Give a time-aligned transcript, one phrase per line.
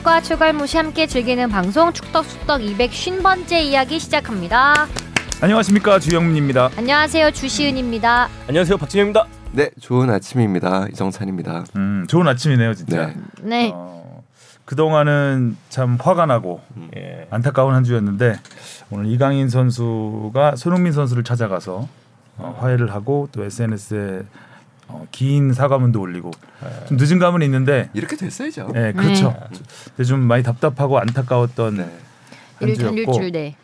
[0.00, 4.86] 추석과 추갈무시 함께 즐기는 방송 축덕숙덕 250번째 이야기 시작합니다.
[5.40, 6.70] 안녕하십니까 주영민입니다.
[6.76, 8.28] 안녕하세요 주시은입니다.
[8.48, 9.26] 안녕하세요 박진영입니다.
[9.52, 10.86] 네, 좋은 아침입니다.
[10.92, 11.64] 이정찬입니다.
[11.76, 13.06] 음, 좋은 아침이네요 진짜.
[13.06, 13.14] 네.
[13.42, 13.72] 네.
[13.74, 14.22] 어,
[14.64, 16.60] 그 동안은 참 화가 나고
[16.96, 17.26] 예.
[17.30, 18.38] 안타까운 한 주였는데
[18.90, 21.88] 오늘 이강인 선수가 손흥민 선수를 찾아가서
[22.38, 24.22] 어, 화해를 하고 또 SNS에
[24.92, 26.30] 어, 긴 사과문도 올리고
[26.88, 28.72] 좀 늦은 감은 있는데, 이렇게 됐어야죠.
[28.74, 29.36] 예, 그렇죠.
[29.50, 29.58] 네.
[29.96, 31.98] 근데 좀 많이 답답하고 안타까웠던 네.
[32.56, 33.56] 한 주였고 줄 네.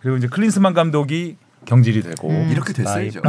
[0.00, 2.48] 그리고 이제 클린스만 감독이 경질이 되고 음.
[2.50, 3.20] 이렇게 됐어야죠.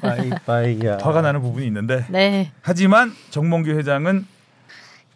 [0.00, 0.98] 바이바이야.
[1.02, 2.52] 화가 나는 부분이 있는데 네.
[2.62, 4.24] 하지만 정몽규 회장은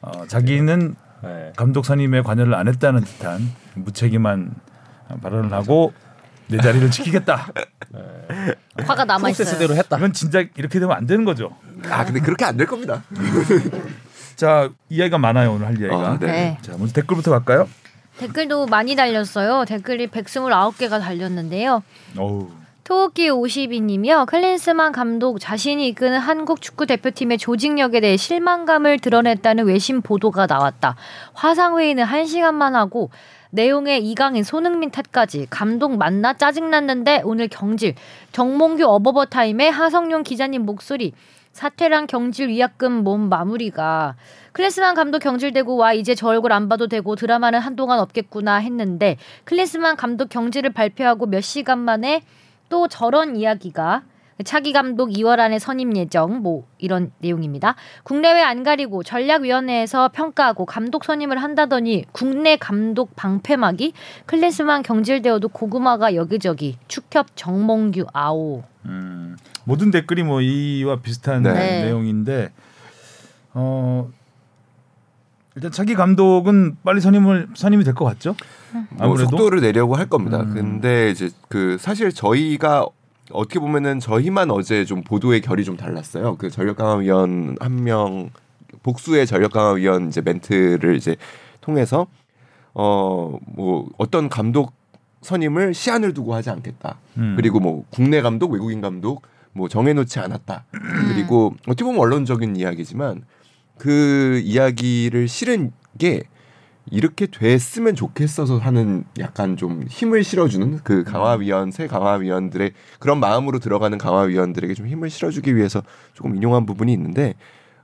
[0.03, 1.53] 어, 자기는 네.
[1.57, 4.55] 감독 선임에 관여를 안 했다는 듯한 무책임한
[5.23, 5.95] 발언을 하고
[6.49, 7.47] 내 자리를 지키겠다.
[8.85, 9.45] 화가 남아 있어요.
[9.47, 9.97] 프로세스대로 했다.
[9.99, 11.57] 이건 진짜 이렇게 되면 안 되는 거죠.
[11.91, 13.03] 아, 근데 그렇게 안 될 겁니다.
[14.37, 15.97] 자 이야기가 많아요 오늘 할 이야기가.
[16.11, 16.27] 아, 네.
[16.27, 16.59] 네.
[16.63, 17.69] 자 먼저 댓글부터 갈까요?
[18.19, 19.65] 댓글도 많이 달렸어요.
[19.65, 21.83] 댓글이 129개가 달렸는데요.
[22.19, 22.49] 어우
[22.85, 24.27] 토끼 52님이요.
[24.27, 30.95] 클린스만 감독 자신이 이끄는 한국 축구 대표팀의 조직력에 대해 실망감을 드러냈다는 외신 보도가 나왔다.
[31.33, 33.11] 화상 회의는 1시간만 하고
[33.55, 37.95] 내용에 이강인, 손흥민 탓까지 감독 만나 짜증났는데 오늘 경질.
[38.33, 41.13] 정몽규 어버버 타임에 하성룡 기자님 목소리.
[41.53, 44.17] 사퇴랑 경질 위약금 몸 마무리가
[44.55, 49.95] 클린스만 감독 경질되고 와 이제 저 얼굴 안 봐도 되고 드라마는 한동안 없겠구나 했는데 클린스만
[49.95, 52.23] 감독 경질을 발표하고 몇 시간 만에
[52.69, 54.03] 또 저런 이야기가
[54.43, 57.77] 차기 감독 2월 안에 선임 예정 뭐 이런 내용입니다.
[58.03, 63.93] 국내외 안 가리고 전략위원회에서 평가하고 감독 선임을 한다더니 국내 감독 방패막이
[64.27, 68.65] 클린스만 경질되어도 고구마가 여기저기 축협 정몽규 아오.
[68.87, 71.85] 음, 모든 댓글이 뭐 이와 비슷한 네.
[71.85, 72.51] 내용인데
[73.55, 74.11] 어
[75.55, 78.35] 일단 차기 감독은 빨리 선임을 선임이 될 것 같죠?
[78.99, 80.41] 뭐 속도를 내려고 할 겁니다.
[80.41, 80.53] 음.
[80.53, 82.87] 근데 이제 그 사실 저희가
[83.31, 86.37] 어떻게 보면은 저희만 어제 좀 보도의 결이 좀 달랐어요.
[86.37, 88.31] 그 전력강화위원 한 명
[88.83, 91.17] 복수의 전력강화위원 이제 멘트를 이제
[91.61, 92.07] 통해서
[92.75, 94.73] 어 뭐 어떤 감독
[95.23, 96.99] 선임을 시한을 두고 하지 않겠다.
[97.17, 97.35] 음.
[97.37, 100.65] 그리고 뭐 국내 감독, 외국인 감독 뭐 정해놓지 않았다.
[101.09, 103.23] 그리고 어떻게 보면 원론적인 이야기지만
[103.79, 106.25] 그 이야기를 실은 게
[106.91, 113.97] 이렇게 됐으면 좋겠어서 하는 약간 좀 힘을 실어주는 그 강화위원 새 강화위원들의 그런 마음으로 들어가는
[113.97, 117.35] 강화위원들에게 좀 힘을 실어주기 위해서 조금 인용한 부분이 있는데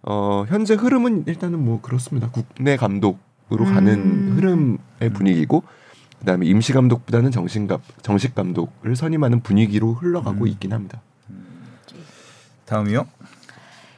[0.03, 4.34] 어 현재 흐름은 일단은 뭐 그렇습니다 국내 감독으로 가는 음.
[4.37, 5.62] 흐름의 분위기고
[6.21, 10.49] 그다음에 임시 감독보다는 정신 감 정식 감독을 선임하는 분위기로 흘러가고 음.
[10.49, 11.00] 있긴 합니다.
[12.67, 13.06] 다음이요.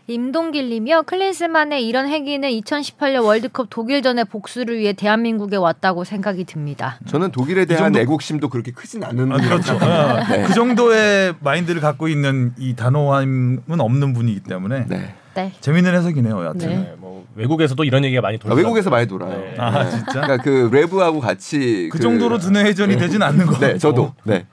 [0.08, 1.04] 임동길님이요.
[1.04, 6.98] 클린스만의 이런 행위는 2018년 월드컵 독일전의 복수를 위해 대한민국에 왔다고 생각이 듭니다.
[7.06, 9.78] 저는 독일에 대한 정도- 애국심도 그렇게 크진 않은 아, 그렇죠.
[9.80, 10.42] 아, 네.
[10.44, 15.14] 그 정도의 마인드를 갖고 있는 이 단호함은 없는 분이기 때문에 네.
[15.34, 15.52] 네.
[15.60, 16.42] 재밌는 해석이네요.
[16.42, 16.69] 여하튼.
[16.69, 16.76] 네.
[16.76, 18.64] 네, 뭐 외국에서도 이런 얘기가 많이 아, 돌더라고요.
[18.64, 19.38] 외국에서 많이 돌아요.
[19.38, 19.54] 네.
[19.58, 20.20] 아 진짜.
[20.20, 23.58] 그러니까 그 레브하고 같이 그 정도로 두뇌 회전이 되진 않는 거.
[23.58, 24.12] 네, 저도.
[24.24, 24.46] 네.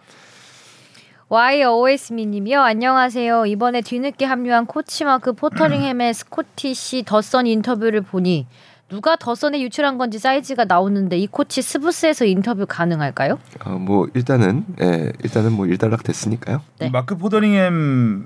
[1.30, 2.60] YOS미님이요.
[2.60, 3.46] 안녕하세요.
[3.46, 8.48] 이번에 뒤늦게 합류한 코치 마크 포더링햄의 스코티시 더선 인터뷰를 보니
[8.90, 13.38] 누가 더선에 유출한 건지 사이즈가 나오는데 이 코치 스브스에서 인터뷰 가능할까요?
[13.64, 16.64] 어, 뭐 일단은 예, 일단은 뭐 일단락 됐으니까요.
[16.80, 16.90] 네.
[16.90, 18.26] 마크 포더링햄의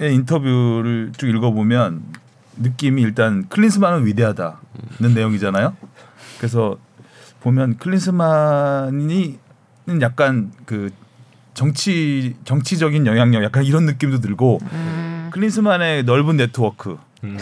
[0.00, 2.02] 인터뷰를 쭉 읽어보면
[2.56, 5.76] 느낌이 일단 클린스만은 위대하다는 내용이잖아요.
[6.38, 6.76] 그래서
[7.38, 9.38] 보면 클린스만이
[10.00, 10.90] 약간 그
[11.56, 17.38] 정치 정치적인 영향력 약간 이런 느낌도 들고 음, 클린스만의 넓은 네트워크에 음.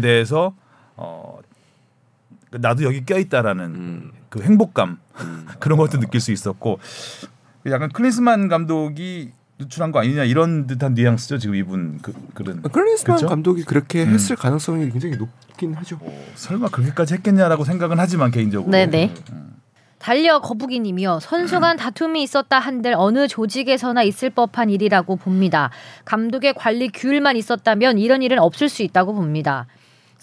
[0.00, 0.54] 대해서
[0.96, 1.38] 어
[2.50, 4.12] 나도 여기 껴 있다라는 음.
[4.30, 5.46] 그 행복감 음.
[5.60, 6.80] 그런 것도 느낄 수 있었고
[7.66, 13.28] 약간 클린스만 감독이 누출한 거 아니냐 이런 듯한 뉘앙스죠 지금 이분 그 글은 클린스만 그쵸?
[13.28, 14.14] 감독이 그렇게 음.
[14.14, 16.00] 했을 가능성이 굉장히 높긴 하죠.
[16.34, 19.12] 설마 그렇게까지 했겠냐라고 생각은 하지만 개인적으로 네네.
[20.04, 21.20] 달려 거북이님이요.
[21.22, 25.70] 선수 간 다툼이 있었다 한들 어느 조직에서나 있을 법한 일이라고 봅니다.
[26.04, 29.66] 감독의 관리 규율만 있었다면 이런 일은 없을 수 있다고 봅니다.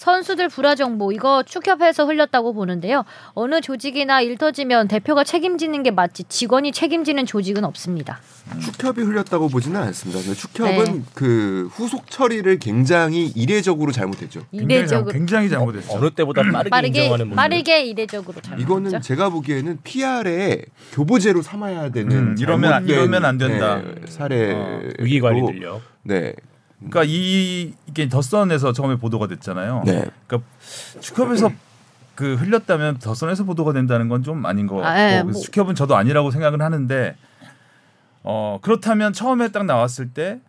[0.01, 3.05] 선수들 불화 정보 이거 축협에서 흘렸다고 보는데요.
[3.35, 8.19] 어느 조직이나 일 터지면 대표가 책임지는 게 맞지 직원이 책임지는 조직은 없습니다.
[8.59, 10.19] 축협이 흘렸다고 보지는 않습니다.
[10.23, 11.01] 근데 축협은 네.
[11.13, 14.41] 그 후속 처리를 굉장히 이례적으로 잘못했죠.
[14.51, 15.93] 이례적으로 굉장히 잘못했죠.
[15.95, 17.35] 어느 때보다 빠르게 빠르게 인정하는.
[17.35, 18.59] 빠르게 이례적으로 잘못했죠.
[18.59, 23.83] 이거는 제가 보기에는 PR의 교보제로 삼아야 되는 음, 이러면 이러면 안 된다.
[23.83, 25.79] 네, 사례 어, 위기 관리 들려.
[26.01, 26.33] 네.
[26.89, 29.83] 그러니까 이 이게 더선에서 처음에 보도가 됐잖아요.
[29.85, 30.09] 네.
[30.27, 30.49] 그러니까
[30.99, 31.51] 축협에서
[32.15, 35.41] 그 흘렸다면 더 선에서 보도가 된다는 건 좀 아닌 것 같고 아, 예, 그래서 뭐-
[35.41, 37.15] 축협은 저도 아니라고 생각은 하는데
[38.23, 40.39] 어 그렇다면 처음에 딱 나왔을 때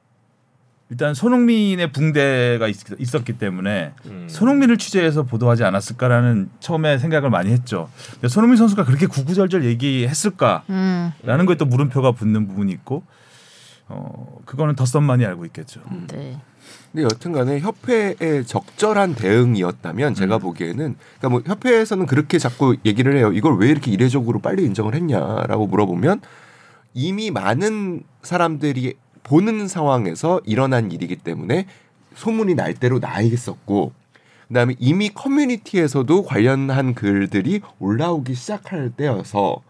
[0.91, 4.27] 일단 손흥민의 붕대가 있, 었기 때문에 음.
[4.29, 7.89] 손흥민을 취재해서 보도하지 않았을까라는 처음에 생각을 많이 했죠.
[8.15, 11.47] 근데 손흥민 선수가 그렇게 구구절절 얘기했을까라는 음.
[11.47, 13.05] 거에 또 물음표가 붙는 부분이 있고
[13.89, 15.81] 어 그거는 덧선만이 알고 있겠죠.
[16.09, 16.39] 네.
[16.93, 23.33] 근데 여튼간에 협회의 적절한 대응이었다면 제가 보기에는 그러니까 뭐 협회에서는 그렇게 자꾸 얘기를 해요.
[23.33, 26.21] 이걸 왜 이렇게 이례적으로 빨리 인정을 했냐라고 물어보면
[26.95, 31.67] 이미 많은 사람들이 보는 상황에서 일어난 일이기 때문에
[32.15, 33.93] 소문이 날 대로 나 있었고
[34.49, 39.63] 그다음에 이미 커뮤니티에서도 관련한 글들이 올라오기 시작할 때여서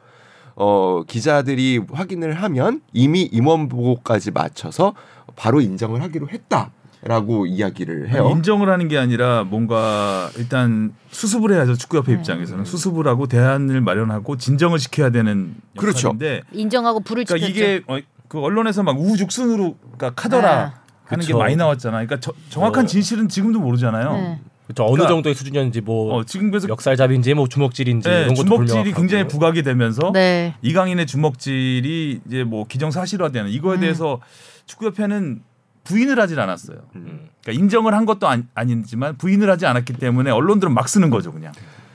[0.55, 4.95] 어 기자들이 확인을 하면 이미 임원 보고까지 맞춰서
[5.37, 6.71] 바로 인정을 하기로 했다
[7.05, 8.29] 라고 이야기를 해요.
[8.31, 12.19] 인정을 하는 게 아니라 뭔가 일단 수습을 해야죠 축구협회 네.
[12.19, 16.09] 입장에서는 수습을 하고 대안을 마련하고 진정을 시켜야 되는 그렇죠.
[16.09, 17.65] 역할인데 인정하고 불을 그러니까 지폈죠.
[17.65, 20.73] 이게 어, 그 언론에서 막 우후죽순으로 그러니까 카더라 네.
[21.07, 21.39] 하는 게 그쵸.
[21.39, 21.93] 많이 나왔잖아.
[22.05, 22.87] 그러니까 저- 정확한 어.
[22.87, 24.13] 진실은 지금도 모르잖아요.
[24.13, 24.41] 네.
[24.67, 24.85] 그렇죠.
[24.85, 28.93] 어느 그러니까- 정도의 수준이었는지 뭐 어, 지금 그래서 역살잡인지 뭐 주먹질인지 네, 이런 것도 주먹질이.
[28.95, 30.55] 굉장히 부각이 되면서 네.
[30.63, 33.81] 이강인의 주먹질이 이제 뭐 기정사실화되는 이거에 음.
[33.81, 34.21] 대해서
[34.67, 35.43] 축구협회는
[35.85, 36.79] 부인을 하질 않았어요.
[36.95, 37.29] 음.
[37.43, 41.53] 그러니까 인정을 한 것도 아니, 아니지만 부인을 하지 않았기 때문에 언론들은 막 쓰는 거죠, 그냥.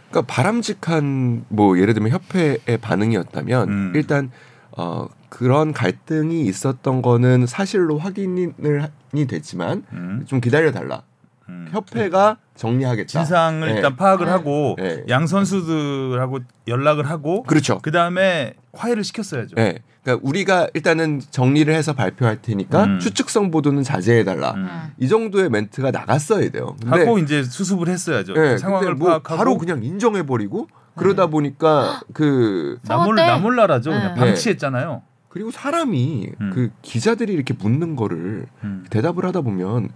[0.09, 3.91] 그러니까 바람직한 뭐 예를 들면 협회의 반응이었다면 음.
[3.95, 4.29] 일단
[4.71, 11.03] 어 그런 갈등이 있었던 거는 사실로 확인을 이 됐지만 음, 좀 기다려 달라.
[11.49, 11.67] 음.
[11.71, 13.07] 협회가 정리하겠다.
[13.07, 13.75] 진상을 네.
[13.75, 14.31] 일단 파악을 네.
[14.31, 15.03] 하고 네.
[15.09, 17.79] 양 선수들하고 연락을 하고 그렇죠.
[17.81, 19.55] 그 다음에 화해를 시켰어야죠.
[19.57, 19.79] 예.
[20.03, 22.99] 그러니까 우리가 일단은 정리를 해서 발표할 테니까 음.
[22.99, 24.53] 추측성 보도는 자제해 달라.
[24.53, 24.67] 음.
[24.99, 26.75] 이 정도의 멘트가 나갔어야 돼요.
[26.81, 28.33] 근데 하고 이제 수습을 했어야죠.
[28.37, 33.15] 예, 상황을 뭐 파악하고 바로 그냥 인정해 버리고 그러다 보니까 그 나몰?
[33.15, 33.91] 나몰라라죠.
[33.91, 34.19] 그냥 네.
[34.19, 35.03] 방치했잖아요.
[35.29, 36.51] 그리고 사람이 음.
[36.53, 38.85] 그 기자들이 이렇게 묻는 거를 음.
[38.89, 39.89] 대답을 하다 보면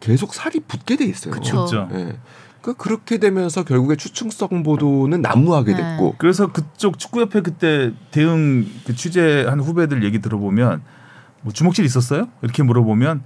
[0.00, 1.32] 계속 살이 붙게 돼 있어요.
[1.32, 1.66] 그쵸.
[1.66, 1.88] 그렇죠.
[1.92, 2.18] 예.
[2.62, 5.82] 그러니까 그렇게 되면서 결국에 추측성 보도는 난무하게 네.
[5.82, 10.82] 됐고 그래서 그쪽 축구협회 그때 대응 그 취재한 후배들 얘기 들어보면
[11.42, 12.28] 뭐 주먹질 있었어요?
[12.42, 13.22] 이렇게 물어보면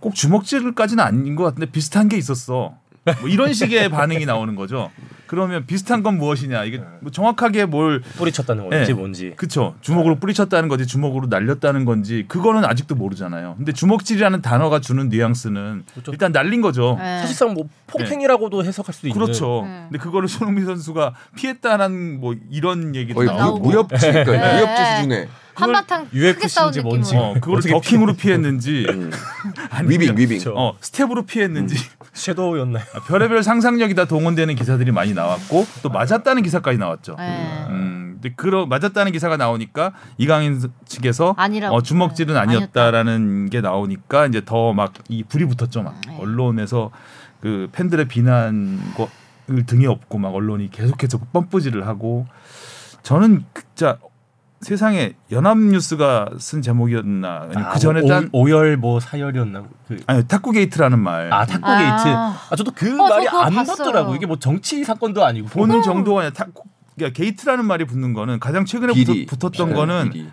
[0.00, 2.74] 꼭 주먹질까지는 아닌 것 같은데 비슷한 게 있었어.
[3.04, 4.90] 뭐 이런 식의 반응이 나오는 거죠.
[5.26, 6.64] 그러면 비슷한 건 무엇이냐?
[6.64, 8.92] 이게 뭐 정확하게 뭘 뿌리쳤다는 건지 네.
[8.92, 9.32] 뭔지.
[9.36, 13.54] 그쵸 주먹으로 뿌리쳤다는 건지 주먹으로 날렸다는 건지 그거는 아직도 모르잖아요.
[13.56, 16.12] 근데 주먹질이라는 단어가 주는 뉘앙스는 그렇죠.
[16.12, 16.96] 일단 날린 거죠.
[16.98, 17.20] 네.
[17.20, 19.18] 사실상 뭐 폭행이라고도 해석할 수도 있는.
[19.18, 19.62] 그렇죠.
[19.66, 19.86] 네.
[19.88, 24.24] 근데 그거를 손흥민 선수가 피했다는 뭐 이런 얘기도 나오고 무, 무협지 네.
[24.24, 26.88] 무협지 수준의 한바탕 크게 싸운 느낌으로.
[26.90, 27.16] 뭔지.
[27.16, 29.10] 어, 그걸 어떻게 더킹으로 피했는지 음.
[29.86, 30.40] 위빙 위빙.
[30.54, 31.76] 어, 스텝으로 피했는지
[32.12, 32.84] shadow였나요?
[32.94, 37.16] 아, 별의별 상상력이 다 동원되는 기사들이 많이 나왔고 또 맞았다는 기사까지 나왔죠.
[37.18, 37.66] 네.
[37.68, 41.76] 음, 근데 그러 맞았다는 기사가 나오니까 이강인 측에서 아니라고.
[41.76, 42.40] 어, 주먹질은 네.
[42.40, 45.82] 아니었다라는 게 나오니까 이제 더 막 이 불이 붙었죠.
[45.82, 46.16] 막 네.
[46.20, 46.90] 언론에서
[47.40, 48.78] 그 팬들의 비난을
[49.66, 52.26] 등에 업고 막 언론이 계속해서 펌프질을 하고
[53.02, 53.44] 저는
[53.74, 53.98] 진짜
[54.62, 59.96] 세상에 연합뉴스가 쓴 제목이었나 아니면 그 전에 딴 오, 오열 뭐 사열이었나 그.
[60.06, 61.78] 아니 탁구 게이트라는 말 아 탁구 아.
[61.78, 62.16] 게이트.
[62.16, 63.76] 아 저도 그 어, 저 말이 안 봤어요.
[63.76, 64.14] 닿더라고.
[64.14, 65.48] 이게 뭐 정치 사건도 아니고.
[65.48, 66.62] 보는 정도가 아니라 탁구
[66.96, 70.28] 그러니까 게이트라는 말이 붙는 거는 가장 최근에 비리 붙, 었던 네, 거는 비리.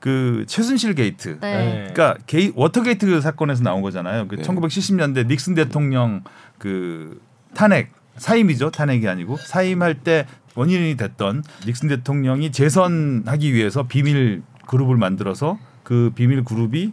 [0.00, 1.38] 그 최순실 게이트.
[1.40, 1.90] 네.
[1.92, 4.28] 그러니까 게이, 워터게이트 사건에서 나온 거잖아요.
[4.28, 4.42] 그 네.
[4.42, 6.22] 1970년대 닉슨 대통령
[6.58, 7.20] 그
[7.54, 8.70] 탄핵 사임이죠.
[8.70, 10.26] 탄핵이 아니고 사임할 때
[10.56, 16.92] 원인이 됐던 닉슨 대통령이 재선하기 위해서 비밀 그룹을 만들어서 그 비밀 그룹이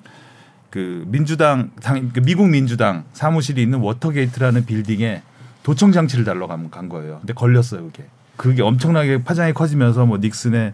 [0.69, 5.23] 그 민주당 당, 그 미국 민주당 사무실이 있는 워터게이트라는 빌딩에
[5.63, 7.19] 도청 장치를 달러 간, 간 거예요.
[7.19, 8.05] 근데 걸렸어요, 그게.
[8.37, 10.73] 그게 엄청나게 파장이 커지면서 뭐 닉슨의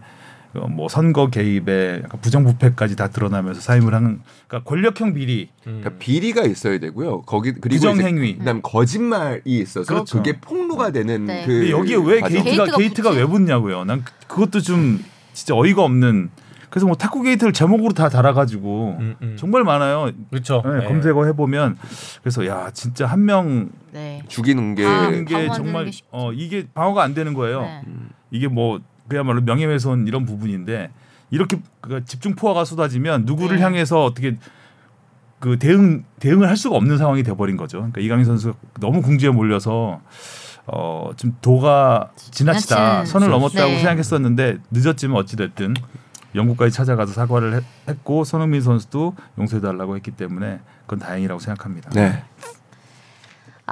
[0.52, 5.80] 뭐 선거 개입에 약간 부정부패까지 다 드러나면서 사임을 하는 그러니까 권력형 비리 음.
[5.80, 7.22] 그러니까 비리가 있어야 되고요.
[7.22, 8.38] 거기 그리고 부정행위.
[8.38, 10.18] 그다음 거짓말이 있어서 그렇죠.
[10.18, 11.44] 그게 폭로가 되는 네.
[11.46, 12.20] 그 여기에 왜.
[12.20, 12.28] 게이트가
[12.64, 13.10] 게이트가 게이트가?
[13.10, 13.84] 왜 붙냐고요.
[13.84, 16.30] 난 그- 그것도 좀 진짜 어이가 없는.
[16.68, 19.36] 그래서 뭐 탁구 게이트를 제목으로 다 달아가지고 음, 음.
[19.36, 20.10] 정말 많아요.
[20.30, 20.62] 그렇죠.
[20.64, 20.86] 네, 네.
[20.86, 21.76] 검색어 해보면
[22.22, 24.22] 그래서 야 진짜 한명 네.
[24.28, 25.98] 죽이는 게 아, 게 정말 게.
[26.12, 27.62] 어 이게 방어가 안 되는 거예요.
[27.62, 27.82] 네.
[28.30, 28.80] 이게 뭐
[29.10, 30.90] 그야말로 명예훼손 이런 부분인데
[31.30, 33.62] 이렇게 그 집중 포화가 쏟아지면 누구를 네.
[33.64, 34.38] 향해서 어떻게
[35.40, 37.78] 그 대응 대응을 할 수가 없는 상황이 돼버린 거죠.
[37.78, 40.00] 그러니까 이강인 선수가 너무 궁지에 몰려서
[40.66, 43.12] 어 좀 도가 지나치다 지나친.
[43.12, 43.78] 선을 넘었다고 네.
[43.78, 45.74] 생각했었는데 늦었지만 어찌 됐든
[46.36, 51.90] 영국까지 찾아가서 사과를 했- 했고 손흥민 선수도 용서해달라고 했기 때문에 그건 다행이라고 생각합니다.
[51.90, 52.22] 네.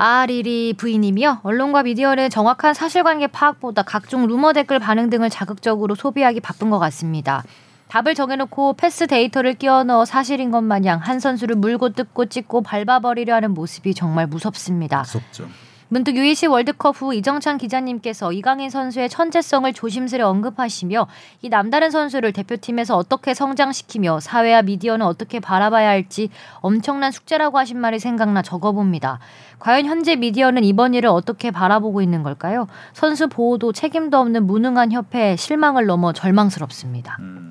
[0.00, 1.40] 아리리 부인님이요.
[1.43, 7.43] 언론과 미디어는 정확한 사실관계 파악보다 각종 루머 댓글 반응 등을 자극적으로 소비하기 바쁜 것 같습니다.
[7.88, 13.35] 답을 정해놓고 패스 데이터를 끼워 넣어 사실인 것 마냥 한 선수를 물고 뜯고 찢고 밟아버리려
[13.35, 15.00] 하는 모습이 정말 무섭습니다.
[15.00, 15.49] 무섭죠.
[15.90, 21.07] 문득 UEC 월드컵 후 이정찬 기자님께서 이강인 선수의 천재성을 조심스레 언급하시며
[21.42, 26.28] 이 남다른 선수를 대표팀에서 어떻게 성장시키며 사회와 미디어는 어떻게 바라봐야 할지
[26.61, 29.18] 엄청난 숙제라고 하신 말이 생각나 적어봅니다.
[29.61, 32.68] 과연 현재 미디어는 이번 일을 어떻게 바라보고 있는 걸까요?
[32.92, 37.16] 선수 보호도 책임도 없는 무능한 협회에 실망을 넘어 절망스럽습니다.
[37.21, 37.48] 음.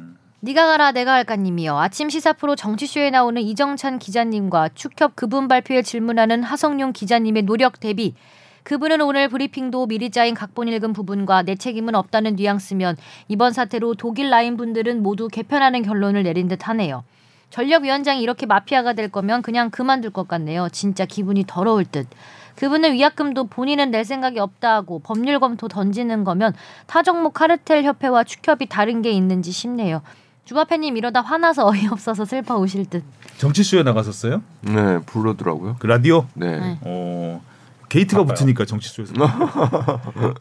[0.48, 1.78] 니가 가라 내가 할까님이요.
[1.78, 8.16] 아침 시사 프로 정치쇼에 나오는 이정찬 기자님과 축협 그분 발표에 질문하는 하성룡 기자님의 노력 대비
[8.64, 12.96] 그분은 오늘 브리핑도 미리 짜인 각본 읽은 부분과 내 책임은 없다는 뉘앙스면
[13.28, 17.04] 이번 사태로 독일 라인 분들은 모두 개편하는 결론을 내린 듯 하네요.
[17.50, 20.70] 전력위원장이 이렇게 마피아가 될 거면 그냥 그만둘 것 같네요.
[20.72, 22.08] 진짜 기분이 더러울 듯.
[22.56, 26.54] 그분은 위약금도 본인은 낼 생각이 없다 하고 법률 검토 던지는 거면
[26.86, 30.02] 타 종목 카르텔 협회와 축협이 다른 게 있는지 싶네요.
[30.48, 33.04] 주바페님 이러다 화나서 어이없어서 슬퍼 우실 듯.
[33.38, 34.42] 정치쇼에 나갔었어요?
[34.62, 35.76] 네, 부르더라고요.
[35.80, 36.26] 그 라디오?
[36.34, 36.60] 네.
[36.60, 36.80] 네.
[36.82, 37.42] 어
[37.90, 39.14] 게이트가 붙으니까 정치쇼에서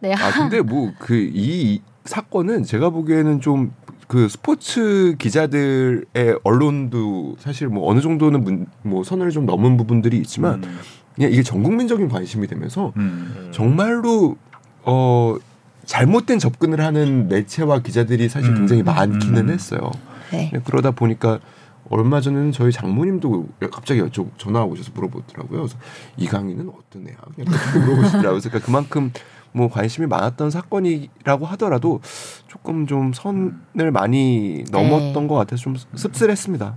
[0.00, 0.14] 네.
[0.14, 3.72] 아 근데 뭐 그 이 사건은 제가 보기에는 좀
[4.10, 10.64] 그 스포츠 기자들의 언론도 사실 뭐 어느 정도는 문, 뭐 선을 좀 넘은 부분들이 있지만
[10.64, 10.78] 음.
[11.14, 13.52] 그냥 이게 전 국민적인 관심이 되면서 음.
[13.54, 14.36] 정말로
[14.82, 15.36] 어
[15.90, 18.58] 잘못된 접근을 하는 매체와 기자들이 사실 음.
[18.58, 19.50] 굉장히 많기는 음.
[19.52, 19.90] 했어요.
[20.30, 20.48] 네.
[20.48, 21.40] 그냥 그러다 보니까
[21.88, 25.62] 얼마 전에는 저희 장모님도 갑자기 여쭤 전화 오셔서 물어보더라고요.
[25.62, 25.76] 그래서
[26.16, 27.16] 이강인은 어떤 애야?
[27.34, 28.38] 그냥 물어보시더라고요.
[28.40, 29.12] 그러니까 그만큼
[29.50, 32.00] 뭐 관심이 많았던 사건이라고 하더라도
[32.46, 36.76] 조금 좀 선을 많이 넘었던 것 같아서 좀 씁쓸했습니다.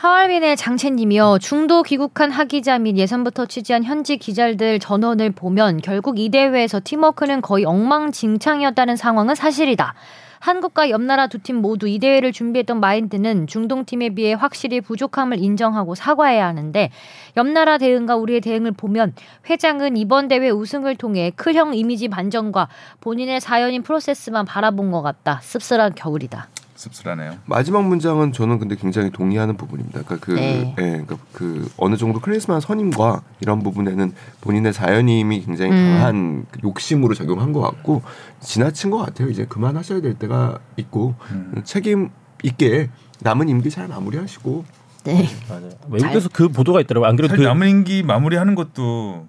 [0.00, 1.40] 하얼빈의 장채님이요.
[1.42, 7.66] 중도 귀국한 하기자 및 예선부터 취재한 현지 기자들 전원을 보면 결국 이 대회에서 팀워크는 거의
[7.66, 9.92] 엉망진창이었다는 상황은 사실이다.
[10.38, 16.46] 한국과 옆나라 두 팀 모두 이 대회를 준비했던 마인드는 중동팀에 비해 확실히 부족함을 인정하고 사과해야
[16.46, 16.90] 하는데
[17.36, 19.12] 옆나라 대응과 우리의 대응을 보면
[19.50, 22.68] 회장은 이번 대회 우승을 통해 클형 이미지 반전과
[23.02, 25.40] 본인의 사연인 프로세스만 바라본 것 같다.
[25.42, 26.48] 씁쓸한 겨울이다.
[26.80, 27.36] 씁쓸하네요.
[27.44, 30.02] 마지막 문장은 저는 근데 굉장히 동의하는 부분입니다.
[30.02, 30.74] 그러니까 그, 네.
[30.78, 35.76] 예, 그러니까 그 어느 정도 클린스만 선임과 이런 부분에는 본인의 자연임이 굉장히 음.
[35.76, 38.02] 강한 그 욕심으로 작용한 것 같고
[38.40, 39.28] 지나친 것 같아요.
[39.28, 41.60] 이제 그만하셔야 될 때가 있고 음.
[41.64, 42.08] 책임
[42.42, 42.88] 있게
[43.20, 44.64] 남은 임기 잘 마무리하시고
[45.04, 45.28] 네.
[45.48, 45.70] 맞아요.
[45.88, 47.08] 외국에서 그 보도가 있더라고요.
[47.08, 49.28] 안 그래도 그 남은 임기 마무리하는 것도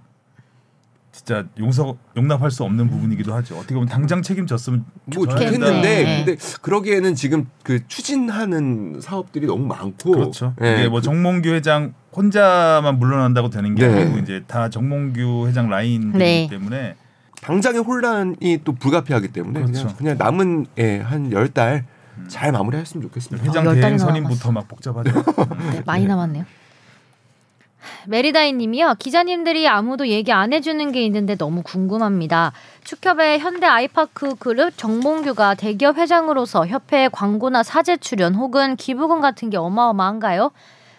[1.23, 3.55] 진짜 용서 용납할 수 없는 부분이기도 하죠.
[3.57, 4.85] 어떻게 보면 당장 책임졌으면
[5.15, 6.23] 뭐 좋겠는데 네.
[6.25, 10.55] 근데 그러기에는 지금 그 추진하는 사업들이 너무 많고 그렇죠.
[10.63, 14.01] 예, 이게 뭐 그- 정몽규 회장 혼자만 물러난다고 되는 게 네.
[14.01, 16.47] 아니고 이제 다 정몽규 회장 라인이기 네.
[16.49, 16.95] 때문에
[17.41, 19.95] 당장의 혼란이 또 불가피하기 때문에 그냥 그렇죠.
[19.97, 21.85] 그냥 남은 예, 한열 달
[22.27, 23.47] 잘 마무리했으면 좋겠습니다.
[23.47, 25.11] 회장 열 대행 선임부터 막 복잡하죠.
[25.71, 26.45] 네, 많이 남았네요.
[28.07, 28.95] 메리다이 님이요.
[28.99, 32.51] 기자님들이 아무도 얘기 안 해주는 게 있는데 너무 궁금합니다.
[32.83, 39.57] 축협의 현대 아이파크 그룹 정몽규가 대기업 회장으로서 협회에 광고나 사제 출연 혹은 기부금 같은 게
[39.57, 40.51] 어마어마한가요?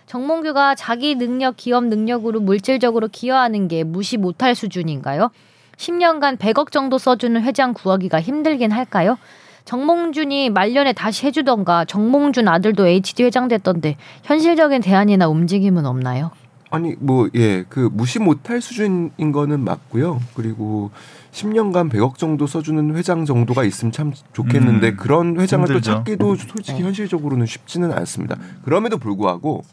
[0.06, 5.30] 정몽규가 자기 능력, 기업 능력으로 물질적으로 기여하는 게 무시 못할 수준인가요?
[5.76, 9.18] 10년간 100억 정도 써주는 회장 구하기가 힘들긴 할까요?
[9.64, 16.30] 정몽준이 말년에 다시 해주던가 정몽준 아들도 HD 회장 됐던데 현실적인 대안이나 움직임은 없나요?
[16.72, 20.20] 아니 뭐 예 그 무시 못할 수준인 거는 맞고요.
[20.34, 20.90] 그리고
[21.32, 25.90] 10년간 100억 정도 써주는 회장 정도가 있으면 참 좋겠는데 음, 그런 회장을 또 힘들죠.
[25.92, 26.84] 찾기도 솔직히 네.
[26.84, 28.36] 현실적으로는 쉽지는 않습니다.
[28.64, 29.64] 그럼에도 불구하고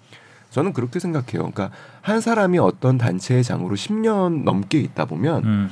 [0.52, 1.52] 저는 그렇게 생각해요.
[1.52, 1.70] 그러니까
[2.02, 5.70] 한 사람이 어떤 단체의 장으로 10년 넘게 있다 보면 음.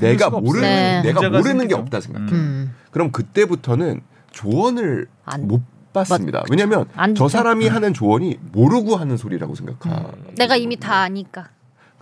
[0.00, 1.02] 내가 모르는 네.
[1.02, 1.76] 내가 모르는 게 생기죠.
[1.76, 2.32] 없다 생각해.
[2.32, 2.34] 음.
[2.34, 2.74] 음.
[2.90, 4.00] 그럼 그때부터는
[4.30, 5.46] 조언을 안-
[5.92, 6.42] 못 받습니다.
[6.50, 7.28] 왜냐하면 안 저.
[7.28, 10.06] 사람이 하는 조언이 모르고 하는 소리라고 생각하.
[10.36, 11.48] 내가 이미 다 아니까.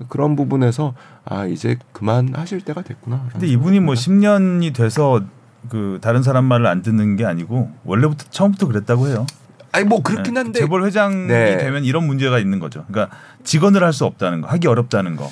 [0.09, 0.95] 그런 부분에서
[1.25, 3.27] 아 이제 그만 하실 때가 됐구나.
[3.33, 5.21] 근데 이분이 뭐 10년이 돼서
[5.69, 9.27] 그 다른 사람 말을 안 듣는 게 아니고 원래부터 처음부터 그랬다고 해요.
[9.73, 10.41] 아니 뭐 그렇긴 네.
[10.41, 11.59] 한데 재벌 회장이 네.
[11.59, 12.85] 되면 이런 문제가 있는 거죠.
[12.89, 15.29] 그러니까 직원을 할 수 없다는 거, 하기 어렵다는 거.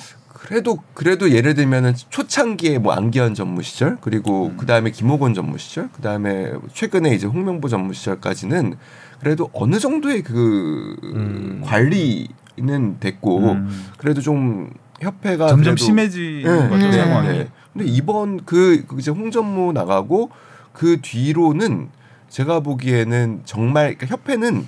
[0.49, 4.57] 그래도 그래도 예를 들면은 초창기에 뭐 안기현 전무 시절 그리고 음.
[4.57, 8.73] 그 다음에 김호건 전무 시절 그 다음에 최근에 이제 홍명보 전무 시절까지는
[9.19, 11.61] 그래도 어느 정도의 그 음.
[11.63, 13.85] 관리는 됐고 음.
[13.99, 16.93] 그래도 좀 협회가 점점 심해지는 거죠 네.
[16.93, 17.27] 상황이.
[17.27, 17.47] 네.
[17.71, 20.31] 근데 이번 그, 그 이제 홍전무 나가고
[20.73, 21.89] 그 뒤로는
[22.27, 24.65] 제가 보기에는 정말 그러니까 협회는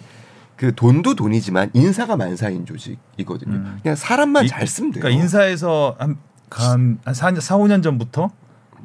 [0.62, 3.56] 그 돈도 돈이지만 인사가 만사인 조직이거든요.
[3.56, 3.80] 음.
[3.82, 5.01] 그냥 사람만 이- 잘 쓰면 돼요.
[5.01, 6.18] 그러니까 인사에서 한,
[6.51, 8.30] 한, 한 4, 4, 5년 전부터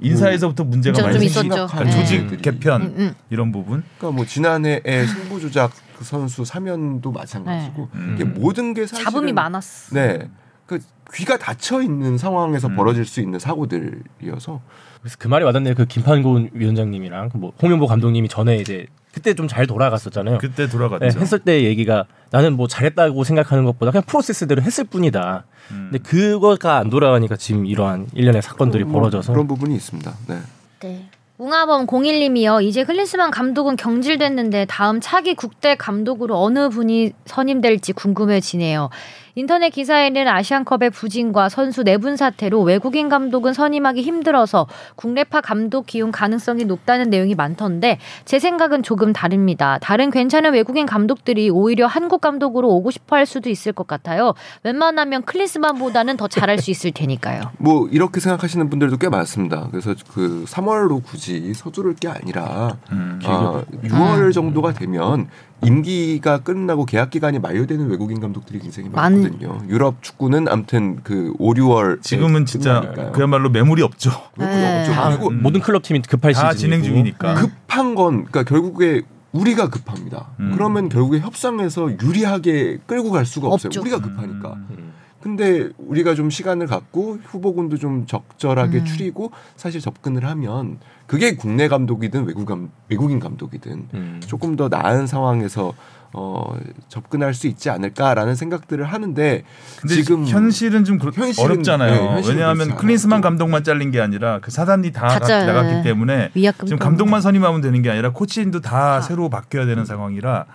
[0.00, 1.66] 인사에서부터 문제가 좀 많이 있었죠.
[1.84, 1.90] 네.
[1.90, 2.40] 조직 애들이.
[2.40, 3.14] 개편 음, 음.
[3.28, 3.82] 이런 부분.
[3.98, 8.00] 그러니까 뭐 지난해에 승부 조작 그 선수 사면도 마찬가지고 네.
[8.14, 8.32] 이게 음.
[8.38, 9.94] 모든 게 사실은 잡음이 많았어.
[9.94, 10.30] 네.
[10.64, 10.78] 그
[11.12, 12.76] 귀가 닫혀 있는 상황에서 음.
[12.76, 14.62] 벌어질 수 있는 사고들이어서
[15.02, 15.74] 그래서 그 말이 와닿네요.
[15.74, 20.36] 그 김판곤 위원장님이랑 뭐 홍명보 감독님이 전에 이제 그때 좀 잘 돌아갔었잖아요.
[20.36, 21.06] 그때 돌아갔죠.
[21.06, 25.44] 네, 했을 때 얘기가 나는 뭐 잘했다고 생각하는 것보다 그냥 프로세스대로 했을 뿐이다.
[25.70, 25.88] 음.
[25.90, 30.12] 근데 그거가 안 돌아가니까 지금 이러한 일련의 사건들이 뭐 벌어져서 그런 부분이 있습니다.
[30.28, 30.38] 네.
[30.80, 31.08] 네.
[31.38, 32.62] 웅하범 01님이요.
[32.62, 38.90] 이제 클린스만 감독은 경질됐는데 다음 차기 국대 감독으로 어느 분이 선임될지 궁금해지네요.
[39.38, 46.64] 인터넷 기사에는 아시안컵의 부진과 선수 내분 사태로 외국인 감독은 선임하기 힘들어서 국내파 감독 기용 가능성이
[46.64, 49.76] 높다는 내용이 많던데 제 생각은 조금 다릅니다.
[49.82, 54.32] 다른 괜찮은 외국인 감독들이 오히려 한국 감독으로 오고 싶어 할 수도 있을 것 같아요.
[54.62, 57.42] 웬만하면 클린스만보다는 더 잘할 수 있을 테니까요.
[57.60, 59.68] 뭐 이렇게 생각하시는 분들도 꽤 많습니다.
[59.70, 63.20] 그래서 그 3월로 굳이 서두를 게 아니라 음.
[63.26, 65.28] 아, 6월 정도가 되면
[65.64, 69.62] 임기가 끝나고 계약 기간이 만료되는 외국인 감독들이 굉장히 많- 많거든요.
[69.68, 74.10] 유럽 축구는 아무튼 그 5, 6월 지금은 진짜 그야말로 매물이 없죠.
[74.36, 74.84] 네.
[74.92, 77.34] 다 그리고 모든 클럽 팀이 급할 다 시즌이고 진행 중이니까.
[77.34, 80.28] 급한 건 그러니까 결국에 우리가 급합니다.
[80.40, 80.52] 음.
[80.54, 83.68] 그러면 결국에 협상에서 유리하게 끌고 갈 수가 없어요.
[83.68, 83.80] 없죠.
[83.80, 84.54] 우리가 급하니까.
[84.70, 84.92] 음.
[85.26, 85.36] 음.
[85.36, 88.84] 근데 우리가 좀 시간을 갖고 후보군도 좀 적절하게 음.
[88.84, 94.20] 추리고 사실 접근을 하면 그게 국내 감독이든 외국 감, 외국인 감독이든 음.
[94.26, 95.74] 조금 더 나은 상황에서
[96.12, 96.56] 어,
[96.88, 99.42] 접근할 수 있지 않을까라는 생각들을 하는데
[99.80, 101.90] 근데 지금 현실은 좀 그렇- 현실은- 어렵잖아요.
[101.92, 103.20] 네, 현실은 왜냐하면 클린스만.
[103.20, 107.20] 감독만 잘린 게 아니라 그 사단이 다다 가- 잘- 나갔기 때문에 위약금 지금 또- 감독만
[107.20, 109.00] 선임하면 되는 게 아니라 코치진도 다 아.
[109.02, 110.46] 새로 바뀌어야 되는 상황이라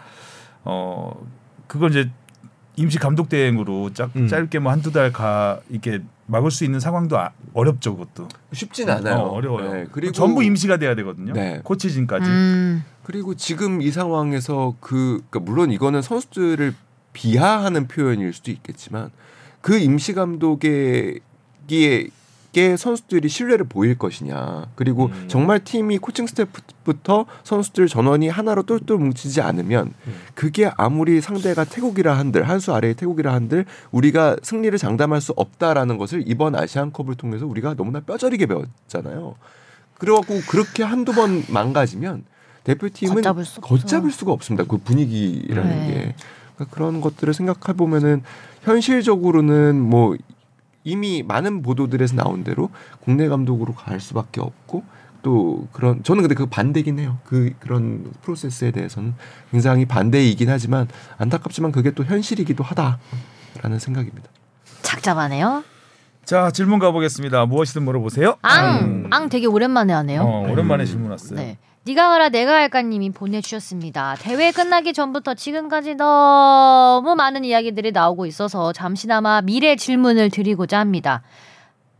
[0.63, 1.11] 어
[1.67, 2.09] 그걸 이제
[2.77, 4.27] 임시 감독 대행으로 짝, 음.
[4.27, 9.15] 짧게 뭐 한두 달 가 이렇게 막을 수 있는 상황도 아, 어렵죠 그것도 쉽진 않아요.
[9.17, 9.73] 어, 어려워요.
[9.73, 11.33] 네, 그리고 전부 임시가 돼야 되거든요.
[11.33, 11.59] 네.
[11.63, 12.29] 코치진까지.
[12.29, 12.83] 음.
[13.03, 16.73] 그리고 지금 이 상황에서 그 그러니까 물론 이거는 선수들을
[17.13, 19.09] 비하하는 표현일 수도 있겠지만
[19.59, 21.19] 그 임시 감독에
[22.51, 25.25] 게게 선수들이 신뢰를 보일 것이냐 그리고 음.
[25.27, 30.15] 정말 팀이 코칭 스태프부터 선수들 전원이 하나로 똘똘 뭉치지 않으면 음.
[30.35, 35.97] 그게 아무리 상대가 태국이라 한들 한 수 아래의 태국이라 한들 우리가 승리를 장담할 수 없다라는
[35.97, 39.35] 것을 이번 아시안컵을 통해서 우리가 너무나 뼈저리게 배웠잖아요.
[39.97, 42.23] 그래갖고 그렇게 한두 번 망가지면
[42.63, 43.61] 대표팀은 걷잡을 수.
[43.61, 44.65] 걷잡을 수가 없습니다.
[44.67, 45.87] 그 분위기라는 네.
[45.87, 46.15] 게
[46.55, 48.21] 그러니까 그런 것들을 생각해 보면은
[48.63, 50.15] 현실적으로는 뭐
[50.83, 52.69] 이미 많은 보도들에서 나온 대로
[53.01, 54.83] 국내 감독으로 갈 수밖에 없고
[55.21, 57.19] 또 그런 저는 근데 그 반대긴 해요.
[57.25, 59.13] 그 그런 프로세스에 대해서는
[59.51, 64.29] 굉장히 반대이긴 하지만 안타깝지만 그게 또 현실이기도 하다라는 생각입니다.
[64.81, 65.63] 착잡하네요.
[66.25, 67.45] 자 질문 가보겠습니다.
[67.45, 68.37] 무엇이든 물어보세요.
[68.41, 70.21] 앙, 앙 되게 오랜만에 하네요.
[70.21, 70.85] 어, 오랜만에 음.
[70.85, 71.37] 질문 왔어요.
[71.39, 71.57] 네.
[71.83, 74.15] 네가 가라 내가 할까님이 보내주셨습니다.
[74.19, 81.23] 대회 끝나기 전부터 지금까지 너무 많은 이야기들이 나오고 있어서 잠시나마 미래 질문을 드리고자 합니다.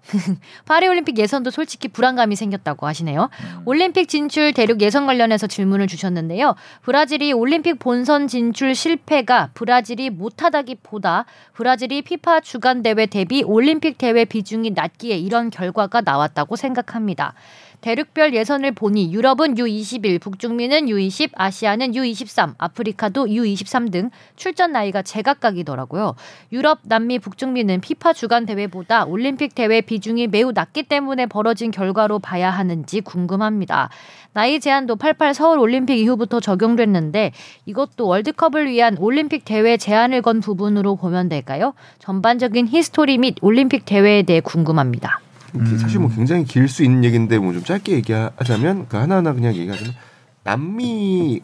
[0.65, 3.30] 파리올림픽 예선도 솔직히 불안감이 생겼다고 하시네요.
[3.65, 6.56] 올림픽 진출 대륙 예선 관련해서 질문을 주셨는데요.
[6.84, 14.72] 브라질이 올림픽 본선 진출 실패가 브라질이 못하다기보다 브라질이 피파 주간 대회 대비 올림픽 대회 비중이
[14.72, 17.34] 낮기에 이런 결과가 나왔다고 생각합니다.
[17.82, 26.15] 대륙별 예선을 보니 유럽은 U21, 북중미는 U20, 아시아는 U23, 아프리카도 U23 등 출전 나이가 제각각이더라고요.
[26.52, 32.52] 유럽, 남미, 북중미는 피파 주간 대회보다 올림픽 대회 비중이 매우 낮기 때문에 벌어진 결과로 봐야
[32.52, 33.89] 하는지 궁금합니다.
[34.34, 37.34] 나이 제한도 88 서울 올림픽 이후부터 적용됐는데
[37.65, 41.74] 이것도 월드컵을 위한 올림픽 대회 제한을 건 부분으로 보면 될까요?
[42.00, 45.20] 전반적인 히스토리 및 올림픽 대회에 대해 궁금합니다.
[45.54, 49.54] 이게 사실 뭐 굉장히 길 수 있는 얘기인데 뭐 좀 짧게 얘기하자면 그 하나하나 그냥
[49.54, 49.94] 얘기하자면
[50.44, 51.42] 남미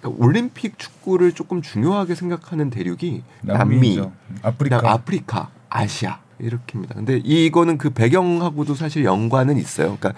[0.00, 4.00] 그러니까 올림픽 축구를 조금 중요하게 생각하는 대륙이 남미.
[4.42, 4.80] 아프리카.
[4.84, 6.94] 아프리카, 아시아 이렇게입니다.
[6.94, 9.96] 근데 이거는 그 배경하고도 사실 연관은 있어요.
[9.98, 10.12] 그러니까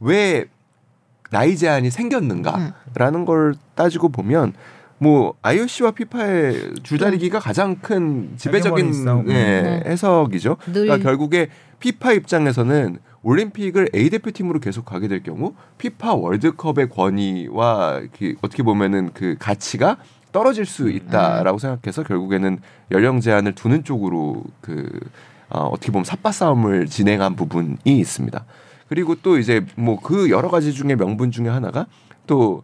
[0.00, 0.44] 왜
[1.30, 4.52] 나이 제한이 생겼는가라는 걸 따지고 보면
[4.98, 8.92] 뭐 IOC와 피파의 줄다리기가 가장 큰 지배적인.
[9.26, 9.82] 네, 네.
[9.86, 10.56] 해석이죠.
[10.66, 11.48] 늘 그러니까 결국에
[11.80, 19.10] 피파 입장에서는 올림픽을 A 대표팀으로 계속 가게 될 경우 피파 월드컵의 권위와 그 어떻게 보면은
[19.14, 19.96] 그 가치가
[20.32, 22.58] 떨어질 수 있다라고 생각해서 결국에는
[22.90, 24.88] 연령 제한을 두는 쪽으로 그
[25.48, 28.44] 어, 어떻게 보면 삿바 싸움을 진행한 부분이 있습니다.
[28.88, 31.86] 그리고 또 이제 뭐 그 여러 가지 중에 명분 중에 하나가
[32.26, 32.62] 또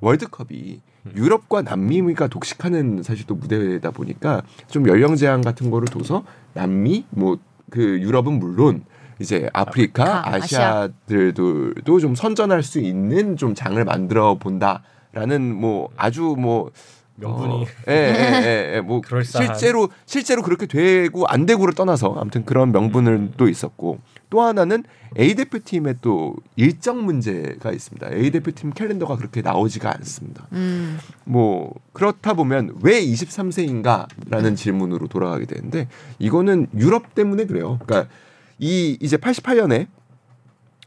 [0.00, 0.80] 월드컵이
[1.16, 7.38] 유럽과 남미가 독식하는 사실 또 무대다 보니까 좀 연령 제한 같은 거를 둬서 남미 뭐
[7.70, 8.84] 그 유럽은 물론
[9.20, 10.82] 이제 아프리카, 아프리카, 아시아.
[10.82, 16.70] 아시아들도 좀 선전할 수 있는 좀 장을 만들어 본다라는 뭐 아주 뭐
[17.16, 19.00] 명분이 어, 예, 예, 예, 예, 뭐.
[19.24, 23.98] 실제로 실제로 그렇게 되고 안 되고를 떠나서 아무튼 그런 명분을 또 있었고
[24.30, 24.84] 또 하나는
[25.18, 28.12] A 대표팀의 또 일정 문제가 있습니다.
[28.12, 30.46] A 대표팀 캘린더가 그렇게 나오지가 않습니다.
[30.52, 30.98] 음.
[31.24, 35.88] 뭐 그렇다 보면 왜 23세인가라는 질문으로 돌아가게 되는데
[36.18, 37.78] 이거는 유럽 때문에 그래요.
[37.84, 38.12] 그러니까
[38.58, 39.86] 이 이제 88년에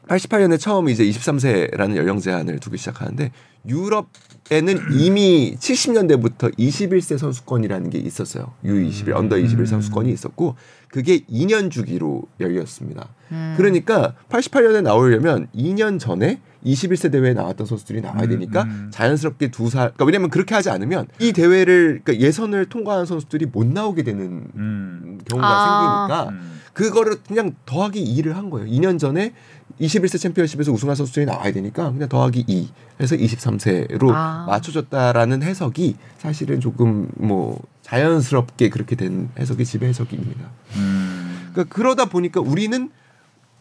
[0.08, 3.32] 88년에 처음 이제 23세라는 연령 제한을 두기 시작하는데
[3.68, 8.54] 유럽에는 이미 70년대부터 21세 선수권이라는 게 있었어요.
[8.66, 10.56] U21 언더 21 선수권이 있었고
[10.90, 13.10] 그게 2년 주기로 열렸습니다.
[13.32, 13.54] 음.
[13.58, 18.90] 그러니까 88년에 나오려면 2년 전에 21세 대회에 나왔던 선수들이 나와야 음, 되니까 음.
[18.92, 19.94] 자연스럽게 두 살.
[19.94, 25.20] 그러니까 왜냐면 그렇게 하지 않으면 이 대회를 그러니까 예선을 통과한 선수들이 못 나오게 되는 음.
[25.26, 26.08] 경우가 아.
[26.08, 26.62] 생기니까 음.
[26.74, 28.70] 그거를 그냥 더하기 2를 한 거예요.
[28.70, 29.34] 2년 전에
[29.80, 34.46] 21세 챔피언십에서 우승한 선수들이 나와야 되니까 그냥 더하기 2 해서 23세로 아.
[34.48, 40.50] 맞춰줬다라는 해석이 사실은 조금 뭐 자연스럽게 그렇게 된 해석이 지배 해석입니다.
[40.76, 41.50] 음.
[41.52, 42.90] 그러니까 그러다 보니까 우리는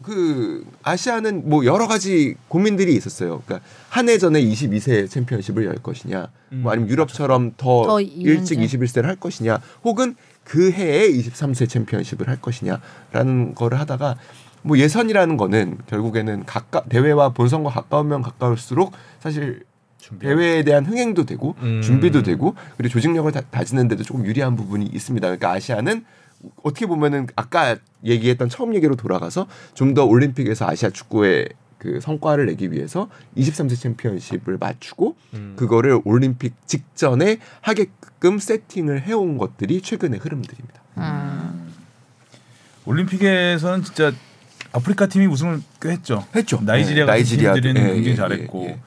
[0.01, 3.41] 그 아시아는 뭐 여러 가지 고민들이 있었어요.
[3.45, 8.77] 그러니까 한 해 전에 22세 챔피언십을 열 것이냐, 뭐 아니면 유럽처럼 더, 더 일찍 이년제.
[8.77, 14.17] 21세를 할 것이냐, 혹은 그 해에 23세 챔피언십을 할 것이냐라는 거를 하다가
[14.63, 19.63] 뭐 예선이라는 거는 결국에는 가까 대회와 본선과 가까우면 가까울수록 사실
[19.99, 20.25] 준비.
[20.27, 21.81] 대회에 대한 흥행도 되고 음.
[21.81, 25.27] 준비도 되고 그리고 조직력을 다, 다지는데도 조금 유리한 부분이 있습니다.
[25.27, 26.05] 그러니까 아시아는
[26.63, 32.71] 어떻게 보면은 아까 얘기했던 처음 얘기로 돌아가서 좀 더 올림픽에서 아시아 축구의 그 성과를 내기
[32.71, 35.53] 위해서 23세 챔피언십을 맞추고 음.
[35.55, 40.81] 그거를 올림픽 직전에 하게끔 세팅을 해온 것들이 최근의 흐름들입니다.
[40.97, 41.73] 음.
[42.85, 44.11] 올림픽에서는 진짜
[44.73, 46.25] 아프리카 팀이 우승을 꽤 했죠.
[46.35, 46.59] 했죠.
[46.61, 48.79] 나이지리아 네, 나이지리아, 팀들은 예, 굉장히 예, 잘했고 예, 예.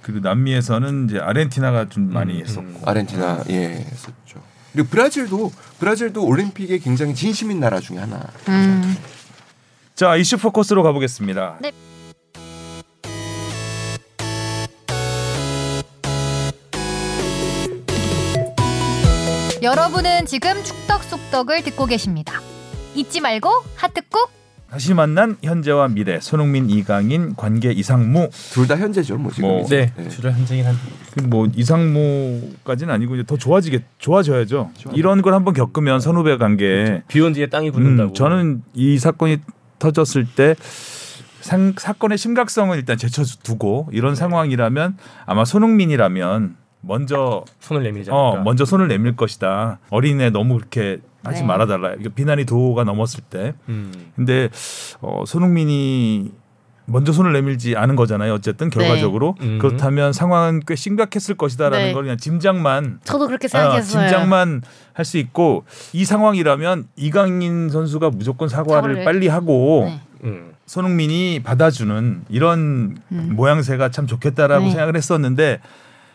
[0.00, 2.82] 그리고 남미에서는 이제 아르헨티나가 좀 많이 음, 했었고 음.
[2.84, 4.42] 아르헨티나 예 했었죠.
[4.72, 8.20] 그리고 브라질도 브라질도 올림픽에 굉장히 진심인 나라 중에 하나.
[8.48, 8.96] 음.
[9.94, 11.58] 자 이슈 포커스로 가보겠습니다.
[11.60, 11.72] 네.
[19.62, 22.40] 여러분은 지금 축덕 속덕을 듣고 계십니다.
[22.96, 24.41] 잊지 말고 하트 꾹.
[24.72, 29.48] 다시 만난 현재와 미래 손흥민 이강인 관계 이상무 둘 다 현재죠, 뭐 지금.
[29.50, 29.92] 뭐, 이제.
[29.94, 30.80] 네, 주를 현재긴 한데.
[31.28, 34.70] 그뭐 이상무까지는 아니고 이제 더 좋아지게 좋아져야죠.
[34.78, 34.96] 좋아요.
[34.96, 38.12] 이런 걸 한번 겪으면 선후배 관계 비온 뒤에 땅이 붙는다고.
[38.12, 39.40] 음, 저는 이 사건이
[39.78, 40.54] 터졌을 때
[41.42, 48.40] 상, 사건의 심각성을 일단 제쳐두고 이런 상황이라면 아마 손흥민이라면 먼저 손을 내밀지 어.
[48.42, 49.80] 먼저 손을 내밀 것이다.
[49.90, 51.46] 어린애 너무 그렇게 하지 네.
[51.46, 51.94] 말아달라.
[52.00, 53.54] 이거 비난이 도가 넘었을 때.
[53.68, 53.92] 음.
[54.16, 54.48] 근데
[55.00, 56.30] 어, 손흥민이
[56.86, 58.34] 먼저 손을 내밀지 않은 거잖아요.
[58.34, 59.58] 어쨌든 결과적으로 음.
[59.60, 61.92] 그렇다면 상황은 꽤 심각했을 것이다라는 네.
[61.92, 64.08] 걸 그냥 짐작만 저도 그렇게 아, 생각했어요.
[64.08, 69.04] 짐작만 할 수 있고 이 상황이라면 이강인 선수가 무조건 사과를 사과를.
[69.04, 70.00] 빨리 하고 네.
[70.24, 70.52] 음.
[70.66, 73.32] 손흥민이 받아주는 이런 음.
[73.36, 74.70] 모양새가 참 좋겠다라고 네.
[74.70, 75.60] 생각을 했었는데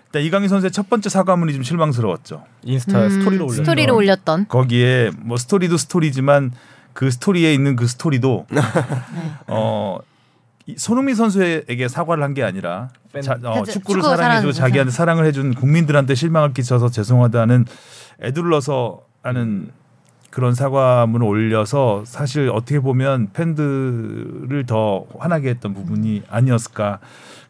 [0.08, 2.44] 일단 이강인 선수의 첫 번째 사과문이 좀 실망스러웠죠.
[2.64, 4.48] 인스타 음, 스토리로 올렸 스토리로 올렸던.
[4.48, 6.52] 거기에 뭐 스토리도 스토리지만
[6.94, 8.48] 그 스토리에 있는 그 스토리도
[9.48, 10.00] 어
[10.66, 13.22] 이- 손흥민 선수에게 사과를 한 게 아니라 팬.
[13.22, 17.66] 자, 어, 그치, 축구를 축구 사랑해주고 자기한테 사랑을 해준 국민들한테 실망을 끼쳐서 죄송하다는
[18.22, 19.72] 에둘러서 하는
[20.30, 27.00] 그런 사과문을 올려서 사실 어떻게 보면 팬들을 더 화나게 했던 부분이 아니었을까.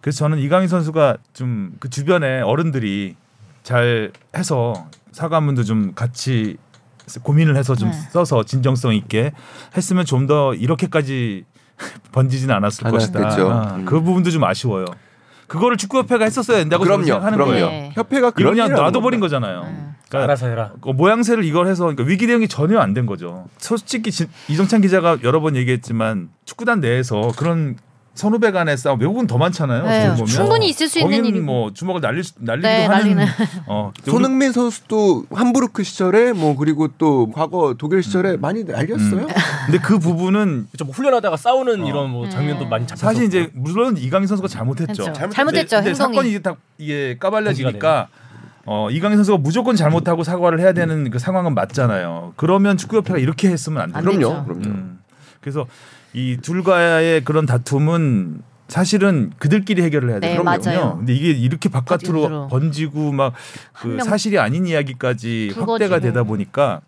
[0.07, 3.15] 그래서 저는 이강인 선수가 좀 그 주변에 어른들이
[3.63, 6.55] 잘 해서 사과문도 좀 같이
[7.23, 7.97] 고민을 해서 좀 네.
[8.11, 9.33] 써서 진정성 있게
[9.75, 11.43] 했으면 좀 더 이렇게까지
[12.13, 13.19] 번지진 않았을 것이다.
[13.19, 13.51] 않았겠죠.
[13.51, 13.85] 아, 음.
[13.85, 14.85] 그 부분도 좀 아쉬워요.
[15.47, 17.51] 그거를 축구협회가 했었어야 된다고 그럼요, 생각하는 그럼요.
[17.51, 17.67] 거예요.
[17.67, 17.91] 네.
[17.93, 19.39] 협회가 그냥 놔둬버린 겁니다.
[19.39, 19.61] 거잖아요.
[19.63, 19.93] 음.
[20.07, 20.71] 그러니까 알아서 해라.
[20.81, 23.45] 그 모양새를 이걸 해서 그러니까 위기 대응이 전혀 안 된 거죠.
[23.57, 27.75] 솔직히 지- 이정찬 기자가 여러 번 얘기했지만 축구단 내에서 그런
[28.17, 29.83] 선후배 간의 싸움 외국은 더 많잖아요.
[29.85, 30.25] 네, 보면.
[30.25, 31.45] 충분히 있을 수 있는 일이고.
[31.45, 33.25] 뭐 주먹을 날릴 수, 날리기도 네, 하는 날리는.
[33.67, 39.27] 어, 손흥민 선수도 함부르크 시절에 뭐 그리고 또 과거 독일 시절에 많이 날렸어요.
[39.67, 41.87] 근데 그 부분은 좀 후련하다가 싸우는 어.
[41.87, 42.69] 이런 뭐 장면도 음.
[42.69, 43.05] 많이 잡혔었고.
[43.13, 44.91] 사실 이제 물론 이강인 선수가 잘못했죠.
[44.91, 45.13] 했죠.
[45.13, 45.75] 잘못했- 잘못했죠.
[45.77, 45.93] 근데.
[45.93, 48.07] 사건이 이게 다 이게 까발려지니까
[48.65, 52.33] 어, 이강인 선수가 무조건 잘못하고 사과를 해야 되는 그 상황은 맞잖아요.
[52.35, 53.97] 그러면 축구협회가 이렇게 했으면 안 돼요.
[53.97, 54.43] 안 그럼요.
[54.45, 54.65] 그럼요.
[54.65, 54.99] 음.
[55.39, 55.65] 그래서
[56.17, 60.43] 이 둘과의 그런 다툼은 사실은 그들끼리 해결을 해야 네, 되거든요.
[60.73, 60.95] 맞아요.
[60.97, 62.47] 근데 이게 이렇게 바깥으로.
[62.47, 65.71] 번지고 막한그명 사실이 아닌 이야기까지 불거지고.
[65.73, 66.81] 확대가 되다 보니까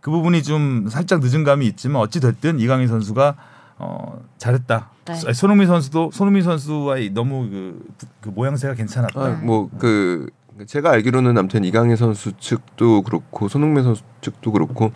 [0.00, 3.34] 그 부분이 좀 살짝 늦은 감이 있지만 어찌 됐든 이강인 선수가
[3.78, 4.90] 어 잘했다.
[5.06, 5.32] 네.
[5.32, 7.84] 손흥민 선수도 손흥민 선수와의 너무 그,
[8.20, 9.20] 그 모양새가 괜찮았다.
[9.20, 10.30] 아, 뭐그
[10.66, 14.92] 제가 알기로는 아무튼 이강인 선수 측도 그렇고 손흥민 선수 측도 그렇고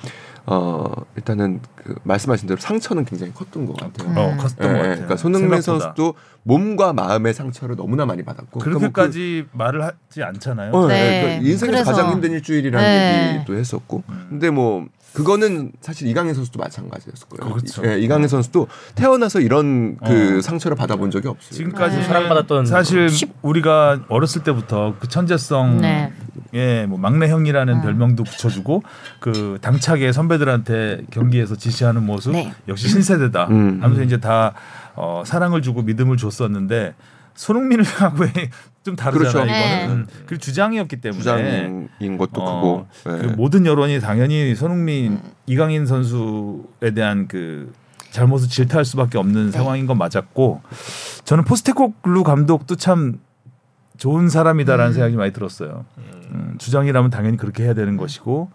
[0.46, 4.08] 어 일단은 그 말씀하신 대로 상처는 굉장히 컸던 것 같아요.
[4.18, 4.36] 어, 음.
[4.38, 4.94] 컸던 예, 것 같아요.
[4.94, 5.84] 그러니까 손흥민 생각보다.
[5.94, 10.72] 선수도 몸과 마음의 상처를 너무나 많이 받았고 그렇게까지 말을 하지 않잖아요.
[10.72, 10.94] 어, 네.
[10.94, 11.38] 네.
[11.40, 13.34] 그 인생에서 그래서- 가장 힘든 일주일이라는 네.
[13.36, 14.26] 얘기도 했었고 음.
[14.30, 17.52] 근데 뭐 그거는 사실 이강인 선수도 마찬가지였을 거예요.
[17.54, 17.82] 그렇죠.
[17.86, 20.40] 예, 이강인 선수도 태어나서 이런 그 어.
[20.40, 21.50] 상처를 받아본 적이 없어요.
[21.50, 22.02] 지금까지 네.
[22.04, 26.12] 사랑받았던 사실 쉽- 우리가 어렸을 때부터 그 천재성 네.
[26.54, 27.82] 예, 뭐 막내 형이라는 음.
[27.82, 28.82] 별명도 붙여주고
[29.20, 32.52] 그 당차게 선배들한테 경기에서 지시하는 모습 네.
[32.68, 33.78] 역시 신세대다 음.
[33.82, 34.52] 하면서 이제 다
[34.94, 36.94] 어, 사랑을 주고 믿음을 줬었는데
[37.34, 38.24] 손흥민을 하고
[38.82, 39.44] 좀 다르잖아요 그렇죠.
[39.44, 39.84] 네.
[39.84, 43.18] 이거는 그 주장이었기 때문에 부장인 것도 어, 크고 예.
[43.22, 45.22] 그 모든 여론이 당연히 손흥민 음.
[45.46, 47.72] 이강인 선수에 대한 그
[48.10, 49.50] 잘못을 질타할 수밖에 없는 네.
[49.52, 50.62] 상황인 건 맞았고
[51.24, 53.20] 저는 포스테코글루 감독도 참
[53.98, 54.94] 좋은 사람이다라는 음.
[54.94, 55.84] 생각이 많이 들었어요.
[55.98, 58.50] 음, 주장이라면 당연히 그렇게 해야 되는 것이고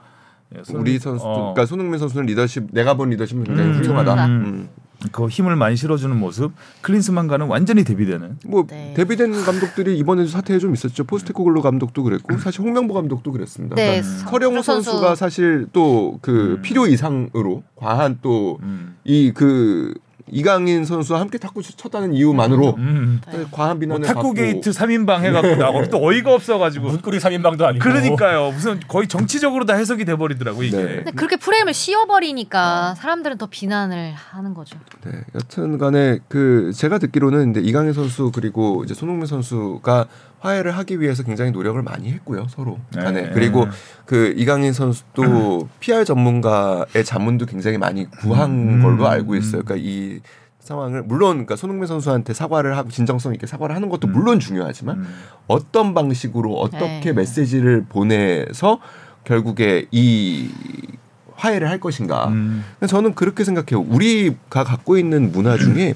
[0.57, 4.27] 예, 손- 우리 선수, 어, 그러니까 손흥민 선수는 리더십, 내가 본 리더십은 굉장히 음, 훌륭하다.
[5.01, 5.05] 음.
[5.05, 5.09] 음.
[5.11, 8.39] 그 힘을 많이 실어주는 모습 클린스만과는 완전히 대비되는.
[8.45, 8.93] 뭐 네.
[8.95, 11.03] 대비된 감독들이 이번에도 사태에 좀 있었죠.
[11.03, 13.75] 포스테코글루 감독도 그랬고 사실 홍명보 감독도 그랬습니다.
[13.75, 14.01] 네.
[14.01, 14.91] 그러니까 설영우 선수.
[14.91, 16.61] 선수가 사실 또그 음.
[16.61, 18.97] 필요 이상으로 과한 또 음.
[19.03, 19.93] 이그
[20.31, 23.21] 이강인 선수와 함께 탁구 쳤다는 이유만으로 음.
[23.31, 23.45] 네.
[23.51, 27.83] 과한 뭐 비난을 탁구 받고 게이트 3인방 해갖고 나고 또 어이가 없어가지고 문고리 3인방도 아니고
[27.83, 30.77] 그러니까요 무슨 거의 정치적으로 다 해석이 돼버리더라고 이게.
[30.77, 30.95] 네.
[30.95, 34.77] 근데 그렇게 프레임을 씌워버리니까 사람들은 더 비난을 하는 거죠.
[35.03, 40.07] 네, 여튼간에 그 제가 듣기로는 근데 이강인 선수 그리고 이제 손흥민 선수가
[40.45, 43.31] 화해를 하기 위해서 굉장히 노력을 많이 했고요 서로 간에 네.
[43.33, 43.67] 그리고
[44.05, 48.81] 그 이강인 선수도 PR 전문가의 자문도 굉장히 많이 구한 음.
[48.83, 49.63] 걸로 알고 있어요.
[49.63, 50.19] 그러니까 이
[50.59, 54.13] 상황을 물론 그러니까 손흥민 선수한테 사과를 하고 진정성 있게 사과를 하는 것도 음.
[54.13, 55.15] 물론 중요하지만 음.
[55.47, 57.13] 어떤 방식으로 어떻게 네.
[57.13, 58.79] 메시지를 보내서
[59.23, 60.49] 결국에 이
[61.35, 62.27] 화해를 할 것인가.
[62.27, 62.63] 음.
[62.79, 63.85] 근데 저는 그렇게 생각해요.
[63.87, 65.93] 우리가 갖고 있는 문화 중에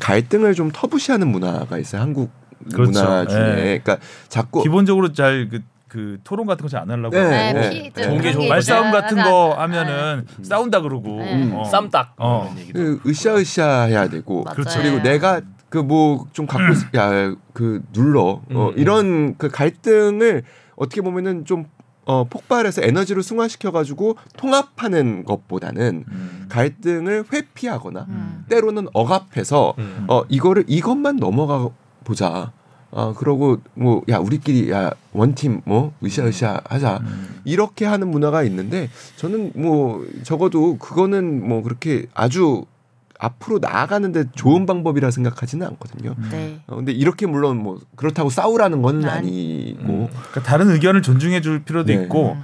[0.00, 2.00] 갈등을 좀 터부시하는 문화가 있어요.
[2.00, 2.30] 한국
[2.74, 2.90] 그렇죠.
[3.02, 3.38] 문화 중에.
[3.54, 3.62] 네.
[3.78, 7.70] 그러니까 자꾸 기본적으로 잘그 그 토론 같은 거 잘 안 하려고 네, 네.
[7.70, 8.48] 피- 네.
[8.48, 8.90] 말싸움.
[8.92, 9.16] 같은.
[9.22, 9.54] 거.
[9.58, 11.50] 하면은 싸운다 그러고 네.
[11.54, 11.64] 어.
[11.64, 12.44] 쌈딱 어.
[12.46, 14.54] 이런 얘기도 그 으쌰으쌰 해야 되고 맞아요.
[14.56, 14.78] 그렇죠.
[14.80, 18.20] 그리고 내가 그 뭐 좀 갖고 있- 야, 그 눌러.
[18.22, 20.42] 어, 음, 이런 그 갈등을
[20.76, 21.66] 어떻게 보면은 좀
[22.06, 26.46] 어, 폭발해서 에너지로 승화시켜 가지고 통합하는 것보다는 음.
[26.48, 28.44] 갈등을 회피하거나 음.
[28.48, 30.06] 때로는 억압해서 음.
[30.08, 31.68] 어 이거를 이것만 넘어가
[32.04, 32.52] 보자.
[32.90, 37.40] 어 그러고 뭐 야 우리끼리 야 원팀 뭐 으쌰으쌰 하자 음.
[37.44, 42.64] 이렇게 하는 문화가 있는데 저는 뭐 적어도 그거는 뭐 그렇게 아주
[43.18, 46.14] 앞으로 나아가는데 좋은 방법이라 생각하지는 않거든요.
[46.30, 46.60] 네.
[46.68, 49.76] 어, 근데 이렇게 물론 뭐 그렇다고 싸우라는 건 아니.
[49.76, 52.02] 아니고 그러니까 다른 의견을 존중해 줄 필요도 네.
[52.02, 52.42] 있고 음.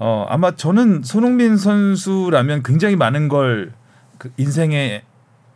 [0.00, 3.78] 어 아마 저는 손흥민 선수라면 굉장히 많은 걸
[4.18, 5.02] 그 인생에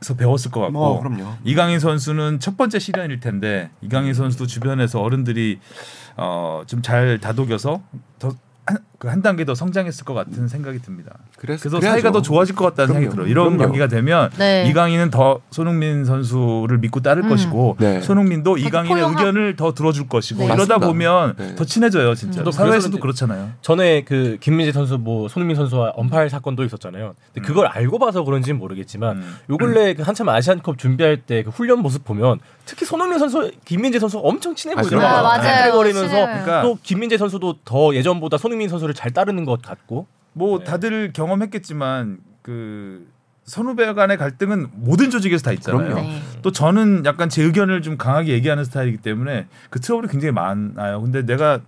[0.03, 1.35] 서 배웠을 것 같고 뭐 그럼요.
[1.45, 5.61] 이강인 선수는 첫 번째 시련일 텐데 이강인 선수도 주변에서 어른들이
[6.17, 7.81] 어 좀 잘 다독여서
[8.19, 8.33] 더
[8.67, 8.79] 한
[9.23, 11.13] 단계 더 성장했을 것 같은 생각이 듭니다.
[11.37, 11.81] 그래서 그래서.
[11.81, 13.15] 사이가 더 좋아질 것 같다는 생각이 그럼요.
[13.17, 13.31] 들어요.
[13.31, 13.63] 이런 그럼요.
[13.65, 14.67] 관계가 되면 네.
[14.69, 17.29] 이강인은 더 손흥민 선수를 믿고 따를 음.
[17.29, 18.01] 것이고 네.
[18.01, 19.19] 손흥민도 이강인의 포용하고.
[19.21, 20.45] 의견을 더 들어줄 것이고 네.
[20.47, 20.87] 이러다 맞습니다.
[20.87, 21.55] 보면 네.
[21.57, 22.39] 더 친해져요 진짜.
[22.39, 23.51] 저도 사회에서도 그렇잖아요.
[23.61, 27.15] 전에 그 김민재 선수 뭐 손흥민 선수와 언팔 사건도 있었잖아요.
[27.35, 29.37] 근데 그걸 알고 봐서 그런지는 모르겠지만 음.
[29.51, 33.99] 요 근래 그 한참 아시안컵 준비할 때 그 훈련 모습 보면 특히 손흥민 선수, 김민재
[33.99, 35.09] 선수 엄청 친해 아, 보이더라고요.
[35.19, 35.73] 아, 맞아요.
[35.73, 36.15] 거리면서.
[36.15, 40.65] 그러니까 또 김민재 선수도 더 예전보다 손흥민 선수를 잘 따르는 것 같고 뭐 네.
[40.65, 43.07] 다들 경험했겠지만 그
[43.45, 45.89] 선후배 간의 갈등은 모든 조직에서 다 있잖아요.
[45.89, 46.03] 그럼요.
[46.03, 46.23] 네.
[46.43, 51.03] 또 저는 약간 제 의견을 좀 강하게 얘기하는 스타일이기 때문에 그 트러블이 굉장히 많아요.
[51.03, 51.61] 근데 내가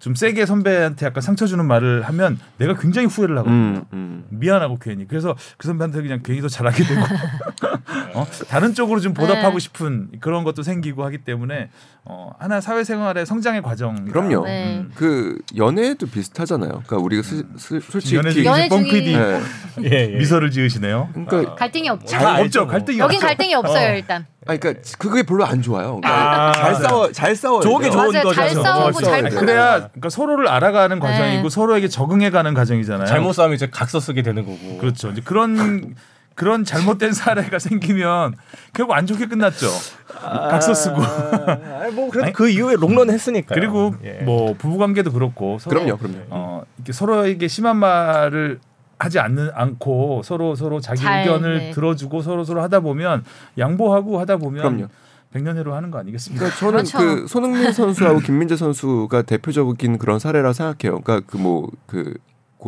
[0.00, 3.56] 좀 세게 선배한테 약간 상처 주는 말을 하면 내가 굉장히 후회를 하거든요.
[3.56, 4.24] 음, 음.
[4.28, 7.00] 미안하고 괜히 그래서 그 선배한테 그냥 괜히 더 잘하게 되고
[8.14, 8.26] 어?
[8.48, 9.58] 다른 쪽으로 좀 보답하고 네.
[9.58, 11.68] 싶은 그런 것도 생기고 하기 때문에
[12.06, 14.44] 어, 하나 사회생활의 성장의 과정 그럼요.
[14.44, 14.84] 네.
[14.94, 16.68] 그 연애도 비슷하잖아요.
[16.86, 19.40] 그러니까 우리가 스, 스, 솔직히 연애 중에 연애 뻥 중이- PD 네.
[19.84, 20.18] 예, 예.
[20.18, 21.08] 미소를 지으시네요.
[21.14, 22.06] 그러니까 갈등이 없죠.
[22.12, 22.60] 다잘 알죠, 없죠.
[22.64, 22.68] 뭐.
[22.72, 23.26] 갈등이 여긴 없죠.
[23.26, 23.94] 갈등이 없어요 어.
[23.94, 24.26] 일단.
[24.46, 26.00] 아니 그러니까 그게 별로 안 좋아요.
[26.02, 26.74] 그러니까 아, 잘.
[26.74, 27.60] 싸워 잘 싸워.
[27.62, 28.32] 좋은 게 좋은 맞아요.
[28.34, 28.62] 잘 거죠.
[28.62, 31.48] 싸우고 잘 푸는 그래야 그러니까 서로를 알아가는 과정이고 네.
[31.48, 33.06] 서로에게 적응해가는 과정이잖아요.
[33.06, 34.78] 잘못 싸우면 이제 각서 쓰게 되는 거고.
[34.78, 35.08] 그렇죠.
[35.10, 35.94] 이제 그런
[36.34, 38.34] 그런 잘못된 사례가 생기면
[38.72, 39.68] 결국 안 좋게 끝났죠.
[40.06, 43.54] 각서 쓰고 아, 뭐 그래도 아니, 그 이후에 롱런 했으니까.
[43.54, 44.22] 그리고 예.
[44.24, 46.18] 뭐 부부 관계도 그렇고 서로 그럼요, 그럼요.
[46.30, 48.58] 어, 이렇게 서로에게 심한 말을
[48.98, 51.70] 하지 않는 않고 서로 서로 자기 잘, 의견을 네.
[51.72, 53.24] 들어주고 서로 서로 하다 보면
[53.58, 54.88] 양보하고 하다 보면 그럼요.
[55.32, 56.46] 백년해로 하는 거 아니겠습니까?
[56.46, 56.98] 그러니까 저는 그렇죠.
[56.98, 61.00] 그 손흥민 선수하고 김민재 선수가 대표적인 그런 사례라 생각해요.
[61.00, 62.14] 그러니까 그 뭐그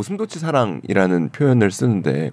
[0.00, 2.30] 고슴도치 사랑이라는 표현을 쓰는데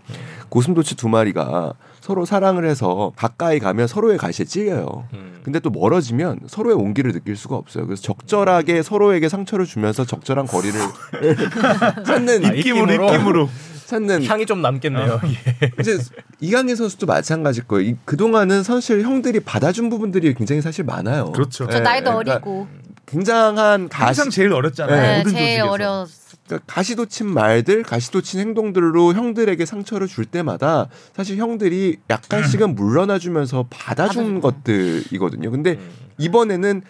[0.50, 1.72] 고슴도치 두 마리가
[2.02, 5.08] 서로 사랑을 해서 가까이 가면 서로의 가시에 찔려요.
[5.14, 5.40] 음.
[5.44, 7.86] 근데 또 멀어지면 서로의 온기를 느낄 수가 없어요.
[7.86, 10.78] 그래서 적절하게 서로에게 상처를 주면서 적절한 거리를
[12.06, 13.50] 찾는 아, 입김으로 입김으로.
[13.86, 15.22] 찾는 향이 좀 남겠네요.
[15.26, 15.72] 예.
[15.80, 15.98] 이제
[16.42, 17.90] 이강인 선수도 마찬가지일 거예요.
[17.92, 21.32] 이- 그동안은 사실 형들이 받아준 부분들이 굉장히 사실 많아요.
[21.32, 21.68] 그렇죠.
[21.70, 22.68] 저 예, 나이도 그러니까 어리고
[23.06, 25.02] 굉장한 가시 항상 제일 어렵잖아요.
[25.02, 25.72] 네, 모든 제일 조직에서.
[25.72, 26.06] 어려.
[26.46, 34.42] 그러니까 가시도친 말들, 가시도친 행동들로 형들에게 상처를 줄 때마다 사실 형들이 약간씩은 물러나주면서 받아준.
[34.42, 35.52] 것들이거든요.
[35.52, 35.80] 근데
[36.18, 36.82] 이번에는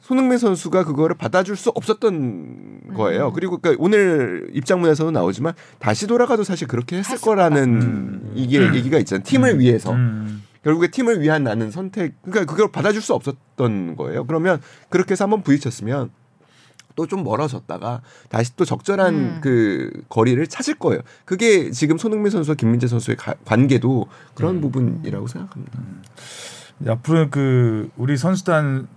[0.00, 3.32] 손흥민 선수가 그거를 받아줄 수 없었던 거예요.
[3.32, 8.32] 그리고 그러니까 오늘 입장문에서도 나오지만 다시 돌아가도 사실 그렇게 했을 거라는 음.
[8.34, 9.22] 이게 얘기가 있잖아요.
[9.24, 9.92] 팀을 위해서.
[9.92, 10.42] 음.
[10.64, 14.26] 결국에 팀을 위한 나는 선택 그러니까 그걸 받아줄 수 없었던 거예요.
[14.26, 16.10] 그러면 그렇게 해서 한번 부딪혔으면
[16.98, 19.38] 또 좀 멀어졌다가 다시 또 적절한 음.
[19.40, 21.00] 그 거리를 찾을 거예요.
[21.24, 24.60] 그게 지금 손흥민 선수와 김민재 선수의 가- 관계도 그런 음.
[24.60, 25.78] 부분이라고 생각합니다.
[26.80, 28.88] 이제 앞으로 그 우리 선수단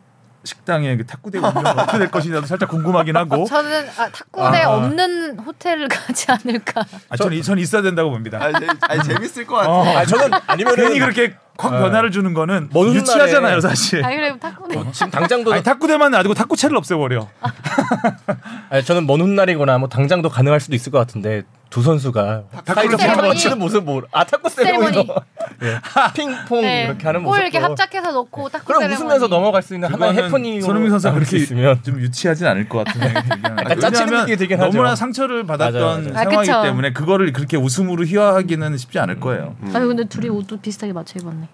[0.44, 3.46] 식당의 그 탁구대 운영 어떻게 될 것이냐도 살짝 궁금하긴 하고.
[3.50, 4.70] 저는 아, 탁구대 아.
[4.76, 6.84] 없는 호텔을 가지 않을까.
[7.10, 8.40] 아, 전, 전 있어야 된다고 봅니다.
[8.42, 9.84] 아니, 재밌을 것 어.
[9.84, 14.04] 아 저는 아니면 괜히 그렇게 확 변화를 주는 거는 먼 훗날에- 유치하잖아요, 사실.
[14.04, 14.92] 아 그래 탁구대.
[14.94, 17.28] 지금 당장도 아니 탁구대만 놔두고 탁구채를 없애버려.
[18.70, 23.04] 아니, 저는 먼 훗날이거나 뭐 당장도 가능할 수도 있을 것 같은데 두 선수가 세레머니.
[23.04, 25.08] 한번 치는 모습 뭐아 탁구 세레머니.
[25.64, 25.80] 예.
[26.14, 26.84] 핑퐁 네.
[26.86, 28.92] 이렇게 하는 골 모습 이렇게 합작해서 넣고 탁구 그럼.
[28.92, 33.00] 웃으면서 넘어갈 수 있는 하나의 해프닝으로 손흥민 선수가 그렇게 있으면 좀 유치하진 않을 것 같은
[33.02, 33.58] 생각이 들긴 하네요.
[33.62, 34.72] 약간 짜치는 느낌이 들긴 하죠.
[34.72, 36.28] 너무나 상처를 받았던 맞아요, 맞아요.
[36.28, 36.68] 아, 상황이기.
[36.68, 39.56] 때문에 그거를 그렇게 웃음으로 희화하기는 쉽지 않을 거예요.
[39.74, 41.48] 아니 근데 둘이 옷도 비슷하게 맞춰 입었네.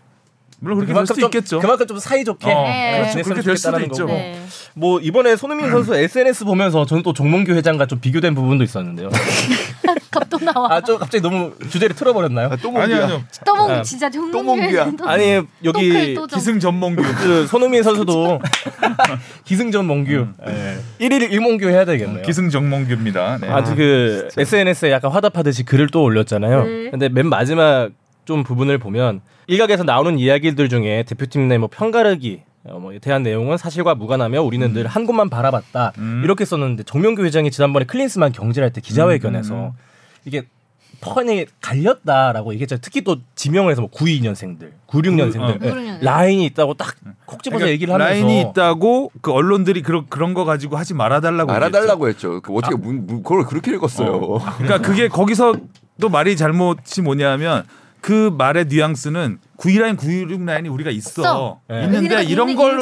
[0.60, 1.60] 물론 그렇게 될 그만큼 수도 좀, 있겠죠.
[1.60, 3.00] 그만큼 좀 사이좋게 어, 네.
[3.12, 3.22] 그렇죠.
[3.24, 4.06] 그렇게 될 수도 있죠.
[4.06, 4.42] 네.
[4.74, 9.10] 뭐 이번에 손흥민 선수 SNS 보면서 저는 또 정몽규 회장과 좀 비교된 부분도 있었는데요.
[10.12, 10.74] 갑도 나와.
[10.74, 12.50] 아 좀 갑자기 너무 주제를 틀어버렸나요?
[12.62, 13.24] 또 아니 아니요.
[13.46, 14.92] 또몽 아, 진짜 정몽 또 몽규야.
[15.06, 16.40] 아니 여기 또 정.
[16.40, 17.04] 기승 전몽규.
[17.04, 18.40] 그 손흥민 선수도
[19.46, 20.78] 기승전 몽규 예.
[21.00, 22.24] 1일 1몽규 해야 되겠네요.
[22.24, 23.38] 기승 정몽규입니다.
[23.42, 23.48] 네.
[23.50, 26.64] 아주 그 SNS에 약간 화답하듯이 글을 또 올렸잖아요.
[26.64, 26.90] 네.
[26.92, 27.90] 근데 맨 마지막
[28.28, 33.58] 좀 부분을 보면 일각에서 나오는 이야기들 중에 대표팀 내 뭐 편가르기 어, 뭐 대한 내용은
[33.58, 36.22] 사실과 무관하며 우리는 늘한 곳만 바라봤다 음.
[36.24, 39.72] 이렇게 썼는데 정명규 회장이 지난번에 클린스만 경질할 때 기자회견에서 음.
[40.26, 40.44] 이게
[41.00, 42.82] 펀이 갈렸다라고 얘기했잖아요.
[42.84, 45.58] 특히 또 지명을 해서 뭐 92년생들, 96년생들 어.
[45.60, 46.04] 96년생.
[46.04, 50.44] 라인이 있다고 딱 콕 집어서 그러니까 얘기를 하면서 라인이 있다고 그 언론들이 그런 그런 거
[50.44, 51.52] 가지고 하지 말아달라고.
[51.54, 51.78] 얘기했죠.
[51.78, 52.42] 알아달라고 했죠.
[52.42, 54.12] 그 어떻게 문, 문, 그걸 그렇게 읽었어요.
[54.12, 54.40] 어.
[54.58, 55.56] 그러니까 그게 거기서
[56.02, 57.64] 또 말이 잘못이 뭐냐면
[58.02, 61.60] 그 말의 뉘앙스는 9위라인 916라인이 우리가 있어.
[61.68, 61.84] 네.
[61.86, 62.80] 있는데 이런 걸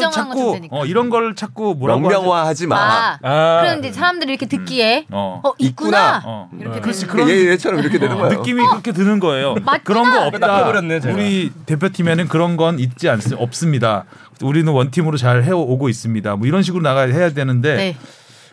[0.54, 0.75] 되니까.
[0.75, 2.15] 어, 이런 걸 자꾸 뭐라고 하지?
[2.15, 2.75] 명명화하지 마.
[2.78, 5.41] 아, 아, 그런데 사람들이 이렇게 듣기에 어.
[5.43, 6.21] 어 있구나.
[6.25, 6.49] 어.
[6.60, 8.38] 이렇게 그렇지 되는 그런 얘, 얘처럼 이렇게 되는 어, 거예요.
[8.38, 9.56] 느낌이 그렇게 드는 거예요.
[9.84, 10.69] 그런 거 없다.
[11.12, 14.06] 우리 대표팀에는 그런 건 있지 않 없습니다.
[14.41, 16.36] 우리는 원팀으로 잘 해오고 있습니다.
[16.36, 17.97] 뭐 이런 식으로 나가야 해야 되는데 네.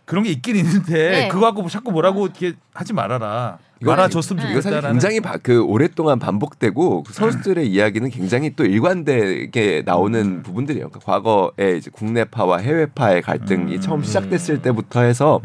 [0.04, 1.28] 그런 게 있긴 있는데 네.
[1.28, 3.58] 그거 갖고 자꾸 뭐라고 이렇게 하지 말아라.
[3.82, 4.92] 이거- 말아줬으면 이거 사실 좋겠다라는.
[4.94, 10.88] 굉장히 바, 그 오랫동안 반복되고 그 선수들의 이야기는 굉장히 또 일관되게 나오는 부분들이에요.
[10.88, 13.80] 그러니까 과거에 이제 국내파와 해외파의 갈등이 음.
[13.80, 15.40] 처음 시작됐을 때부터 해서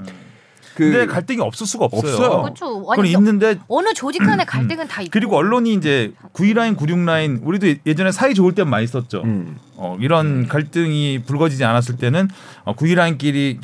[0.76, 2.12] 그 근데 갈등이 없을 수가 없어요.
[2.13, 2.41] 없어요.
[2.43, 2.80] 그렇죠.
[2.82, 5.10] 그건 아니, 있는데 어느 조직 간의 갈등은 다 있고.
[5.12, 9.23] 그리고 언론이 이제 9위라인, 96라인 우리도 예전에 사이 좋을 때 많이 썼죠.
[9.23, 9.58] 음.
[9.76, 12.28] 어, 이런 갈등이 불거지지 않았을 때는
[12.63, 13.60] 어, 9위라인끼리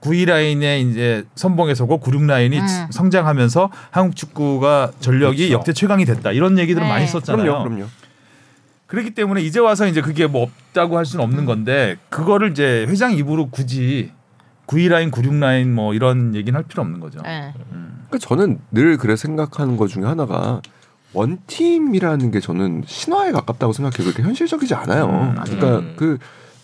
[0.00, 2.66] 9위 라인의 이제 선봉에 서고 96 라인이 음.
[2.90, 5.52] 성장하면서 한국 축구가 전력이 그렇죠.
[5.52, 6.32] 역대 최강이 됐다.
[6.32, 6.92] 이런 얘기들을 네.
[6.92, 7.44] 많이 썼잖아요.
[7.44, 7.84] 그럼요, 그럼요.
[8.86, 13.12] 그렇기 때문에 이제 와서 이제 그게 뭐 없다고 할 수는 없는 건데 그거를 이제 회장
[13.12, 14.12] 입으로 굳이
[14.66, 17.20] 9위 라인, 96 라인 뭐 이런 얘기는 할 필요 없는 거죠.
[17.22, 17.52] 네.
[17.70, 20.62] 그러니까 저는 늘 그래 생각하는 것 중에 하나가
[21.12, 24.04] 원팀이라는 게 저는 신화에 가깝다고 생각해요.
[24.10, 25.06] 그렇게 현실적이지 않아요.
[25.06, 25.94] 음, 그러니까 음.
[25.96, 26.18] 그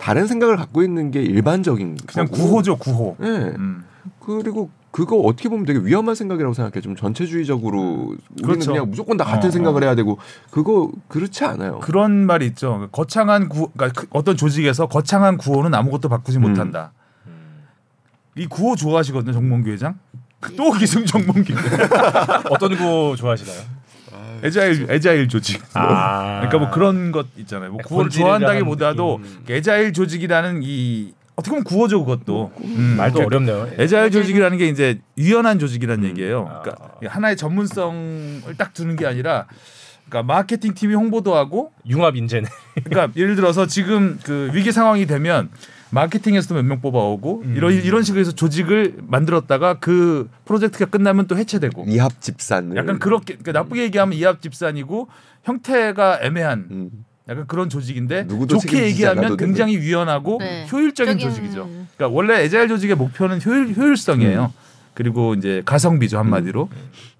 [0.04, 2.42] 다른 생각을 갖고 있는 게 일반적인 그냥 거고.
[2.42, 3.16] 구호죠, 구호.
[3.22, 3.26] 예.
[3.56, 3.84] 음.
[4.20, 6.82] 그리고 그거 어떻게 보면 되게 위험한 생각이라고 생각해.
[6.82, 8.72] 좀 전체주의적으로 우리는 그렇죠.
[8.72, 9.86] 그냥 무조건 다 같은 어, 생각을 어.
[9.86, 10.18] 해야 되고
[10.50, 11.78] 그거 그렇지 않아요.
[11.80, 12.86] 그런 말이 있죠.
[12.92, 16.42] 거창한 구, 그러니까 그 어떤 조직에서 거창한 구호는 아무것도 바꾸지 음.
[16.42, 16.92] 못한다.
[18.36, 19.98] 이 구호 좋아하시거든요, 정몽규 회장.
[20.54, 21.54] 또 기승 정몽규.
[22.50, 23.83] 어떤 거 좋아하시나요?
[24.42, 25.62] 에자일 에자일 조직.
[25.74, 26.40] 아.
[26.40, 27.70] 그러니까 뭐 그런 것 있잖아요.
[27.72, 29.56] 뭐 구호를 좋아한다기보다도 느낌.
[29.56, 32.52] 에자일 조직이라는 이 어떻게 보면 구호죠 그것도.
[32.62, 33.72] 음, 말도 그러니까 어렵네요.
[33.78, 33.82] 예.
[33.84, 36.48] 에자일 조직이라는 게 이제 유연한 조직이라는 얘기예요.
[36.50, 36.62] 아.
[36.62, 39.46] 그러니까 하나의 전문성을 딱 두는 게 아니라
[40.08, 42.46] 그러니까 마케팅 팀이 홍보도 하고 융합 인재네.
[42.84, 45.50] 그러니까 예를 들어서 지금 그 위기 상황이 되면
[45.94, 47.54] 마케팅에서도 몇 명 뽑아오고 음.
[47.56, 53.36] 이런 이런 식으로 해서 조직을 만들었다가 그 프로젝트가 끝나면 또 해체되고 이합 집산을 약간 그렇게
[53.36, 55.08] 그러니까 나쁘게 얘기하면 이합 집산이고
[55.44, 56.90] 형태가 애매한 음.
[57.28, 60.66] 약간 그런 조직인데 좋게 얘기하면 굉장히 유연하고 네.
[60.70, 61.68] 효율적인 적인- 조직이죠.
[61.96, 64.52] 그러니까 원래 에자일 조직의 목표는 효율, 효율성이에요.
[64.94, 66.68] 그리고 이제 가성비죠 한마디로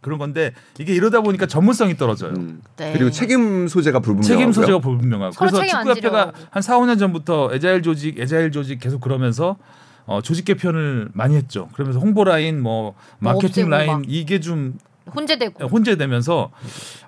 [0.01, 2.33] 그런 건데 이게 이러다 보니까 전문성이 떨어져요.
[2.37, 2.63] 음.
[2.77, 2.93] 네.
[2.93, 4.37] 그리고 책임 소재가 불분명하고요.
[4.39, 6.33] 책임 소재가 불분명하고 그래서 축구협회가.
[6.51, 9.57] 한 4, 5년 전부터 에자일 조직, 에자일 조직 계속 그러면서
[10.07, 11.69] 어, 조직 개편을 많이 했죠.
[11.73, 14.03] 그러면서 홍보 라인, 뭐 마케팅 없애고 라인 막.
[14.07, 14.79] 이게 좀
[15.15, 16.51] 혼재되고 혼재되면서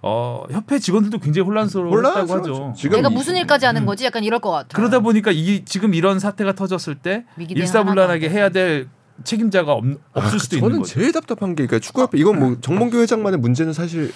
[0.02, 2.32] 어, 협회 직원들도 굉장히 혼란스러웠다고.
[2.34, 2.74] 하죠.
[2.76, 3.86] 지금 내가 이- 무슨 일까지 하는 음.
[3.86, 4.04] 거지?
[4.04, 4.68] 약간 이럴 것 같아.
[4.76, 8.88] 그러다 보니까 이 지금 이런 사태가 터졌을 때 일사불란하게 해야 될
[9.24, 10.94] 책임자가 없, 없을 아, 수도 저는 있는 거죠.
[10.94, 14.12] 제일 답답한 게 그러니까 축구협회 이건 뭐 정몽규 회장만의 문제는 사실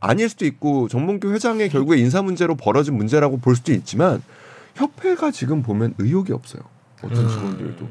[0.00, 4.22] 아닐 수도 있고 정몽규 회장의 결국에 인사 문제로 벌어진 문제라고 볼 수도 있지만
[4.74, 6.62] 협회가 지금 보면 의욕이 없어요.
[7.02, 7.28] 어떤 음.
[7.28, 7.88] 직원들도.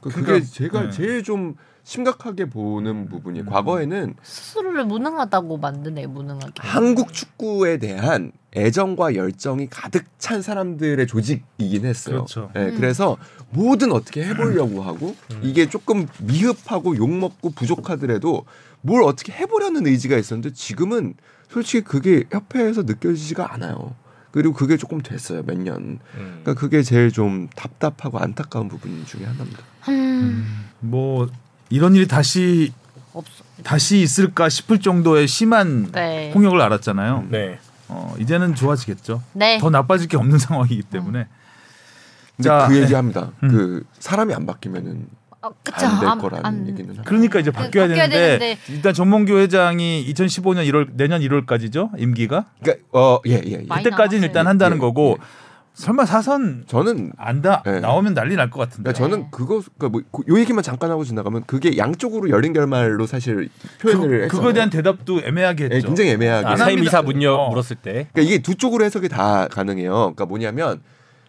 [0.00, 0.90] 그게 그러니까, 제가 네.
[0.90, 1.56] 제일 좀
[1.86, 3.46] 심각하게 보는 부분이 음.
[3.46, 6.54] 과거에는 스스로를 무능하다고 만드네 무능하게.
[6.56, 12.16] 한국 축구에 대한 애정과 열정이 가득 찬 사람들의 조직이긴 했어요.
[12.16, 12.50] 그렇죠.
[12.54, 12.74] 네, 음.
[12.76, 13.16] 그래서
[13.50, 15.40] 뭐든 어떻게 해보려고 하고 음.
[15.44, 18.44] 이게 조금 미흡하고 욕 먹고 부족하더라도
[18.80, 21.14] 뭘 어떻게 해보려는 의지가 있었는데 지금은
[21.48, 23.94] 솔직히 그게 협회에서 느껴지지가 않아요.
[24.32, 26.00] 그리고 그게 조금 됐어요 몇 년.
[26.16, 26.40] 음.
[26.42, 29.62] 그러니까 그게 제일 좀 답답하고 안타까운 부분 중에 하나입니다.
[29.88, 31.28] 음, 뭐
[31.70, 32.72] 이런 일이 다시
[33.12, 33.44] 없어.
[33.62, 36.30] 다시 있을까 싶을 정도의 심한 네.
[36.32, 37.26] 폭력을 알았잖아요.
[37.30, 37.58] 네.
[37.88, 39.22] 어, 이제는 좋아지겠죠.
[39.32, 39.58] 네.
[39.58, 41.26] 더 나빠질 게 없는 상황이기 때문에.
[42.36, 42.82] 근데 자, 그 네.
[42.82, 43.30] 얘기합니다.
[43.42, 43.48] 음.
[43.48, 45.06] 그 사람이 안 바뀌면은
[45.40, 45.86] 아, 그쵸.
[45.86, 46.96] 안될 안- 거라는 안- 얘기는.
[47.04, 48.58] 그러니까 이제 바뀌어야, 바뀌어야 되는데, 되는데.
[48.72, 53.56] 일단 정몽규 회장이 2015년 1월 내년 1월까지죠 임기가 그러니까 어예예 예, 예.
[53.58, 54.24] 그때까지는 남았어요.
[54.24, 55.24] 일단 한다는 예, 거고 예.
[55.76, 57.80] 설마 사선 저는 안다 네.
[57.80, 58.92] 나오면 난리 날 것 같은데.
[58.92, 63.50] 그러니까 저는 그거 그러니까 뭐요 얘기만 잠깐 하고 지나가면 그게 양쪽으로 열린 결말로 사실
[63.82, 64.36] 표현을 그.
[64.36, 65.76] 그거에 대한 대답도 애매하게 했죠.
[65.76, 66.46] 예, 굉장히 애매하게.
[66.46, 66.88] 아, 안 사임 합니다.
[66.88, 67.48] 이사 문여 어.
[67.50, 69.92] 물었을 때 그러니까 이게 두 쪽으로 해석이 다 가능해요.
[69.92, 70.80] 그러니까 뭐냐면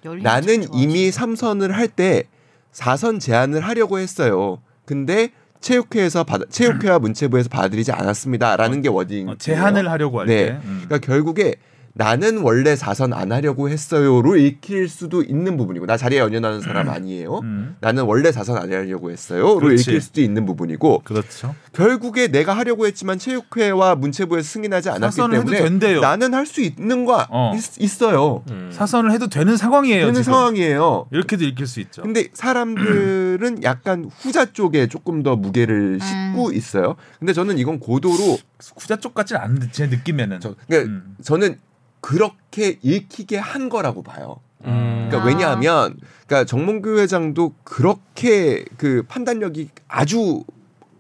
[0.03, 0.69] 나는 좋아하지.
[0.73, 2.23] 이미 삼선을 할 때
[2.71, 4.59] 사선 제안을 하려고 했어요.
[4.85, 9.27] 근데 체육회에서 받아, 체육회와 문체부에서 받아들이지 않았습니다라는 게 워딩.
[9.27, 10.45] 어, 제한을 하려고 할 네.
[10.45, 10.51] 때.
[10.63, 10.83] 음.
[10.85, 11.55] 그러니까 결국에
[11.97, 17.39] 나는 원래 사선 안 하려고 했어요로 읽힐 수도 있는 부분이고 나 자리에 연연하는 사람 아니에요.
[17.39, 17.75] 음.
[17.81, 19.81] 나는 원래 사선 안 하려고 했어요로 그렇지.
[19.89, 21.55] 읽힐 수도 있는 부분이고 그렇죠.
[21.73, 26.01] 결국에 내가 하려고 했지만 체육회와 문체부에서 승인하지 않았기 때문에 된대요.
[26.01, 27.53] 나는 할 수 있는 거 어.
[27.79, 28.69] 있, 어요 음.
[28.71, 30.05] 사선을 해도 되는 상황이에요.
[30.05, 30.33] 되는 지금.
[30.33, 31.07] 상황이에요.
[31.11, 32.03] 이렇게도 읽힐 수 있죠.
[32.03, 36.95] 근데 사람들은 약간 후자 쪽에 조금 더 무게를 싣고 있어요.
[37.19, 38.37] 근데 저는 이건 고도로
[38.77, 40.39] 후자 쪽 같지는 않은데 제 느낌에는.
[40.39, 41.15] 저, 그러니까 음.
[41.23, 41.57] 저는
[42.01, 44.37] 그렇게 읽히게 한 거라고 봐요.
[44.65, 45.07] 음.
[45.09, 45.25] 그러니까 아.
[45.25, 50.43] 왜냐하면 그러니까 정몽규 회장도 그렇게 그 판단력이 아주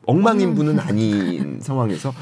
[0.05, 2.13] 엉망인 분은 아닌 상황에서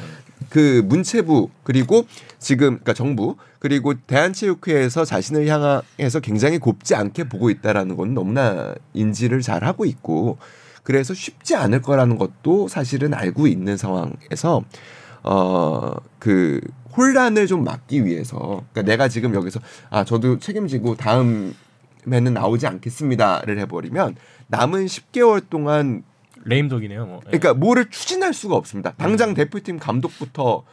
[0.50, 2.06] 그 문체부 그리고
[2.40, 9.42] 지금 그러니까 정부 그리고 대한체육회에서 자신을 향해서 굉장히 곱지 않게 보고 있다라는 건 너무나 인지를
[9.42, 10.38] 잘 하고 있고
[10.84, 14.64] 그래서 쉽지 않을 거라는 것도 사실은 알고 있는 상황에서
[15.24, 16.62] 어그
[16.98, 18.38] 혼란을 좀 막기 위해서
[18.72, 24.16] 그러니까 내가 지금 여기서 아 저도 책임지고 다음에는 나오지 않겠습니다를 해버리면
[24.48, 26.04] 남은 10개월 동안
[26.44, 27.06] 레임덕이네요.
[27.06, 27.20] 뭐.
[27.22, 28.94] 그러니까 뭐를 추진할 수가 없습니다.
[28.98, 30.64] 당장 대표팀 감독부터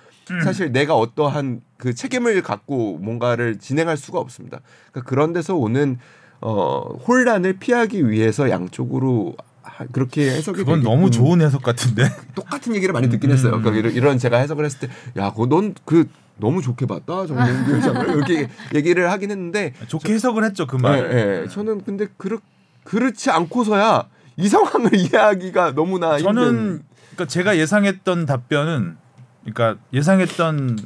[0.44, 4.60] 사실 내가 어떠한 그 책임을 갖고 뭔가를 진행할 수가 없습니다.
[4.92, 5.98] 그러니까 그런 데서 오는
[6.40, 9.51] 어 혼란을 피하기 위해서 양쪽으로 하-
[9.92, 12.04] 그렇게 해석이 그건 너무 좋은 해석 같은데.
[12.34, 13.52] 똑같은 얘기를 많이 듣긴 했어요.
[13.52, 18.08] 그러니까 이런, 이런 제가 해석을 했을 때, 야, 그거 넌그 너무 좋게 봤다, 정몽규 회장을
[18.16, 21.44] 이렇게 얘기를 하긴 했는데, 좋게 해석을 했죠 그 예, 말.
[21.44, 21.48] 예.
[21.48, 22.38] 저는 근데 그렇
[22.84, 26.34] 그렇지 않고서야 이 상황을 이해하기가 너무나 힘든.
[26.34, 26.82] 저는
[27.12, 28.96] 그러니까 제가 예상했던 답변은
[29.44, 30.78] 그러니까 예상했던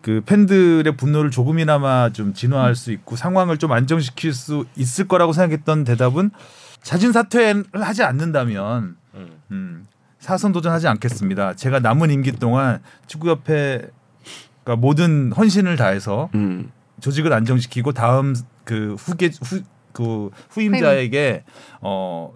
[0.00, 5.84] 그 팬들의 분노를 조금이나마 좀 진화할 수 있고 상황을 좀 안정시킬 수 있을 거라고 생각했던
[5.84, 6.30] 대답은
[6.82, 9.30] 자진 사퇴를 하지 않는다면 음.
[9.50, 9.86] 음,
[10.18, 11.54] 사선 도전하지 않겠습니다.
[11.54, 16.70] 제가 남은 임기 동안 축구협회가 모든 헌신을 다해서 음,
[17.00, 19.62] 조직을 안정시키고 다음 그 후계 후
[19.92, 21.42] 그 후임자에게
[21.80, 22.32] 어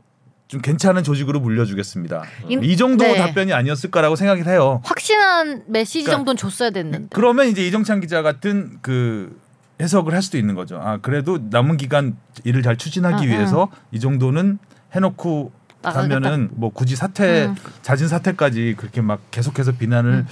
[0.46, 2.22] 좀 괜찮은 조직으로 물려주겠습니다.
[2.48, 3.16] 임- 이 정도 네.
[3.16, 4.82] 답변이 아니었을까라고 생각을 해요.
[4.84, 7.08] 확실한 메시지 그러니까 정도는 줬어야 됐는데.
[7.12, 9.40] 그러면 이제 이정찬 기자 같은 그
[9.80, 10.78] 해석을 할 수도 있는 거죠.
[10.82, 14.58] 아 그래도 남은 기간 일을 잘 추진하기 아, 위해서 이 정도는
[14.94, 15.64] 해놓고.
[15.84, 17.54] 가면은 뭐 굳이 사퇴 음.
[17.82, 20.24] 잦은 사퇴까지 그렇게 막 계속해서 비난을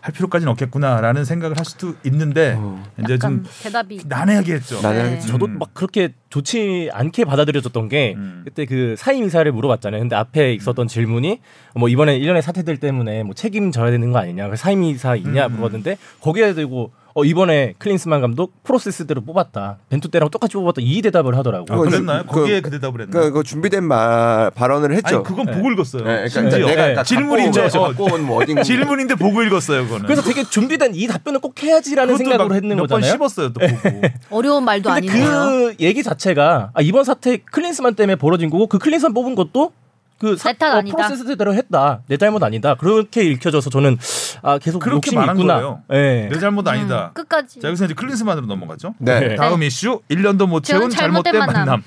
[0.00, 2.82] 할 필요까지는 없겠구나라는 생각을 할 수도 있는데 어.
[3.04, 4.80] 이제 좀 대답이 난해하게 했죠.
[4.80, 5.16] 난해하게 네.
[5.16, 5.28] 했죠.
[5.28, 5.58] 저도 음.
[5.60, 8.42] 막 그렇게 좋지 않게 받아들여졌던 게 음.
[8.44, 10.00] 그때 그 사임 이사를 물어봤잖아요.
[10.00, 11.40] 근데 앞에 있었던 질문이
[11.76, 14.48] 뭐 이번에 일련의 사태들 때문에 뭐 책임져야 되는 거 아니냐.
[14.48, 15.52] 그 사임 이사 있냐 음.
[15.52, 19.78] 물었는데 거기에 대고 어 이번에 클린스만 감독 프로세스대로 뽑았다.
[19.88, 20.82] 벤투 때랑 똑같이 뽑았다.
[20.82, 21.64] 이 대답을 하더라고.
[21.72, 22.24] 아, 그랬나요?
[22.26, 23.10] 그- 거기에 그 대답을 했나요?
[23.10, 25.16] 그러니까 그 준비된 말 발언을 했죠.
[25.16, 25.52] 아니 그건 네.
[25.52, 26.02] 보고 읽었어요.
[26.02, 27.02] 네, 그러니까 심지어 내가 네.
[27.02, 29.84] 질문인데, 어, 뭐 질문인데 보고 읽었어요.
[29.84, 30.04] 그거는.
[30.04, 33.12] 그래서 되게 준비된 이 답변을 꼭 해야지라는 생각으로 막 했는 몇번 거잖아요.
[33.12, 34.02] 씹었어요 또 보고.
[34.28, 35.30] 어려운 말도 근데 아니네요.
[35.30, 39.72] 그 얘기 자체가 아, 이번 사태 클린스만 때문에 벌어진 거고 그 클린스만 뽑은 것도
[40.18, 40.82] 그 사, 어.
[40.82, 42.00] 프로세스대로 했다.
[42.06, 42.74] 내 잘못 아니다.
[42.74, 43.98] 그렇게 읽혀져서 저는
[44.42, 45.54] 아 계속 그렇게 욕심이 말한 있구나.
[45.54, 45.82] 거예요.
[45.92, 46.28] 예.
[46.32, 47.08] 내 잘못 아니다.
[47.08, 47.60] 음, 끝까지.
[47.60, 48.94] 자 여기서 이제 클린스만으로 넘어가죠.
[48.98, 49.20] 네.
[49.20, 49.34] 네.
[49.36, 51.54] 다음 이슈 1년도 못 채운 채운 잘못된 잘못된 만남.
[51.66, 51.82] 만남.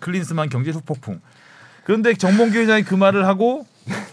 [0.00, 1.20] 클린스만 경제 후폭풍.
[1.84, 3.66] 그런데 정몽규 회장이 그 말을 하고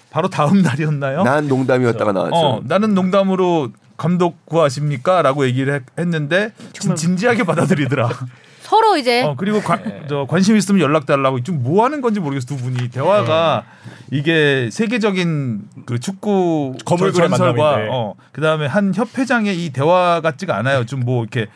[0.10, 1.24] 바로 다음 날이었나요?
[1.24, 2.36] 난 농담이었다가 나왔죠.
[2.36, 5.22] 어, 나는 농담으로 감독 구하십니까?
[5.22, 8.10] 라고 얘기를 했- 했는데 진, 진지하게 받아들이더라.
[8.72, 10.02] 서로 이제 어, 그리고 관, 네.
[10.08, 13.66] 저 관심 있으면 연락 달라고 좀 뭐 하는 건지 모르겠어 두 분이 대화가
[14.12, 17.90] 이게 세계적인 그 축구 전설과 만남인데.
[17.92, 20.86] 어, 그다음에 한 협회장의 이 대화 같지가 않아요.
[20.86, 21.48] 좀 뭐 이렇게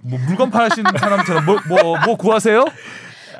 [0.00, 2.64] 뭐 물건 파시는 사람처럼 뭐뭐뭐 구하세요?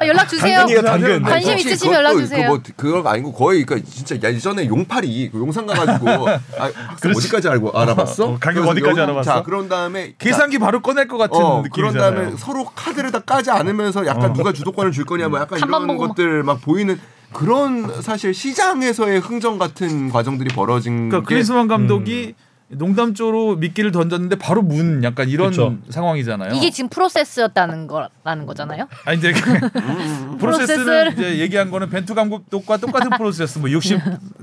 [0.00, 0.58] 아, 연락 주세요.
[0.58, 1.22] 당근이에요, 당근.
[1.22, 2.42] 관심 혹시 있으시면 연락 주세요.
[2.42, 6.70] 그 뭐 그거 아니고 거의 그러니까 진짜 예전에 용팔이 그 용산 가가지고 아.
[7.16, 8.24] 어디까지 알고 알아봤어?
[8.26, 9.30] 어, 가격 어디까지 알아봤어?
[9.30, 12.10] 자 그런 다음에 계산기 바로 꺼낼 것 같은 어, 느낌이잖아요.
[12.12, 14.32] 그런 다음에 서로 카드를 다 까지 않으면서 약간 어.
[14.32, 15.96] 누가 주도권을 줄 거냐 뭐 약간 이런.
[15.98, 16.98] 것들 막 보이는
[17.32, 22.34] 그런 사실 시장에서의 흥정 같은 과정들이 벌어진 그러니까 게 크리스만 감독이
[22.70, 25.78] 농담 쪽으로 미끼를 던졌는데 바로 문 약간 이런 그쵸.
[25.88, 26.52] 상황이잖아요.
[26.54, 28.86] 이게 지금 프로세스였다는 거라는 거잖아요.
[29.06, 29.32] 아니 이제
[30.38, 31.12] 프로세스를 프로세스를.
[31.14, 33.98] 이제 얘기한 거는 벤투 감독과 똑같은 프로세스 뭐 60,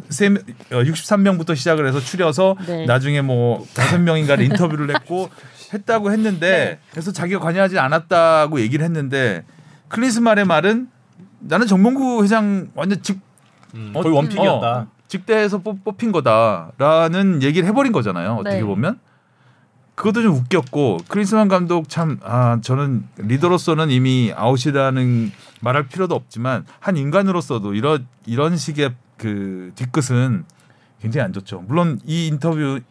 [0.10, 0.32] 세, 어,
[0.84, 2.86] 63명부터 시작을 해서 추려서 네.
[2.86, 5.30] 나중에 뭐 다섯 명인가를 인터뷰를 했고
[5.74, 9.44] 했다고 했는데 그래서 자기가 관여하지 않았다고 얘기를 했는데
[9.90, 10.88] 클린스만의 말은
[11.40, 13.20] 나는 정몽규 회장 완전 직
[13.76, 14.68] 음, 어, 거의 one pick이었다.
[14.68, 14.88] 어,
[15.20, 18.34] 직대에서 뽑, 뽑힌 거다라는 얘기를 해버린 거잖아요.
[18.40, 18.64] 어떻게 네.
[18.64, 19.00] 보면
[19.96, 26.98] 그것도 좀 웃겼고 클린스만 감독 참 아 저는 리더로서는 이미 아웃이라는 말할 필요도 없지만 한
[26.98, 30.44] 인간으로서도 이런 이런 식의 그 뒤끝은
[31.02, 31.64] 굉장히 안 좋죠.
[31.68, 32.82] 물론 이 인터뷰에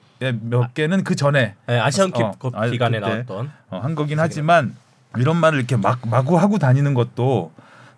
[0.40, 3.00] 몇 개는 그 전에 네, 아시안컵 어, 아, 기간에.
[3.00, 4.74] 나왔던 어, 한 거긴 하지만
[5.18, 7.52] 이런 말을 이렇게 막 마구 하고 다니는 것도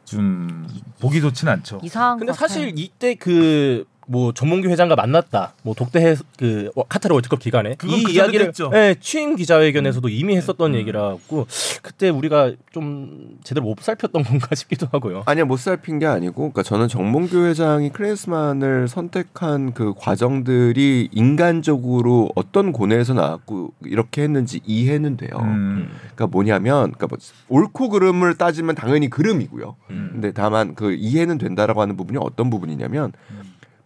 [0.04, 0.66] 좀
[1.00, 1.78] 보기 좋지는 않죠.
[1.84, 2.32] 이상한 근데.
[2.32, 5.54] 사실 이때 그 뭐 전몽규 회장과 만났다.
[5.62, 8.70] 뭐 독대 해, 그 카타르 월드컵 기간에 이그 이야기를 했죠.
[8.74, 10.78] 예, 취임 기자회견에서도 이미 했었던 음.
[10.78, 11.46] 얘기라고
[11.82, 15.24] 그때 우리가 좀 제대로 못 살폈던 건가 싶기도 하고요.
[15.26, 22.72] 아니야 못 살핀 게 아니고 그러니까 저는 정몽규 회장이 클린스만을 선택한 그 과정들이 인간적으로 어떤
[22.72, 25.30] 고뇌에서 나왔고 이렇게 했는지 이해는 돼요.
[25.40, 29.76] 음, 그러니까 뭐냐면 그러니까 뭐 옳고 그름을 따지면 당연히 그름이고요.
[29.90, 30.08] 음.
[30.12, 33.12] 근데 다만 그 이해는 된다라고 하는 부분이 어떤 부분이냐면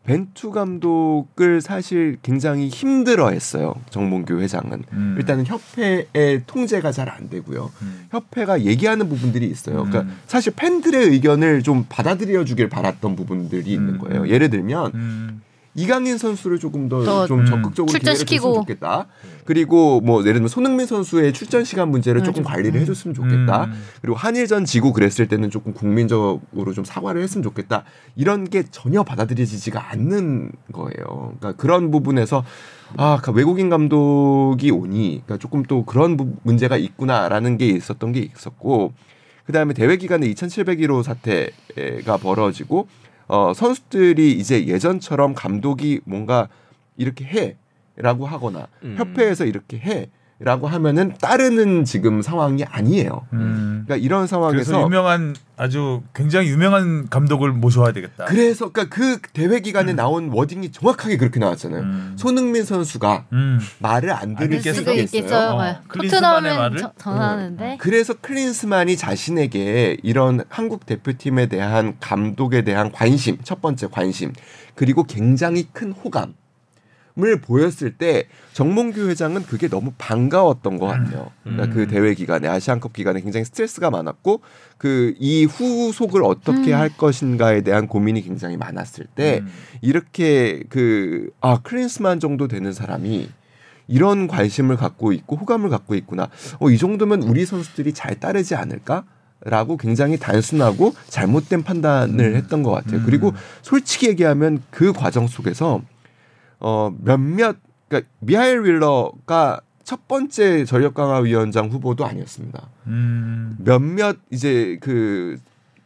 [0.05, 3.75] 벤투 감독을 사실 굉장히 힘들어했어요.
[3.91, 5.15] 정몽규 회장은 음.
[5.19, 7.71] 일단은 협회의 통제가 잘 안 되고요.
[7.83, 8.07] 음.
[8.11, 9.85] 협회가 얘기하는 부분들이 있어요.
[9.85, 10.17] 그러니까 음.
[10.27, 13.99] 사실 팬들의 의견을 좀 받아들여 주길 바랐던 부분들이 있는 음.
[13.99, 14.29] 거예요.
[14.29, 15.43] 예를 들면 음.
[15.75, 17.47] 이강인 선수를 조금 더더좀 음.
[17.47, 18.55] 적극적으로 출전시키고.
[18.55, 19.07] 좋겠다.
[19.45, 22.53] 그리고 뭐 예를 들면 손흥민 선수의 출전 시간 문제를 음, 조금 좀.
[22.53, 23.65] 관리를 해줬으면 좋겠다.
[23.67, 23.73] 음.
[24.03, 27.85] 그리고 한일전 지고 그랬을 때는 조금 국민적으로 좀 사과를 했으면 좋겠다.
[28.17, 31.35] 이런 게 전혀 받아들여지지가 않는 거예요.
[31.39, 32.45] 그러니까 그런 부분에서
[32.97, 38.21] 아 그러니까 외국인 감독이 오니 그러니까 조금 또 그런 부- 문제가 있구나라는 게 있었던 게
[38.21, 38.93] 있었고
[39.45, 42.89] 그 다음에 대회 기간에 2,701호 사태가 벌어지고
[43.31, 46.49] 어, 선수들이 이제 예전처럼 감독이 뭔가
[46.97, 47.57] 이렇게
[47.97, 48.97] 해라고 하거나 음.
[48.99, 50.11] 협회에서 이렇게 해
[50.43, 53.27] 라고 하면은 따르는 지금 상황이 아니에요.
[53.35, 53.83] 음.
[53.85, 58.25] 그러니까 이런 상황에서 유명한 아주 굉장히 유명한 감독을 모셔야 되겠다.
[58.25, 61.83] 그래서 그러니까 그 대회 기간에 나온 워딩이 정확하게 그렇게 나왔잖아요.
[61.83, 62.17] 음.
[62.19, 63.61] 손흥민 선수가 음.
[63.81, 65.51] 말을 안 들을 안 수도 있겠어요?
[65.57, 65.77] 어, 네.
[65.89, 66.77] 클린스만의 말을?
[66.79, 73.89] 토트넘은 저- 전하는데 그래서 클린스만이 자신에게 이런 한국 대표팀에 대한 감독에 대한 관심, 첫 번째
[73.91, 74.33] 관심,
[74.75, 76.33] 그리고 굉장히 큰 호감
[77.23, 81.31] 을 보였을 때 정몽규 회장은 그게 너무 반가웠던 것 같아요.
[81.43, 81.71] 그러니까 음.
[81.75, 84.41] 그 대회 기간에 아시안컵 기간에 굉장히 스트레스가 많았고
[84.79, 86.79] 그 이 후속을 어떻게 음.
[86.79, 89.49] 할 것인가에 대한 고민이 굉장히 많았을 때 음.
[89.83, 93.29] 이렇게 그아 클린스만 정도 되는 사람이
[93.87, 96.29] 이런 관심을 갖고 있고 호감을 갖고 있구나.
[96.59, 99.05] 어, 이 정도면 우리 선수들이 잘 따르지 않을까?
[99.43, 103.01] 라고 굉장히 단순하고 잘못된 판단을 했던 것 같아요.
[103.01, 103.03] 음.
[103.07, 105.81] 그리고 솔직히 얘기하면 그 과정 속에서
[106.61, 107.57] 어 몇몇
[107.89, 112.69] 그러니까 미하일 윌러가 첫 번째 전력 강화 위원장 후보도 아니었습니다.
[112.87, 113.57] 음.
[113.59, 115.37] 몇몇 이제 그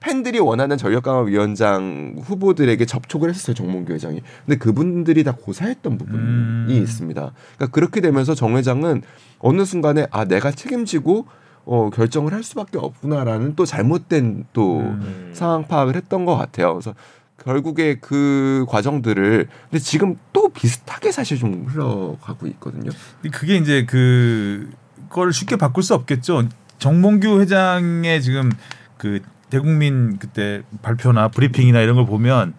[0.01, 4.21] 팬들이 원하는 전력 강화 위원장 후보들에게 접촉을 했었어요 정몽규 회장이.
[4.45, 6.67] 근데 그분들이 다 고사했던 부분이 음.
[6.69, 7.33] 있습니다.
[7.57, 9.01] 그러니까 그렇게 되면서 정 회장은
[9.39, 11.25] 어느 순간에 아 내가 책임지고
[11.65, 15.31] 어, 결정을 할 수밖에 없구나라는 또 잘못된 또 음.
[15.33, 16.75] 상황 파악을 했던 것 같아요.
[16.75, 16.95] 그래서
[17.43, 22.91] 결국에 그 과정들을 근데 지금 또 비슷하게 사실 좀 흘러가고 있거든요.
[23.33, 24.71] 그게 이제 그
[25.09, 26.49] 그걸 쉽게 바꿀 수 없겠죠.
[26.79, 28.51] 정몽규 회장의 지금
[28.97, 32.55] 그 대국민 그때 발표나 브리핑이나 이런 걸 보면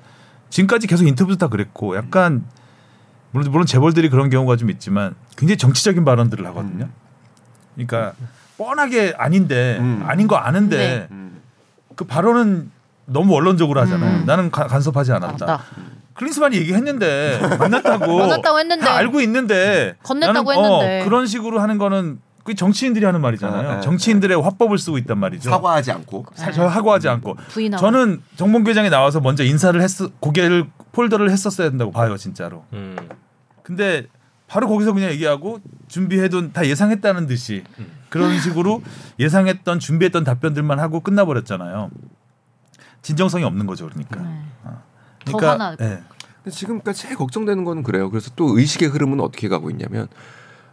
[0.50, 2.46] 지금까지 계속 인터뷰도 다 그랬고 약간
[3.32, 6.90] 물론 물론 재벌들이 그런 경우가 좀 있지만 굉장히 정치적인 발언들을 하거든요.
[7.74, 8.14] 그러니까
[8.58, 10.04] 뻔하게 아닌데 음.
[10.06, 11.08] 아닌 거 아는데 네.
[11.12, 11.42] 음.
[11.96, 12.72] 그 발언은
[13.08, 14.22] 너무 원론적으로 하잖아요.
[14.22, 14.26] 음.
[14.26, 15.46] 나는 가- 간섭하지 않았다.
[15.46, 15.64] 맞다.
[16.16, 18.86] 클린스만이 얘기했는데 만났다고 만났다고 했는데.
[18.86, 20.52] 다 알고 있는데 건넸다고 나는, 어,
[20.82, 21.06] 했는데.
[21.06, 23.70] 그런 식으로 하는 거는 그 정치인들이 하는 말이잖아요.
[23.70, 25.50] 아, 아, 정치인들의 화법을 쓰고 있단 말이죠.
[25.50, 27.82] 사과하지 않고 사- 저 하고 하지 않고 부인하고.
[27.82, 29.90] 저는 정봉규 회장이 나와서 먼저 인사를 했
[30.20, 32.64] 고개를 폴더를 했었어야 된다고 봐요, 진짜로.
[32.74, 32.96] 음.
[33.64, 34.06] 근데
[34.48, 37.64] 바로 거기서 그냥 얘기하고 준비해둔 다 예상했다는 듯이
[38.10, 38.84] 그런 식으로
[39.20, 41.90] 예상했던 준비했던 답변들만 하고 끝나버렸잖아요.
[43.02, 44.22] 진정성이 없는 거죠, 그러니까.
[44.22, 44.42] 네.
[45.28, 45.32] 어.
[45.32, 45.84] 더 그러니까 화나고.
[45.84, 46.04] 예.
[46.44, 48.10] 근데 지금 그러니까 제일 걱정되는 거는 그래요.
[48.10, 50.08] 그래서 또 의식의 흐름은 어떻게 가고 있냐면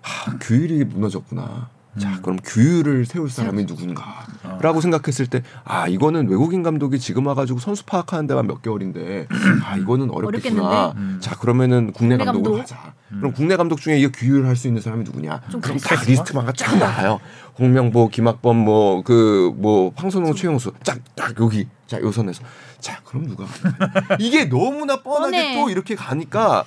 [0.03, 1.69] 하, 규율이 무너졌구나.
[1.99, 7.85] 자, 그럼 규율을 세울 사람이 누군가라고 생각했을 때, 아 이거는 외국인 감독이 지금 와가지고 선수
[7.85, 9.27] 파악하는 데만 몇 개월인데,
[9.63, 10.63] 아 이거는 어렵겠구나.
[10.63, 10.99] 어렵겠는데?
[10.99, 11.19] 음.
[11.21, 12.63] 자, 그러면은 국내 국내 감독으로 감독?
[12.63, 12.95] 하자.
[13.19, 15.43] 그럼 국내 감독 중에 이거 규율 할 수 있는 사람이 누구냐?
[15.51, 15.77] 좀 그럼.
[15.77, 17.21] 딱 리스트가 쫙 나와요.
[17.59, 22.43] 홍명보, 김학범, 뭐 그 뭐 황선홍, 최영수, 쫙 딱 여기, 자 요 선에서,
[22.83, 23.47] 자 그럼 누가?
[24.19, 25.55] 이게 너무나 뻔하게 뻔해.
[25.55, 26.65] 또 이렇게 가니까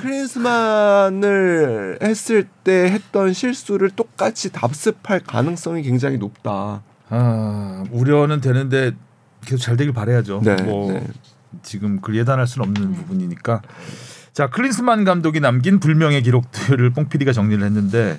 [0.00, 6.82] 클린스만을 했을 때 했던 실수를 똑같이 답습할 가능성이 굉장히 높다.
[7.08, 8.90] 아, 우려는 되는데
[9.42, 10.40] 계속 잘 되길 바라야죠.
[10.44, 11.06] 네, 뭐 네.
[11.62, 13.62] 지금 그 예단할 수는 없는 부분이니까.
[14.32, 18.18] 자, 클린스만 감독이 남긴 불명의 기록들을 뽕 PD가 정리를 했는데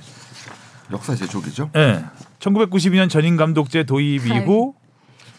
[0.92, 1.72] 역사 제조기죠.
[1.76, 2.06] 예.
[2.40, 4.76] 1992년 전임 감독제 도입 이후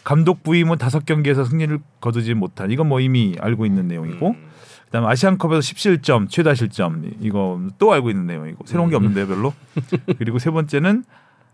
[0.05, 4.47] 감독 부임은 다섯 경기에서 승리를 거두지 못한 이건 뭐 이미 알고 있는 내용이고 음.
[4.85, 9.51] 그다음 아시안컵에서 17점 최다 실점 이거 또 알고 있는 내용이고 새로운 게 없는데요 별로
[10.17, 11.03] 그리고 세 번째는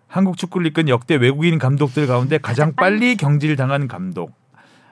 [0.07, 4.33] 한국 축구를 이끈 역대 외국인 감독들 가운데 가장 빨리 경질 당한 감독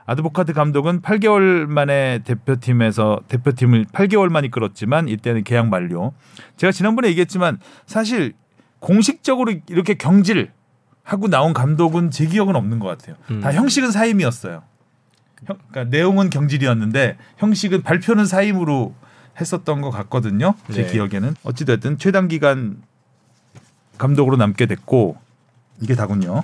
[0.06, 6.14] 아드보카트 감독은 8개월 만에 대표팀에서 대표팀을 8개월만 이끌었지만 이때는 계약 만료.
[6.58, 8.34] 제가 지난번에 얘기했지만 사실
[8.80, 10.52] 공식적으로 이렇게 경질
[11.10, 13.16] 하고 나온 감독은 제 기억은 없는 것 같아요.
[13.32, 13.42] 음.
[13.42, 14.62] 다 형식은 사임이었어요.
[15.48, 18.94] 형, 그러니까 내용은 경질이었는데 형식은 발표는 사임으로
[19.42, 20.54] 했었던 것 같거든요.
[20.72, 20.92] 제 네.
[20.92, 22.84] 기억에는 어찌됐든 최단 기간
[23.98, 25.18] 감독으로 남게 됐고
[25.82, 26.44] 이게 다군요.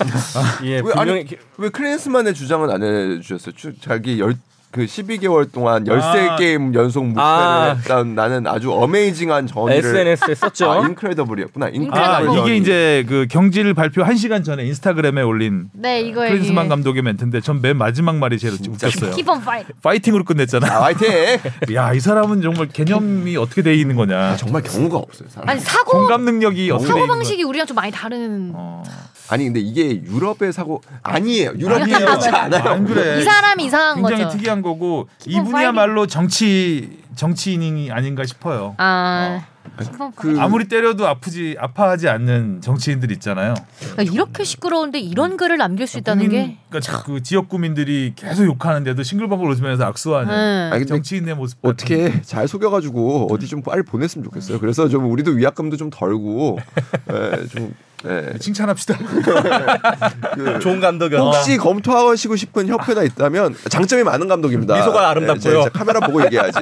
[0.64, 1.26] 예, 왜, 분명히 아니,
[1.58, 3.54] 왜 클린스만의 주장은 안 해주셨어요?
[3.56, 4.36] 주- 자기 열,
[4.70, 7.74] 그 12개월 동안 13게임 연속 무패를 아.
[7.74, 10.70] 했던 나는 아주 amazing한 journey를 SNS에 썼죠.
[10.70, 11.66] 아, incredible이었구나.
[11.66, 12.38] 아 incredible.
[12.40, 17.40] 이게 이제 그 경질 발표 1 시간 전에 인스타그램에 올린 네 이거 클린스만 감독의 멘트인데
[17.40, 19.12] 전 맨 마지막 말이 제일 웃겼어요.
[19.12, 20.66] keep on fi- fighting으로 끝냈잖아.
[20.70, 21.08] 아, 화이팅!
[21.74, 24.16] 야 이 사람은 정말 개념이 어떻게 돼 있는 거냐.
[24.16, 25.28] 아, 정말 경우가 없어요.
[25.30, 25.48] 사람.
[25.48, 28.52] 아니 사고 공감 능력이 사고 있는 방식이 우리랑 좀 많이 다른.
[28.54, 28.82] 어.
[29.30, 31.52] 아니 근데 이게 유럽의 사고 아니에요.
[31.58, 31.98] 유럽이 아니에요.
[31.98, 32.62] 그렇지 않아요.
[32.70, 33.20] 안 그래.
[33.20, 34.36] 이 사람이 이상한 굉장히 거죠.
[34.38, 38.74] 특이한 거고 기본 이분이야말로 정치 정치인이 아닌가 싶어요.
[38.78, 39.44] 아
[39.76, 39.86] 파이.
[40.16, 43.54] 그- 아무리 때려도 아프지 아파하지 않는 정치인들 있잖아요.
[43.80, 46.58] 그러니까 이렇게 시끄러운데 이런 글을 남길 수 있다는 국민, 게.
[46.70, 51.58] 그러니까 그 지역 구민들이 계속 욕하는데도 싱글벙글 웃으면서 악수하는 근데 정치인의 모습.
[51.62, 54.58] 어떻게 잘 속여가지고 어디 좀 빨리 보냈으면 좋겠어요.
[54.58, 56.58] 그래서 좀 우리도 위압감도 좀 덜고
[57.12, 57.74] 예, 좀
[58.06, 58.38] 예.
[58.38, 58.96] 칭찬합시다.
[60.34, 61.24] 그 좋은 감독이었다.
[61.24, 64.76] 혹시 검토하시고 싶은 협회나 있다면 장점이 많은 감독입니다.
[64.76, 65.58] 미소가 아름답고요.
[65.60, 66.60] 예, 제 카메라 보고 얘기하지.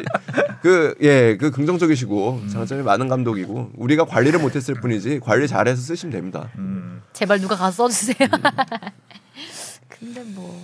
[0.62, 6.48] 그 예, 그 긍정적이시고 장점이 많은 감독이고 우리가 관리를 못했을 뿐이지 관리 잘해서 쓰시면 됩니다.
[6.56, 7.02] 음.
[7.12, 8.28] 제발 누가 가서 써주세요.
[9.88, 10.60] 근데 뭐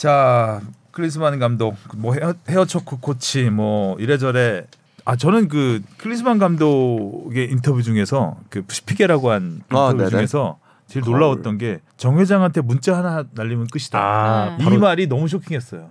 [0.00, 0.62] 자
[0.92, 4.64] 클리스만 감독 뭐 헤어, 헤어 초크 코치 뭐 이래저래
[5.04, 10.10] 아 저는 그 클리스만 감독의 인터뷰 중에서 그 푸시피게라고 한 아, 인터뷰 네네.
[10.10, 13.98] 중에서 제일 놀라웠던 게 정 회장한테 문자 하나 날리면 끝이다.
[13.98, 14.72] 아, 음.
[14.72, 15.90] 이 말이 너무 쇼킹했어요.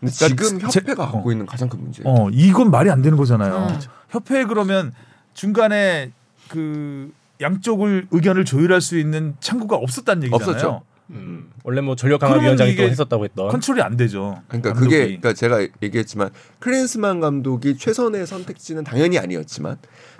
[0.00, 1.12] 근데 그러니까 지금 제- 협회가 어.
[1.12, 2.02] 갖고 있는 가장 큰 문제.
[2.04, 3.68] 어 이건 말이 안 되는 거잖아요.
[3.70, 3.80] 음.
[4.10, 4.92] 협회 그러면
[5.32, 6.12] 중간에
[6.48, 10.50] 그 양쪽을 의견을 조율할 수 있는 창구가 없었다는 얘기잖아요.
[10.50, 10.82] 없었죠.
[11.10, 11.50] 음.
[11.62, 14.42] 원래 뭐 전력 강화 위원장이 또 했었다고 했던 컨트롤이 안 되죠.
[14.48, 14.90] 그러니까 감독이.
[14.90, 19.78] 그게 그러니까 제가 얘기했지만 클린스만 감독이 최선의 선택지는 당연히 아니었지만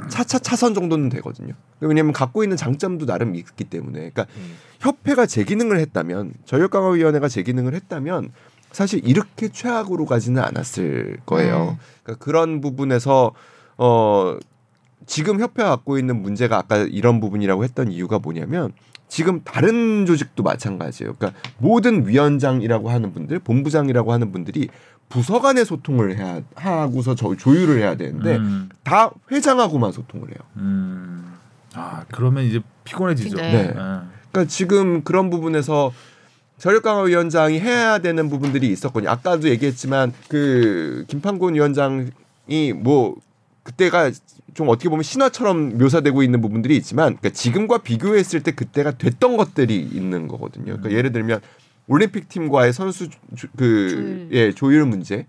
[0.08, 1.54] 차차 차선 정도는 되거든요.
[1.80, 3.98] 왜냐하면 갖고 있는 장점도 나름 있기 때문에.
[3.98, 4.56] 그러니까 음.
[4.80, 8.30] 협회가 제 기능을 했다면 전력 강화 위원회가 제 기능을 했다면
[8.70, 11.78] 사실 이렇게 최악으로 가지는 않았을 거예요.
[12.02, 13.32] 그러니까 그런 부분에서
[13.78, 14.38] 어
[15.06, 18.72] 지금 협회가 갖고 있는 문제가 아까 이런 부분이라고 했던 이유가 뭐냐면
[19.08, 21.14] 지금 다른 조직도 마찬가지예요.
[21.14, 24.68] 그러니까 모든 위원장이라고 하는 분들, 본부장이라고 하는 분들이
[25.08, 30.38] 부서 간의 소통을 해야 하고서 저 조율을 해야 되는데 음, 다 회장하고만 소통을 해요.
[30.56, 31.32] 음.
[31.74, 33.36] 아 그러면 이제 피곤해지죠.
[33.36, 33.52] 네.
[33.52, 33.74] 네.
[33.76, 34.08] 아.
[34.32, 35.92] 그러니까 지금 그런 부분에서
[36.58, 39.10] 전력강화 위원장이 해야 되는 부분들이 있었거든요.
[39.10, 43.16] 아까도 얘기했지만 그 김판곤 위원장이 뭐
[43.66, 44.10] 그때가
[44.54, 49.76] 좀 어떻게 보면 신화처럼 묘사되고 있는 부분들이 있지만 그러니까 지금과 비교했을 때 그때가 됐던 것들이
[49.76, 50.76] 있는 거거든요.
[50.76, 51.40] 그러니까 예를 들면
[51.88, 54.28] 올림픽 팀과의 선수 조, 그 조율.
[54.32, 55.26] 예, 조율 문제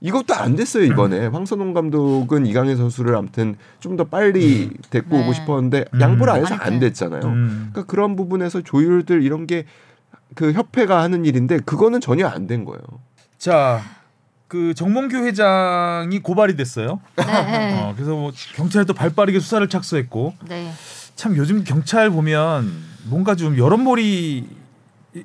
[0.00, 5.22] 이것도 안 됐어요 이번에 황선홍 감독은 이강인 선수를 아무튼 좀 더 빨리 데리고 네.
[5.22, 6.00] 오고 싶었는데 음.
[6.00, 6.78] 양보를 안 해서 안.
[6.80, 7.22] 됐잖아요.
[7.24, 7.68] 음.
[7.72, 9.64] 그러니까 그런 부분에서 조율들 이런 게
[10.34, 12.80] 그 협회가 하는 일인데 그거는 전혀 안 된 거예요.
[13.36, 13.82] 자,
[14.52, 17.00] 그 정몽규 회장이 고발이 됐어요.
[17.16, 17.24] 네.
[17.80, 20.70] 어, 그래서 뭐 경찰에 또 발빠르게 수사를 착수했고 네.
[21.16, 22.70] 참 요즘 경찰 보면
[23.04, 24.46] 뭔가 좀 여론몰이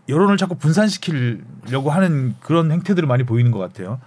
[0.07, 3.99] 여론을 자꾸 분산시키려고 하는 그런 행태들을 많이 보이는 것 같아요.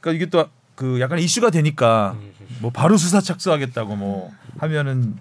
[0.00, 2.14] 그러니까 이게 또 그 약간 이슈가 되니까
[2.60, 5.16] 뭐 바로 수사 착수하겠다고 뭐 하면은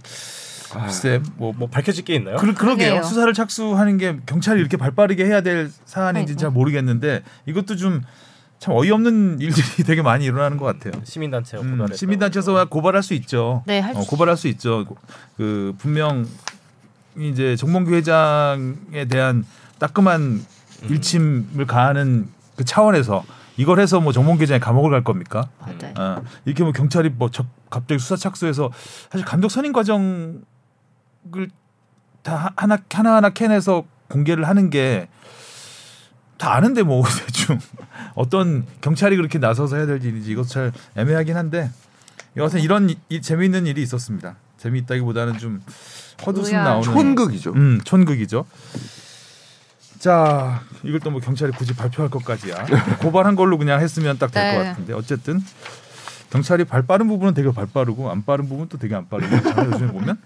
[0.70, 2.36] 글쎄 뭐뭐 밝혀질 게 있나요?
[2.36, 2.76] 그, 그러게요.
[2.91, 3.01] 그러게요.
[3.01, 6.39] 수사를 착수하는 게 경찰이 이렇게 발빠르게 해야 될 사안인지 아이고.
[6.39, 8.03] 잘 모르겠는데 이것도 좀
[8.60, 11.01] 참 어이없는 일들이 되게 많이 일어나는 것 같아요.
[11.05, 11.88] 시민단체가 음.
[11.93, 13.64] 시민단체에서 고발할 수 있죠.
[13.68, 14.86] 네, 할 어, 수- 고발할 수 있죠.
[15.38, 16.26] 그 분명
[17.18, 19.45] 이제 정몽규 회장에 대한
[19.80, 20.45] 따끔한 음.
[20.89, 23.24] 일침을 가하는 그 차원에서
[23.58, 25.49] 이걸 해서 뭐 정몽규 회장이 감옥을 갈 겁니까?
[25.60, 25.93] 맞아요.
[25.97, 28.72] 어, 이렇게 뭐 경찰이 뭐 적- 갑자기 수사 착수해서
[29.12, 30.41] 사실 감독 선임 과정을
[32.24, 35.08] 다 하나 하나 하나 캔해서 공개를 하는 게
[36.38, 37.59] 다 아는데 뭐 대충
[38.15, 41.71] 어떤 경찰이 그렇게 나서서 해야 될 일인지 이것 잘 애매하긴 한데
[42.35, 44.35] 여하튼 이런 이, 이 재미있는 일이 있었습니다.
[44.57, 45.61] 재미있다기보다는 좀
[46.25, 46.53] 헛웃음.
[46.53, 47.51] 나오는 촌극이죠.
[47.53, 48.45] 음, 촌극이죠.
[49.99, 52.65] 자, 이걸 또 뭐 경찰이 굳이 발표할 것까지야.
[53.01, 54.69] 고발한 걸로 그냥 했으면 딱 될것 네.
[54.69, 55.43] 같은데 어쨌든
[56.29, 59.65] 경찰이 발 빠른 부분은 되게 발 빠르고 안 빠른 부분은 또 되게 안 빠르고 자,
[59.65, 60.17] 요즘에 보면.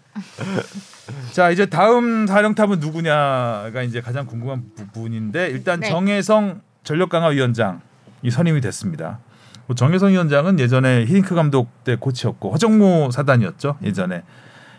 [1.32, 5.90] 자, 이제 다음 사령탑은 누구냐가 이제 가장 궁금한 부분인데 일단 네.
[5.90, 9.20] 정혜성 전력강화위원장이 선임이 됐습니다.
[9.68, 14.24] 뭐 정혜성 위원장은 예전에 히딩크 감독 때 코치였고 허정무 사단이었죠 예전에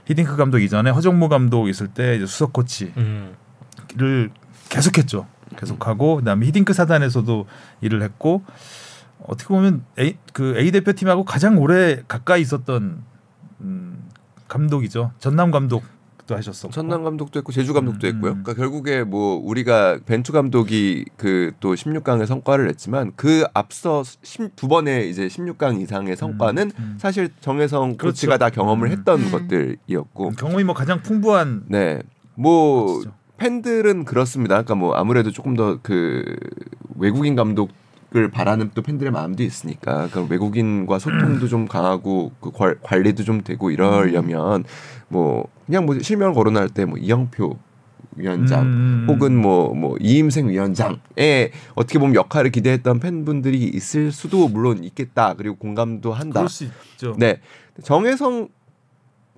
[0.07, 4.30] 히딩크 감독 이전에 허정무 감독 있을 때 이제 수석 코치를 음.
[4.68, 5.26] 계속했죠.
[5.57, 7.47] 계속하고 그다음에 히딩크 사단에서도
[7.83, 8.43] 일을 했고
[9.26, 13.03] 어떻게 보면 A, 그 A 대표팀하고 가장 오래 가까이 있었던
[13.61, 14.09] 음,
[14.49, 15.12] 감독이죠.
[15.18, 15.85] 전남 감독
[16.27, 16.73] 도 하셨었고.
[16.73, 18.31] 천남 감독도 했고 제주 감독도 음, 했고요.
[18.33, 18.43] 음.
[18.43, 25.11] 그러니까 결국에 뭐 우리가 벤투 감독이 그 또 16강의 성과를 냈지만 그 앞서 12 번의
[25.11, 26.97] 이제 16강 이상의 성과는 음.
[26.99, 28.12] 사실 정혜성 그렇죠.
[28.14, 28.93] 코치가 다 경험을 음.
[28.93, 29.31] 했던 음.
[29.31, 32.01] 것들이었고 경험이 뭐 가장 풍부한 네.
[32.35, 33.12] 뭐 코치죠.
[33.39, 34.55] 팬들은 그렇습니다.
[34.57, 36.25] 그러니까 뭐 아무래도 조금 더 그
[36.97, 37.70] 외국인 감독
[38.15, 43.43] 을 바라는 또 팬들의 마음도 있으니까 그 외국인과 소통도 좀 강하고 그 관- 관리도 좀
[43.43, 44.65] 되고 이러려면
[45.09, 47.57] 뭐 그냥 뭐 실명 거론할 때 뭐 이영표
[48.17, 54.85] 위원장 음, 음, 혹은 뭐뭐 이임생 위원장의 어떻게 보면 역할을 기대했던 팬분들이 있을 수도 물론
[54.85, 55.33] 있겠다.
[55.35, 56.41] 그리고 공감도 한다.
[57.17, 57.41] 네.
[57.83, 58.49] 정혜성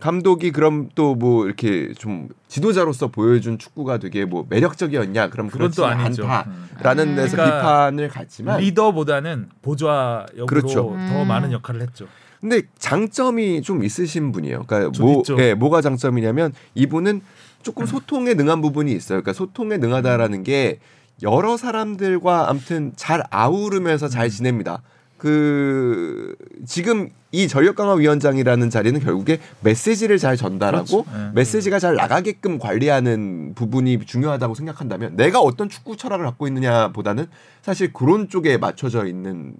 [0.01, 5.31] 감독이 그럼 또 뭐 이렇게 좀 지도자로서 보여준 축구가 되게 뭐 매력적이었냐?
[5.31, 6.25] 그럼 또 아니죠.
[6.25, 6.31] 음.
[6.31, 7.17] 않다라는 음.
[7.17, 10.75] 데서 그러니까 비판을 갔지만 리더보다는 보좌 역으로 그렇죠.
[10.75, 11.29] 더 음.
[11.29, 12.07] 많은 역할을 했죠.
[12.41, 14.65] 근데 장점이 좀 있으신 분이에요.
[14.67, 15.23] 그러니까 좀 뭐.
[15.39, 17.23] 예, 뭐가 장점이냐면 이분은
[17.63, 19.23] 조금 소통에 능한 부분이 있어요.
[19.23, 20.81] 그러니까 소통에 능하다라는 게
[21.23, 24.11] 여러 사람들과 아무튼 잘 아우르면서 음.
[24.11, 24.83] 잘 지냅니다.
[25.25, 31.19] 그 지금 이 전력 강화 위원장이라는 자리는 결국에 메시지를 잘 전달하고 그렇죠.
[31.19, 31.31] 예.
[31.33, 37.27] 메시지가 잘 나가게끔 관리하는 부분이 중요하다고 생각한다면 내가 어떤 축구 철학을 갖고 있느냐보다는
[37.63, 39.55] 사실 그런 쪽에 맞춰져 있는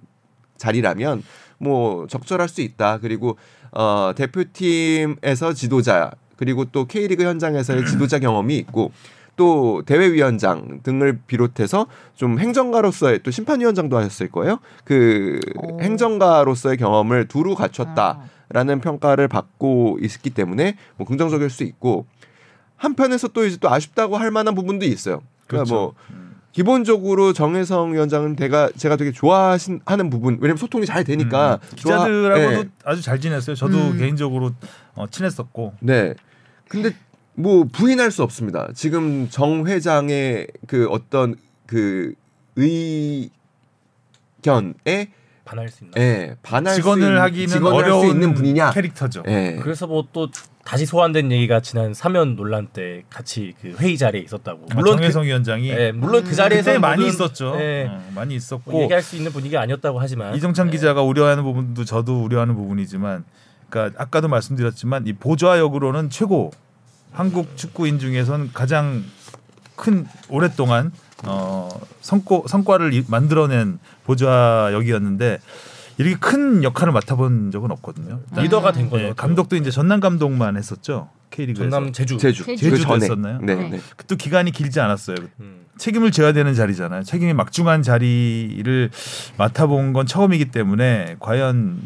[0.57, 1.23] 자리라면
[1.57, 2.99] 뭐 적절할 수 있다.
[2.99, 3.35] 그리고
[3.71, 8.91] 어 대표팀에서 지도자 그리고 또 K리그 현장에서의 지도자 경험이 있고
[9.35, 14.59] 또 대회위원장 등을 비롯해서 좀 행정가로서의 또 심판위원장도 하셨을 거예요.
[14.83, 15.79] 그 오.
[15.81, 22.05] 행정가로서의 경험을 두루 갖췄다라는 평가를 받고 있기 때문에 뭐 긍정적일 수 있고
[22.77, 25.21] 한편에서 또 이제 또 아쉽다고 할 만한 부분도 있어요.
[25.47, 25.73] 그러니까 그렇죠.
[25.75, 25.93] 뭐
[26.51, 32.63] 기본적으로 정혜성 위원장은 제가 제가 되게 좋아하는 부분 왜냐면 소통이 잘 되니까 음, 좋아- 기자들하고도
[32.63, 32.69] 네.
[32.85, 33.55] 아주 잘 지냈어요.
[33.57, 33.97] 저도 음.
[33.97, 34.51] 개인적으로
[34.95, 36.13] 어, 친했었고 네.
[36.69, 36.95] 근데
[37.35, 38.69] 뭐 부인할 수 없습니다.
[38.73, 42.13] 지금 정 회장의 그 어떤 그
[42.55, 43.29] 의견에
[45.43, 45.93] 반할 수 있나?
[45.97, 48.71] 예, 반할 직원을 수 하기는 직원을 어려운 있는 분이냐?
[48.71, 49.23] 캐릭터죠.
[49.27, 49.59] 예.
[49.61, 50.29] 그래서 뭐 또
[50.65, 54.65] 다시 소환된 얘기가 지난 사면 논란 때 같이 그 회의 자리에 있었다고.
[54.73, 57.55] 물론 물론 정혜성 위원장이 그, 예, 물론 그 자리에서 많이 있었죠.
[57.59, 60.71] 예, 어, 많이 있었고 뭐 얘기할 수 있는 분위기 아니었다고 하지만 이정찬 예.
[60.71, 63.23] 기자가 우려하는 부분도 저도 우려하는 부분이지만,
[63.69, 66.49] 그러니까 아까도 말씀드렸지만 이 보좌역으로는 최고
[67.15, 69.03] 한국 축구인 중에선 가장
[69.75, 70.91] 큰 오랫동안
[71.23, 71.69] 어,
[72.01, 75.39] 성과 성과를 이- 만들어낸 보좌역이었는데
[75.97, 78.19] 이렇게 큰 역할을 맡아본 적은 없거든요.
[78.29, 79.05] 일단 리더가 된 거죠.
[79.05, 81.09] 예, 감독도 이제 전남 감독만 했었죠.
[81.31, 81.69] K리그에서.
[81.69, 82.17] 전남 제주.
[82.17, 82.69] 제주 제주.
[82.69, 83.39] 그 제주도였었나요?
[83.41, 83.69] 네, 네.
[83.69, 83.79] 네.
[84.07, 85.15] 또 기간이 길지 않았어요.
[85.39, 85.65] 음.
[85.77, 87.03] 책임을 져야 되는 자리잖아요.
[87.03, 88.91] 책임이 막중한 자리를
[89.37, 91.81] 맡아본 건 처음이기 때문에 과연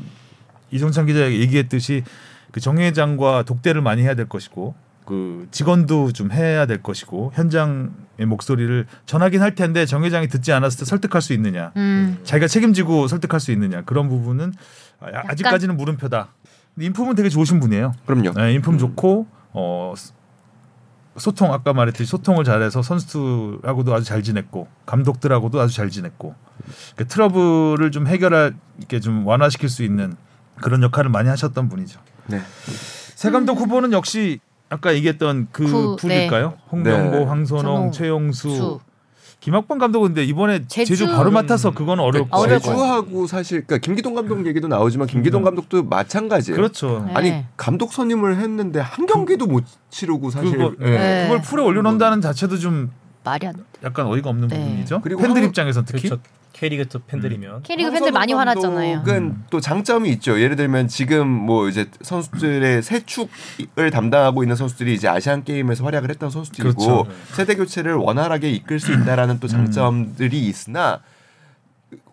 [0.72, 2.04] 이종찬 기자가 얘기했듯이
[2.52, 4.74] 그 정 회장과 독대를 많이 해야 될 것이고
[5.10, 10.78] 그 직원도 좀 해야 될 것이고 현장의 목소리를 전하긴 할 텐데 정 회장이 듣지 않았을
[10.80, 12.20] 때 설득할 수 있느냐 음.
[12.24, 14.54] 자기가 책임지고 설득할 수 있느냐 그런 부분은
[15.00, 16.28] 아, 아직까지는 물음표다.
[16.76, 17.94] 근데 인품은 되게 좋으신 분이에요.
[18.06, 18.34] 그럼요.
[18.34, 20.14] 네, 인품 좋고 어 스-
[21.18, 26.36] 소통 아까 말했듯이 소통을 잘해서 선수들하고도 아주 잘 지냈고 감독들하고도 아주 잘 지냈고
[26.96, 30.16] 그 트러블을 좀 해결할 이렇게 좀 완화시킬 수 있는
[30.62, 32.00] 그런 역할을 많이 하셨던 분이죠.
[32.28, 32.42] 네.
[33.16, 34.40] 새 감독 후보는 역시
[34.70, 36.54] 아까 얘기했던 그 구, 풀일까요?
[36.72, 37.24] 홍명보, 네.
[37.26, 38.80] 황선홍, 선홍, 최용수, 수.
[39.40, 42.00] 김학범 감독은 근데 이번에 제주, 제주- 바로 맡아서 그건
[42.30, 42.60] 아, 거예요.
[42.60, 45.46] 것 제주하고 사실 그러니까 김기동 감독 얘기도 나오지만 김기동 음.
[45.46, 46.58] 감독도 마찬가지예요.
[46.58, 47.04] 그렇죠.
[47.08, 47.14] 네.
[47.14, 50.90] 아니 감독 선임을 했는데 한 경기도 못 치르고 사실 그거- 예.
[50.90, 51.24] 네.
[51.24, 52.92] 그걸 풀에 올려놓는다는 자체도 좀
[53.24, 53.64] 말이 안 돼.
[53.84, 54.58] 약간 어이가 없는 네.
[54.58, 55.02] 부분이죠.
[55.02, 56.22] 그리고 팬들 황- 입장에선 특히 그렇죠.
[56.52, 58.96] K리그 트 팬들이면 K리그 팬들 많이 화났잖아요.
[58.98, 59.46] 감독은 음.
[59.50, 60.42] 또 장점이 있죠.
[60.42, 66.30] 예를 들면 지금 뭐 이제 선수들의 세축을 담당하고 있는 선수들이 이제 아시안 게임에서 활약을 했던
[66.30, 67.08] 선수들이고 그렇죠.
[67.36, 71.02] 세대 교체를 원활하게 이끌 수 있다라는 또 장점들이 있으나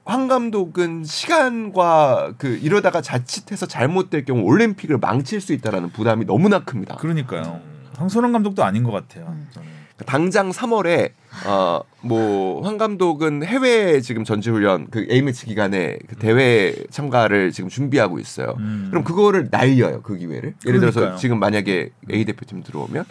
[0.05, 6.97] 황 감독은 시간과 그 이러다가 자칫해서 잘못될 경우 올림픽을 망칠 수 있다라는 부담이 너무나 큽니다.
[6.97, 7.61] 그러니까요.
[7.97, 9.27] 황선홍 감독도 아닌 것 같아요.
[9.29, 9.49] 음.
[9.51, 9.67] 저는.
[10.05, 11.12] 당장 3월에
[11.47, 18.55] 어뭐황 감독은 해외 지금 전지훈련 그 A 매치 기간에 그 대회 참가를 지금 준비하고 있어요.
[18.59, 18.88] 음.
[18.90, 20.55] 그럼 그거를 날려요 그 기회를.
[20.66, 21.18] 예를 들어서 그러니까요.
[21.18, 23.05] 지금 만약에 A 대표팀 들어오면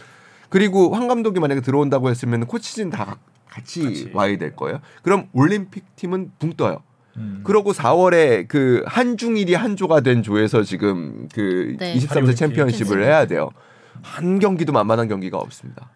[0.49, 3.17] 그리고 황 감독이 만약에 들어온다고 했으면 코치진 다
[3.49, 4.11] 같이, 같이.
[4.13, 4.79] 와야 될 거예요.
[5.01, 6.83] 그럼 올림픽 팀은 붕 떠요.
[7.17, 7.41] 음.
[7.43, 11.95] 그러고 4월에 그 한중일이 한조가 된 조에서 지금 그 네.
[11.95, 12.35] 23세 파리올림픽.
[12.37, 13.49] 챔피언십을 해야 돼요.
[14.01, 15.89] 한 경기도 만만한 경기가 없습니다.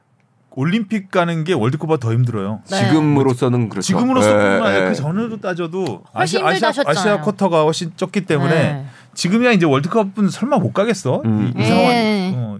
[0.60, 2.62] 올림픽 가는 게 월드컵보다 더 힘들어요.
[2.70, 2.78] 네.
[2.80, 3.86] 지금으로서는 그렇죠.
[3.86, 4.89] 지금으로서뿐만 예, 아니라 예.
[4.89, 7.22] 그 전으로 따져도 훨씬 아시아, 아시아, 아시아.
[7.22, 8.86] 쿼터가 훨씬 적기 때문에 네.
[9.14, 11.22] 지금이야 이제 월드컵은 설마 못 가겠어?
[11.24, 11.53] 음.
[11.55, 12.34] 이, 이 상황 네.
[12.36, 12.60] 어,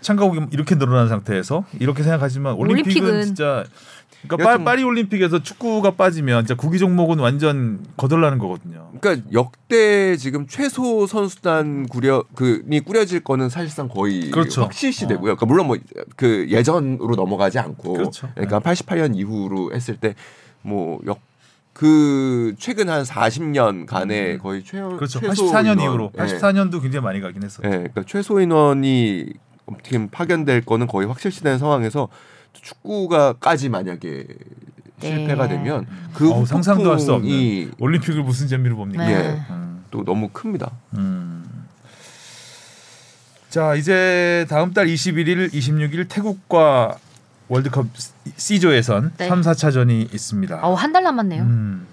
[0.00, 3.64] 참가국이 이렇게 늘어난 상태에서 이렇게 생각하지만 올림픽은, 올림픽은 진짜
[4.28, 8.90] 그러니까 파, 파리 올림픽에서 축구가 빠지면 진짜 구기 종목은 완전 거덜나는 거거든요.
[9.00, 14.62] 그러니까 역대 지금 최소 선수단 구려 그니 꾸려질 거는 사실상 거의 그렇죠.
[14.62, 15.36] 확실시되고요.
[15.36, 15.78] 그러니까 물론 뭐
[16.16, 18.28] 그 예전으로 넘어가지 않고 그렇죠.
[18.34, 21.20] 그러니까 88년 이후로 했을 때뭐역
[21.72, 24.38] 그 최근 한 40년간에 음.
[24.38, 25.20] 거의 최 그렇죠.
[25.20, 26.22] 최소 84년 인원, 이후로 예.
[26.22, 27.66] 84년도 굉장히 많이 가긴 했었죠.
[27.66, 29.32] 예, 그러니까 최소 인원이
[29.84, 32.08] 지금 파견될 거는 거의 확실시된 상황에서
[32.62, 34.26] 축구가까지 만약에
[35.00, 35.16] 네.
[35.16, 37.28] 실패가 되면 그 어우, 상상도 할 수 없는.
[37.30, 39.06] 후폭풍이 올림픽을 무슨 재미로 봅니까?
[39.06, 39.12] 네.
[39.14, 39.40] 예.
[39.50, 39.84] 음.
[39.90, 40.70] 또 너무 큽니다.
[40.94, 41.44] 음.
[43.48, 46.96] 자 이제 다음 달 21일, 26일 태국과
[47.48, 47.86] 월드컵
[48.36, 49.28] C조 예선 네.
[49.28, 50.58] 3, 4차전이 있습니다.
[50.60, 51.42] 아우 한달 남았네요.
[51.42, 51.86] 음.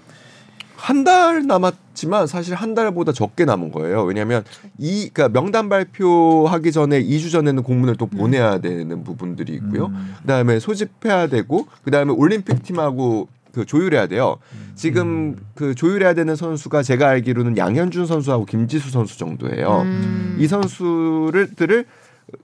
[0.76, 4.02] 한 달 남았지만 사실 한 달보다 적게 남은 거예요.
[4.02, 4.44] 왜냐하면
[4.78, 9.86] 이 그러니까 명단 발표하기 전에 2주 전에는 공문을 또 보내야 되는 부분들이 있고요.
[9.86, 10.14] 음.
[10.22, 14.36] 그다음에 소집해야 되고 그다음에 올림픽 팀하고 그 조율해야 돼요.
[14.74, 19.82] 지금 그 조율해야 되는 선수가 제가 알기로는 양현준 선수하고 김지수 선수 정도예요.
[19.82, 20.36] 음.
[20.38, 21.86] 이 선수들을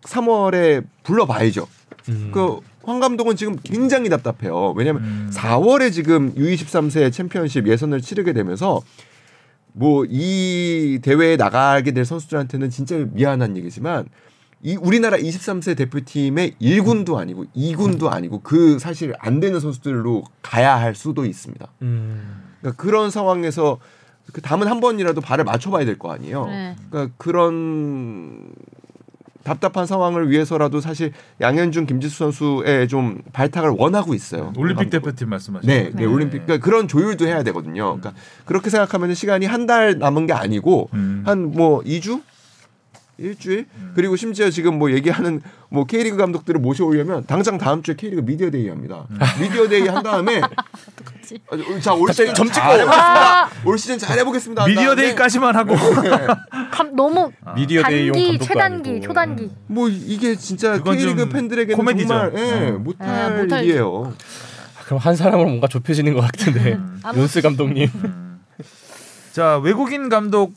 [0.02, 1.66] 3월에 불러봐야죠.
[2.08, 2.30] 음.
[2.32, 4.72] 그 황 감독은 지금 굉장히 답답해요.
[4.76, 5.30] 왜냐하면 음.
[5.32, 8.80] 4월에 지금 U23세 챔피언십 예선을 치르게 되면서
[9.74, 14.06] 뭐 이 대회에 나가게 될 선수들한테는 진짜 미안한 얘기지만
[14.64, 20.94] 이 우리나라 23세 대표팀의 1군도 아니고 2군도 아니고 그 사실 안 되는 선수들로 가야 할
[20.94, 21.66] 수도 있습니다.
[21.82, 22.42] 음.
[22.60, 23.78] 그러니까 그런 상황에서
[24.32, 26.46] 그 담은 한 번이라도 발을 맞춰봐야 될 거 아니에요.
[26.46, 26.76] 네.
[26.90, 28.52] 그러니까 그런
[29.44, 34.52] 답답한 상황을 위해서라도 사실 양현준, 김지수 선수의 좀 발탁을 원하고 있어요.
[34.56, 34.90] 올림픽.
[34.90, 35.96] 대표팀 말씀하시는 네, 거죠?
[35.96, 37.98] 네, 올림픽 그러니까 그런 조율도 해야 되거든요.
[37.98, 38.12] 그러니까
[38.44, 41.22] 그렇게 생각하면 시간이 한 달 남은 게 아니고 음.
[41.24, 42.20] 한뭐 2주
[43.18, 48.50] 일주일 그리고 심지어 지금 뭐 얘기하는 뭐 K리그 감독들을 모셔오려면 당장 다음 주에 K리그 미디어
[48.50, 49.06] 데이 합니다.
[49.10, 49.18] 음.
[49.40, 50.40] 미디어 데이 한 다음에
[51.80, 52.60] 자올 시즌 점 찍고.
[52.60, 53.48] 잘해보겠습니다.
[53.64, 54.62] 올 시즌 잘 해보겠습니다.
[54.62, 55.74] 한 미디어 데이까지만 하고
[56.70, 59.04] 감, 너무 미디어 데이용 단기, 최단기, 아니고.
[59.06, 59.50] 초단기.
[59.66, 62.08] 뭐 이게 진짜 K리그 좀 팬들에게는 코미디죠.
[62.08, 62.72] 정말 예, 어.
[62.78, 64.14] 못할 예, 못할 일이에요.
[64.86, 67.88] 그럼 한 사람으로 뭔가 좁혀지는 것 같은데 아무- 윤스 감독님.
[69.32, 70.52] 자 외국인 감독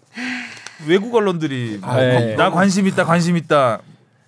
[0.87, 2.35] 외국 언론들이 아, 네.
[2.35, 3.79] 나 관심 있다 관심 있다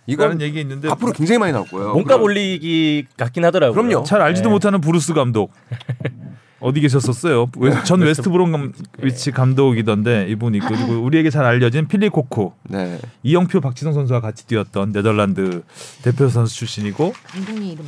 [0.06, 1.94] 이건 라는 얘기 있는데 앞으로 굉장히 많이 나올 거예요.
[1.94, 2.22] 몸값.
[2.22, 3.74] 올리기 같긴 하더라고요.
[3.84, 4.06] 그럼요.
[4.06, 4.54] 잘 알지도 네.
[4.54, 5.52] 못하는 브루스 감독
[6.60, 7.48] 어디 계셨었어요?
[7.58, 13.00] 웨- 전 웨스트 브롬 위치 감독이던데 이분이 그리고 우리에게 잘 알려진 필리 코코 네.
[13.24, 15.64] 이영표 박지성 선수와 같이 뛰었던 네덜란드
[16.02, 17.14] 대표 선수 출신이고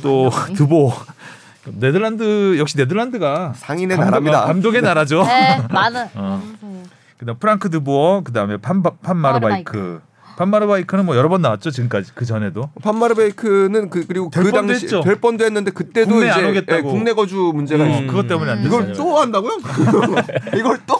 [0.02, 0.92] 또 드보
[1.74, 4.44] 네덜란드 역시 네덜란드가 상인의 감독- 나라입니다.
[4.46, 5.24] 감독의 나라죠.
[5.24, 6.06] 네, 많은.
[6.14, 6.42] 어.
[7.18, 10.00] 그다음 프랑크 드보어 그다음에 판 판마르바이크
[10.40, 15.02] 판마르바이크는 뭐 여러 번 나왔죠 지금까지 그 전에도 판마르베이크는 그 그리고 될그 뻔도 당시 했죠.
[15.02, 16.88] 될 뻔도 했는데 그때도 국내 안 이제 오겠다고.
[16.88, 17.90] 예, 국내 거주 문제가 음.
[17.90, 18.00] 있어.
[18.06, 18.92] 그것 때문에 안 이걸.
[18.94, 19.58] 또 한다고요?
[20.56, 20.96] 이걸 또?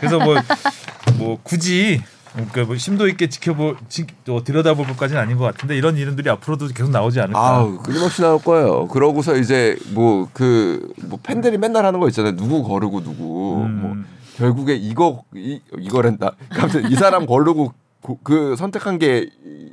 [0.00, 2.00] 그래서 뭐뭐 굳이
[2.32, 6.68] 그러니까 뭐 심도 있게 지켜보 지, 또 들여다볼 것까지는 아닌 것 같은데 이런 이름들이 앞으로도
[6.68, 7.38] 계속 나오지 않을까.
[7.38, 8.88] 아우 끊임없이 나올 거예요.
[8.88, 12.36] 그러고서 이제 뭐 그뭐 팬들이 맨날 하는 거 있잖아요.
[12.36, 13.80] 누구 거르고 누구 음.
[13.82, 13.96] 뭐
[14.36, 16.32] 결국에 이거 이, 이거란다.
[16.58, 17.74] 아무튼 이 사람 거르고
[18.08, 19.28] 고- 그 선택한 게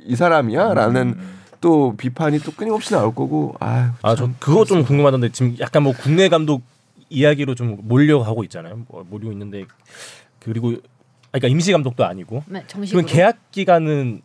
[0.08, 1.38] 이 사람이야라는 음.
[1.60, 3.56] 또 비판이 또 끊임없이 나올 거고.
[3.58, 3.88] 아유.
[4.02, 6.62] 아, 저 그거 좀 궁금하던데 지금 약간 뭐 국내 감독
[7.10, 8.82] 이야기로 좀 몰려가고 있잖아요.
[8.88, 9.64] 뭐 몰리고 있는데
[10.38, 10.70] 그리고
[11.32, 13.02] 아, 그러니까 임시 감독도 아니고 네, 정식으로.
[13.02, 14.20] 그럼 계약 기간은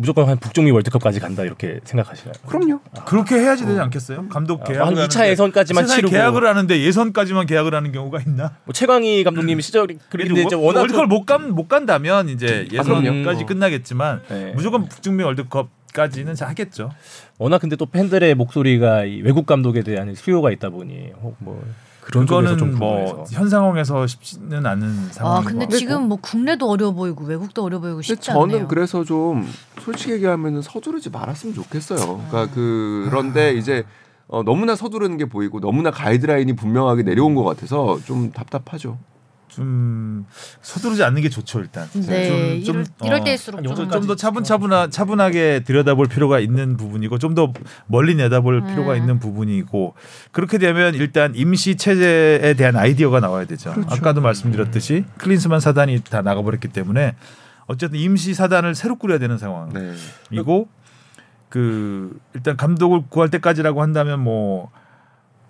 [0.00, 2.32] 무조건 한 북중미 월드컵까지 간다 이렇게 생각하시나요?
[2.46, 2.80] 그럼요.
[3.06, 4.28] 그렇게 해야지 되지 않겠어요?
[4.28, 6.12] 감독 아, 계약을 한 하는데 2차 예선까지만 세상에 치르고.
[6.12, 8.56] 계약을 하는데 예선까지만 계약을 하는 경우가 있나?
[8.64, 12.74] 뭐 최광희 감독님이 시절이 그런데 이제 워낙 월드컵을 못간 못 간다면 이제 아.
[12.74, 14.52] 예선까지 끝나겠지만 네.
[14.54, 16.90] 무조건 북중미 월드컵 까지는 잘 하겠죠.
[17.38, 21.62] 워낙 근데 또 팬들의 목소리가 이 외국 감독에 대한 수요가 있다 보니 혹뭐
[22.00, 23.24] 그런 그거는 뭐.
[23.30, 25.76] 현 상황에서 쉽지는 않은 상황인 아, 것 근데.
[25.76, 28.68] 지금 뭐 국내도 어려 보이고 외국도 어려 보이고 쉽지 저는 않네요.
[28.68, 29.46] 그래서 좀
[29.80, 32.24] 솔직히 얘기하면 서두르지 말았으면 좋겠어요.
[32.28, 33.84] 그러니까 그런데 이제
[34.28, 38.98] 어, 너무나 서두르는 게 보이고 너무나 가이드라인이 분명하게 내려온 것 같아서 좀 답답하죠.
[39.60, 40.26] 좀
[40.62, 41.88] 서두르지 않는 게 좋죠 일단.
[41.92, 46.76] 네, 좀- 좀, 이럴, 이럴 어, 때일수록 한좀 요즘까지 좀더 차분차분하 차분하게 들여다볼 필요가 있는
[46.76, 47.52] 부분이고 좀 더
[47.86, 48.96] 멀리 내다볼 필요가 음.
[48.96, 49.94] 있는 부분이고
[50.32, 53.74] 그렇게 되면 일단 임시 체제에 대한 아이디어가 나와야 되죠.
[53.86, 57.14] 아까도 말씀드렸듯이 클린스만 사단이 다 나가버렸기 때문에
[57.66, 60.80] 어쨌든 임시 사단을 새로 꾸려야 되는 상황이고 네.
[61.48, 64.70] 그 일단 감독을 구할 때까지라고 한다면 뭐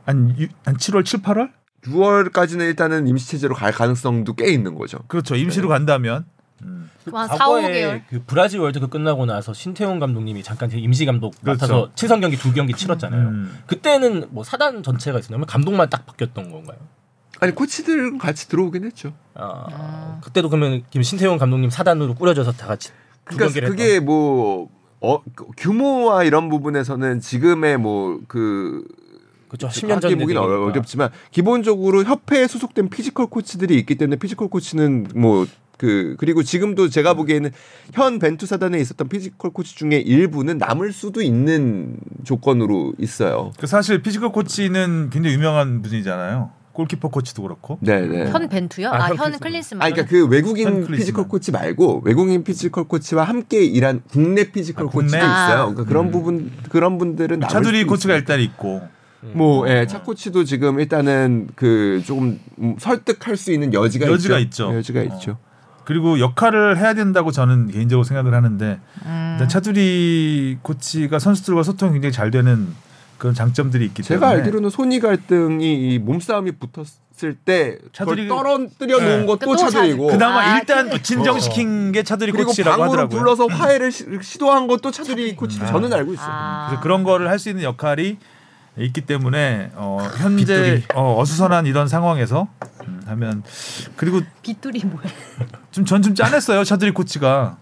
[0.07, 0.35] 한
[0.65, 1.51] 한 7월 7, 8월
[1.83, 4.99] 6월까지는 일단은 임시 체제로 갈 가능성도 꽤 있는 거죠.
[5.09, 5.75] 그렇죠 임시로 네.
[5.75, 6.27] 간다면
[6.63, 6.91] 음.
[7.13, 8.03] 한 4, 과거에 5개월.
[8.09, 11.61] 그 브라질 월드컵 끝나고 나서 신태용 감독님이 잠깐 임시 감독 그렇죠.
[11.67, 13.29] 맡아서 친선 경기 두 경기 치렀잖아요.
[13.29, 13.59] 음.
[13.67, 15.45] 그때는 뭐 사단 전체가 있었나요?
[15.47, 16.79] 감독만 딱 바뀌었던 건가요?
[17.41, 19.15] 아니 코치들 같이 들어오긴 했죠.
[19.35, 20.21] 아, 아.
[20.23, 22.91] 그때도 그러면 김 신태용 감독님 사단으로 꾸려져서 다 같이
[23.31, 24.69] 두 그러니까 그게 뭐
[25.01, 28.85] 어, 그 규모와 이런 부분에서는 지금의 뭐그
[29.51, 29.67] 그렇죠.
[29.69, 30.41] 10년 전 보기는.
[30.41, 37.51] 어렵지만 기본적으로 협회에 소속된 피지컬 코치들이 있기 때문에 피지컬 코치는 뭐그 그리고 지금도 제가 보기에는
[37.93, 43.51] 현 벤투 사단에 있었던 피지컬 코치 중에 일부는 남을 수도 있는 조건으로 있어요.
[43.59, 46.53] 그 사실 피지컬 코치는 굉장히 유명한 분이잖아요.
[46.73, 47.79] 골키퍼 코치도 그렇고.
[47.81, 48.31] 네네.
[48.31, 48.89] 현 벤투요?
[48.89, 49.83] 아, 아, 현현 클린스만.
[49.85, 50.87] 아, 그러니까 그 외국인.
[50.87, 55.07] 피지컬 코치 말고 외국인 피지컬 코치와 함께 일한 국내 피지컬 아, 국내?
[55.07, 55.59] 코치도 있어요.
[55.71, 56.11] 그러니까 그런 음.
[56.13, 58.17] 부분 그런 분들은 차두리 코치가 있습니다.
[58.17, 59.00] 일단 있고.
[59.23, 64.69] 뭐, 예, 차 코치도 지금 일단은 그 조금 음, 설득할 수 있는 여지가, 여지가 있죠.
[64.71, 64.77] 있죠.
[64.77, 65.03] 여지가 어.
[65.05, 65.39] 있죠.
[65.85, 69.31] 그리고 역할을 해야 된다고 저는 개인적으로 생각을 하는데 음.
[69.35, 72.69] 일단 차두리 코치가 선수들과 소통이 굉장히 잘 되는
[73.19, 79.21] 그런 장점들이 있기 제가 때문에 알기로는 손이 갈등이 이 몸싸움이 붙었을 때 차두리- 떨어뜨려 놓은
[79.21, 79.27] 네.
[79.27, 83.19] 것도 또 차두리고 그나마 아, 일단 근데- 진정시킨 게 차두리 그리고 코치라고 방으로 하더라고요.
[83.19, 85.69] 불러서 화해를 시, 시도한 것도 차두리 코치도 아.
[85.69, 86.29] 저는 알고 있어요.
[86.31, 86.67] 아.
[86.69, 88.17] 그래서 그런 거를 할 수 있는 역할이
[88.79, 92.49] 있기 때문에 어, 현재 어, 어수선한 이런 상황에서
[92.87, 93.43] 음, 하면
[93.97, 95.05] 그리고 빗돌이 뭐야?
[95.73, 97.57] 좀전좀 짠했어요 차두리 코치가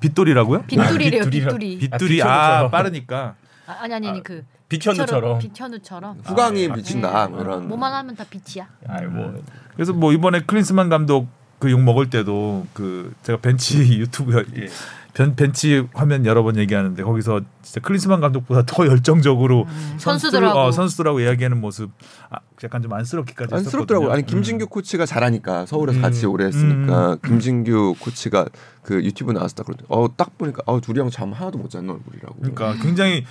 [0.00, 0.62] 빗돌이라고요?
[0.62, 1.22] 빗돌이래요.
[1.24, 1.78] 빗돌이라- 빗돌이.
[1.78, 2.70] 빗돌이 아, 아.
[2.70, 3.34] 빠르니까
[3.66, 5.38] 아, 아니 아니 아니 그 비현우처럼.
[5.38, 6.20] 빗현우처럼.
[6.24, 7.68] 후광이 아, 비친다 뭐 이런.
[7.68, 8.66] 뭐만 하면 다 빛이야.
[8.88, 9.40] 아이 뭐
[9.74, 11.28] 그래서 뭐 이번에 클린스만 감독
[11.60, 14.68] 그 욕 먹을 때도 그 제가 벤치 유튜브 예.
[15.16, 20.58] 벤, 벤치 화면 여러 번 얘기하는데 거기서 진짜 클린스만 감독보다 더 열정적으로 음, 선수들, 선수들하고.
[20.60, 21.90] 어, 선수들하고 이야기하는 모습
[22.28, 24.08] 아, 약간 좀 안쓰럽기까지 안쓰럽더라고요.
[24.10, 24.12] 했었거든요.
[24.12, 26.02] 아니 김진규 코치가 잘하니까 서울에서 음.
[26.02, 27.18] 같이 오래 했으니까 음.
[27.24, 28.44] 김진규 코치가
[28.82, 32.34] 그 유튜브 딱 그러더니 어딱 보니까 어 둘이 형 잠 하나도 못 잤는 얼굴이라고.
[32.40, 33.24] 그러니까 굉장히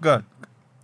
[0.00, 0.26] 그러니까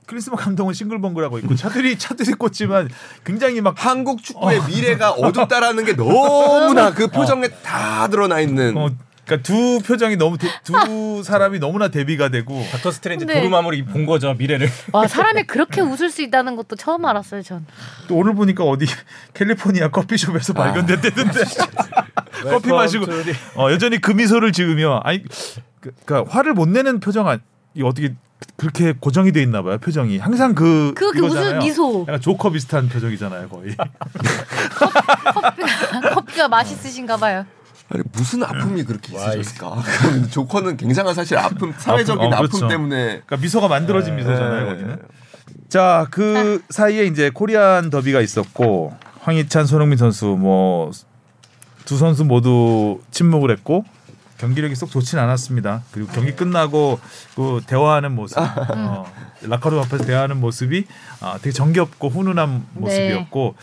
[0.07, 2.89] 클린스만 감독은 싱글벙글하고 있고 차두리 차두리 코치만
[3.25, 8.77] 굉장히 막 한국 축구의 미래가 어둡다라는 게 너무나 그 표정에 다 드러나 있는.
[8.77, 8.91] 어,
[9.25, 14.05] 그러니까 두 표정이 너무 대, 두 사람이 너무나 대비가 되고 닥터 스트레인지 근데- 도르마무를 본
[14.07, 14.69] 거죠 미래를.
[14.93, 17.67] 와 사람이 그렇게 웃을 수 있다는 것도 처음 알았어요 전.
[18.09, 18.87] 또 오늘 보니까 어디
[19.35, 21.41] 캘리포니아 커피숍에서 발견됐대던데
[22.51, 23.07] 커피 마시고
[23.57, 25.23] 어, 여전히 그 미소를 지으며 아니
[25.81, 27.39] 그, 그러니까 화를 못 내는 표정 아,
[27.75, 28.15] 이 어떻게
[28.57, 31.19] 그렇게 고정이 돼 있나 봐요 표정이 항상 그 그, 그.
[31.21, 32.03] 무슨 미소.
[32.07, 33.75] 약간 조커 비슷한 표정이잖아요 거의
[34.75, 37.47] 커피가, 커피가 맛있으신가 봐요.
[37.91, 39.83] 아니 무슨 아픔이 그렇게 와, 있으셨을까?
[40.31, 42.69] 조커는 굉장한 사실 아픔, 사회적인 어, 아픔 그렇죠.
[42.69, 44.71] 때문에 그러니까 미소가 만들어진 미소잖아요 네.
[44.71, 44.99] 거기는
[45.69, 50.91] 자 그 사이에 이제 코리안 더비가 있었고 황희찬 손흥민 선수 뭐
[51.85, 53.85] 두 선수 모두 침묵을 했고
[54.39, 55.83] 경기력이 쏙 좋진 않았습니다.
[55.93, 56.99] 그리고 경기 끝나고
[57.37, 59.07] 그 대화하는 모습, 어,
[59.43, 60.85] 라커룸 앞에서 대화하는 모습이
[61.21, 63.55] 아, 되게 정겹고 훈훈한 모습이었고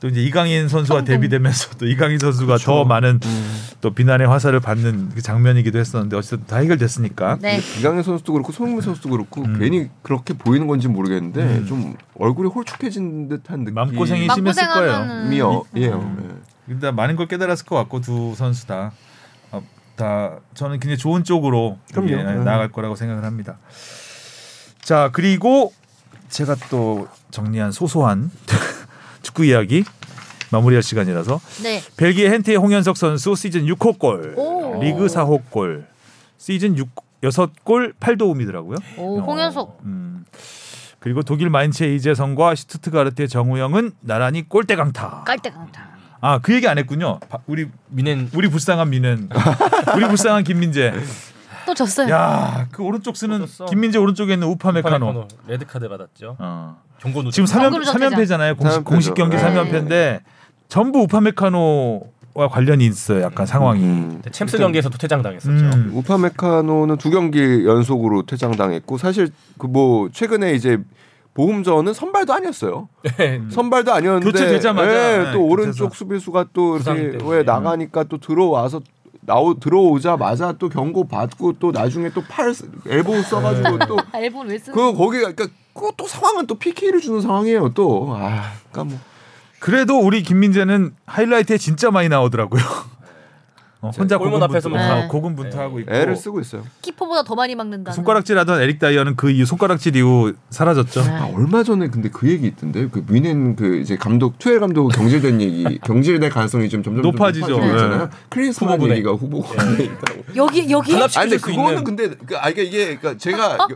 [0.00, 1.04] 또 이제 이강인 선수와.
[1.04, 3.20] 대비되면서 또 이강인 선수가 더 많은
[3.80, 7.60] 또 비난의 화살을 받는 그 장면이기도 했었는데 어쨌든 다 해결됐으니까 네.
[7.78, 9.58] 이강인 선수도 그렇고 손흥민 선수도 그렇고 음.
[9.58, 11.66] 괜히 그렇게 보이는 건지 모르겠는데 음.
[11.66, 13.74] 좀 얼굴이 홀쭉해진 듯한 느낌.
[13.74, 15.28] 마음고생이 심했을 거예요.
[15.30, 15.94] 미어 예요.
[16.00, 16.42] 음.
[16.68, 19.09] 일단 많은 걸 깨달았을 것 같고 두 선수 다, 어,
[20.00, 22.10] 다 저는 굉장히 좋은 쪽으로 그럼요.
[22.10, 22.34] 예, 네.
[22.36, 23.58] 나아갈 거라고 생각을 합니다.
[24.80, 25.72] 자 그리고
[26.30, 28.30] 제가 또 정리한 소소한
[29.22, 29.84] 축구 이야기
[30.50, 31.82] 마무리할 시간이라서 네.
[31.96, 34.80] 벨기에 hen트의 홍현석 선수 시즌 6호 골, 오.
[34.82, 35.86] 리그 4호 골,
[36.38, 36.88] 시즌 6
[37.22, 38.98] 6골 8도움이더라고요.
[38.98, 39.80] 오 홍현석.
[39.84, 40.24] 음.
[40.98, 45.24] 그리고 독일 마인츠의 이재성과 슈투트가르트의 정우영은 나란히 골대 강타.
[45.26, 45.89] 골대 강타.
[46.20, 47.18] 아 그 얘기 안 했군요.
[47.28, 49.28] 바- 우리 뮌헨 우리 불쌍한 뮌헨
[49.96, 50.92] 우리 불쌍한 김민재.
[51.66, 52.08] 또 졌어요.
[52.12, 53.46] 야 그 오른쪽 쓰는.
[53.68, 54.98] 김민재 오른쪽에 있는 우파메카노.
[55.06, 56.36] 우파메카노 레드 카드 받았죠.
[56.38, 56.76] 어.
[57.00, 58.10] 경고 누- 지금 3연 정글로 적대자.
[58.16, 58.56] 3연패잖아요.
[58.58, 58.84] 공식.
[58.84, 59.42] 공식 경기 네.
[59.42, 60.20] 3연패인데
[60.68, 62.02] 전부 우파메카노
[62.34, 63.22] 와 관련이 있어요.
[63.22, 63.82] 약간 상황이.
[63.82, 64.22] 음.
[64.30, 65.50] 챔스 경기에서도 퇴장당했었죠.
[65.50, 65.90] 음.
[65.94, 70.78] 우파 메카노는 두 경기 연속으로 퇴장당했고 사실 그 뭐 최근에 이제
[71.40, 72.88] 보험전은 선발도 아니었어요.
[73.16, 73.40] 네.
[73.50, 75.94] 선발도 아니었는데 교체되자마자, 예, 네, 또 오른쪽.
[75.94, 77.18] 수비수가 또 이렇게.
[77.24, 78.80] 왜 나가니까 또 들어와서
[79.22, 82.54] 나오 들어오자마자 또 경고 받고 또 나중에 또 팔
[82.86, 84.74] 엘보 써가지고 또 아, 일본 왜 쓰는?
[84.74, 88.08] 그 거기 그러니까 그또 상황은 또 PK를 주는 상황이에요 또.
[88.16, 88.98] 아, 그러니까 뭐
[89.60, 92.60] 그래도 우리 김민재는 하이라이트에 진짜 많이 나오더라고요.
[93.82, 94.90] 어, 혼자 골문 고군분투, 네.
[94.90, 96.62] 어, 고군분투하고 있고 애를 쓰고 있어요.
[96.82, 97.92] 키퍼보다 더 많이 막는다.
[97.92, 101.02] 손가락질하던 에릭 다이어는 그 이후 손가락질 이후 사라졌죠.
[101.02, 101.08] 네.
[101.10, 105.40] 아, 얼마 전에 근데 그 얘기 있던데 그 미넨 그 이제 감독 투엘 감독 경질된
[105.40, 107.58] 얘기 경질될 가능성이 좀 점점 좀 높아지죠.
[107.58, 108.08] 네.
[108.52, 108.92] 후보군에.
[108.96, 110.24] 얘기가 후보군에 있다고.
[110.36, 113.68] 여기 여기 아니 근데 그거는 있는- 근데 그, 아 이게 이게 그러니까 제가 여-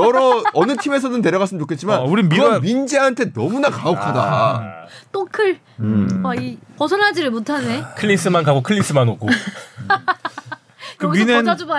[0.00, 4.20] 여- 여러 어느 팀에서는 데려갔으면 좋겠지만 어, 우린 그건 미라- 민재한테 너무나 가혹하다.
[4.20, 4.80] 아,
[5.12, 5.58] 또클.
[5.80, 6.20] 음.
[6.24, 7.82] 와, 이 벗어나지를 못하네.
[7.96, 9.28] 클린스만 가고 클린스만 오고.
[10.98, 11.06] 그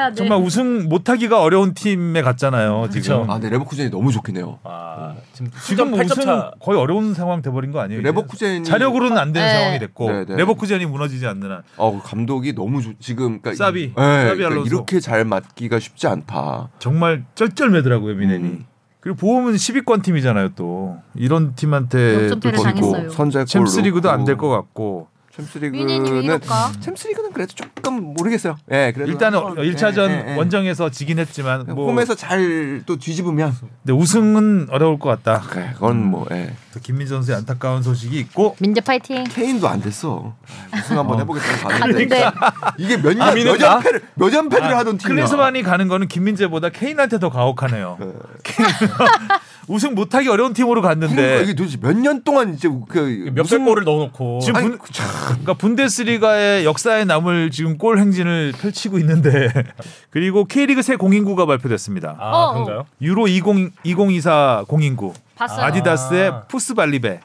[0.09, 0.15] 돼.
[0.15, 2.87] 정말 우승 못하기가 어려운 팀에 갔잖아요.
[2.91, 3.25] 지금 그쵸.
[3.29, 4.57] 아, 근데 레버쿠젠이 너무 좋긴 해요.
[4.63, 6.51] 아, 지금 지금 8점 승점 차.
[6.59, 7.99] 거의 어려운 상황 돼버린 거 아니에요?
[8.01, 8.07] 이제?
[8.09, 9.53] 레버쿠젠이 자력으로는 안 되는 네.
[9.53, 10.35] 상황이 됐고 네, 네.
[10.37, 14.65] 레버쿠젠이 무너지지 않는 한 어 감독이 너무 좋, 지금 그러니까 사비, 이- 네, 사비 그러니까.
[14.65, 16.69] 이렇게 잘 맞기가 쉽지 않다.
[16.79, 18.43] 정말 쩔쩔매더라고요 뮌헨이.
[18.43, 18.65] 음.
[19.01, 23.09] 그리고 보험은 10위권 팀이잖아요 또 이런 팀한테 또 역전패를 던지고 당했어요.
[23.11, 26.39] 선제 챔스리그도 안 될 것 같고 챔스리그는?
[26.81, 28.57] 챔스리그는 그래도 조금 모르겠어요.
[28.71, 30.35] 예, 그래도 일단은 한번, 1차전 예, 예, 예.
[30.35, 33.53] 원정에서 지긴 했지만 뭐 홈에서 잘 또 뒤집으면
[33.83, 35.41] 근데 우승은 어려울 것 같다.
[35.47, 36.53] 그래, 그건 뭐 예.
[36.73, 39.23] 또 김민 선수의 안타까운 소식이 있고 민재 파이팅.
[39.25, 40.33] 케인도 안 됐어.
[40.71, 42.31] 아, 우승 한번 해보겠다고 아, 봤는데 근데
[42.77, 45.15] 이게 몇 년, 아미는 몇 연패를 몇 연패를 아, 하던 팀이야.
[45.15, 47.97] 클린스만이 가는 거는 김민재보다 케인한테 더 가혹하네요.
[48.43, 48.67] 케인
[49.67, 53.83] 우승 못하기 어려운 팀으로 그러니까 갔는데 이게 도대체 몇 년 동안 이제 그 몇백 골을
[53.83, 54.79] 넣어놓고 지금 아니, 분,
[55.25, 59.49] 그러니까 분데스리가의 역사에 남을 지금 골 행진을 펼치고 있는데
[60.09, 62.15] 그리고 K리그 새 공인구가 발표됐습니다.
[62.19, 62.53] 아 어, 어.
[62.53, 62.85] 그런가요?
[63.01, 65.65] 유로 20 2024 공인구 봤어요.
[65.65, 66.41] 아디다스의 아.
[66.47, 67.19] Fußballliebe.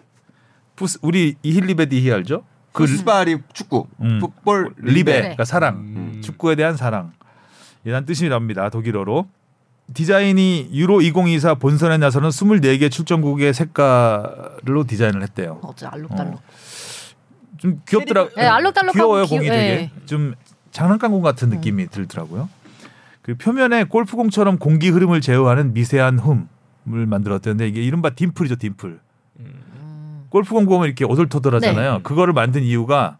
[0.77, 2.45] Fuß 우리 Ich liebe dich 알죠?
[2.77, 4.21] 그 Fußball이 축구, 음.
[4.21, 5.19] football Liebe, Liebe.
[5.21, 6.21] 그러니까 사랑, 음.
[6.23, 7.13] 축구에 대한 사랑.
[7.87, 8.69] 이란 뜻이 납니다.
[8.69, 9.27] 독일어로.
[9.95, 15.61] 디자인이 유로 2024 본선에 나서는 24개 출전국의 색깔로 디자인을 했대요.
[15.63, 16.41] 어째 알록달록.
[17.59, 18.29] 좀 귀엽더라.
[18.37, 19.57] 네, 알록달록하고 귀여워요 귀- 공이 네.
[19.57, 20.35] 되게 좀
[20.71, 22.49] 장난감 공 같은 느낌이 들더라고요.
[23.23, 29.01] 그 표면에 골프공처럼 공기 흐름을 제어하는 미세한 흠을 만들었는데 이게 이른바 딤플이죠 딤플.
[29.41, 30.27] 음.
[30.31, 31.93] 골프공 보면 이렇게 오돌토돌하잖아요.
[31.95, 32.03] 네.
[32.03, 33.19] 그거를 만든 이유가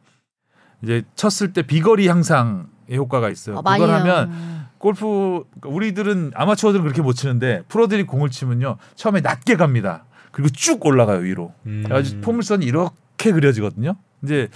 [0.83, 3.57] 이제 쳤을 때 비거리 향상의 효과가 있어요.
[3.57, 3.91] 어, 그걸.
[3.91, 4.67] 하면 음.
[4.79, 10.05] 골프 그러니까 우리들은 아마추어들은 그렇게 못 치는데 프로들이 공을 치면요 처음에 낮게 갑니다.
[10.31, 11.53] 그리고 쭉 올라가요 위로.
[11.65, 11.85] 음.
[11.91, 13.97] 아주 포물선이 이렇게 그려지거든요.
[14.23, 14.49] 이제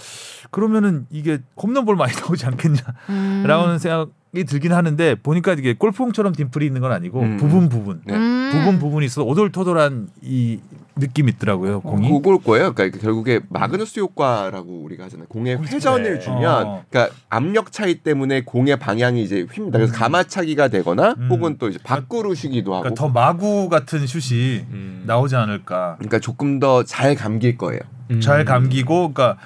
[0.49, 3.77] 그러면은 이게 홈런볼 많이 나오지 않겠냐라는 음.
[3.77, 7.37] 생각이 들긴 하는데 보니까 이게 골프공처럼 딤플이 있는 건 아니고 음.
[7.37, 8.15] 부분 부분 네.
[8.15, 8.49] 음.
[8.51, 10.59] 부분 부분이 있어 오돌토돌한 이
[10.95, 12.09] 느낌이 있더라고요 공이.
[12.09, 12.73] 그걸 거예요.
[12.73, 15.27] 그러니까 결국에 마그누스 효과라고 우리가 하잖아요.
[15.27, 16.19] 공의 회전을 네.
[16.19, 16.83] 주면, 어.
[16.89, 19.77] 그러니까 압력 차이 때문에 공의 방향이 이제 휩니다.
[19.77, 21.27] 그래서 가마차기가 되거나, 음.
[21.29, 22.83] 혹은 또 이제 밖으로 쉬기도 하고.
[22.83, 25.03] 그러니까 더 마구 같은 슛이 음.
[25.05, 25.95] 나오지 않을까.
[25.97, 27.79] 그러니까 조금 더 잘 감길 거예요.
[28.11, 28.19] 음.
[28.21, 29.37] 잘 감기고 그러니까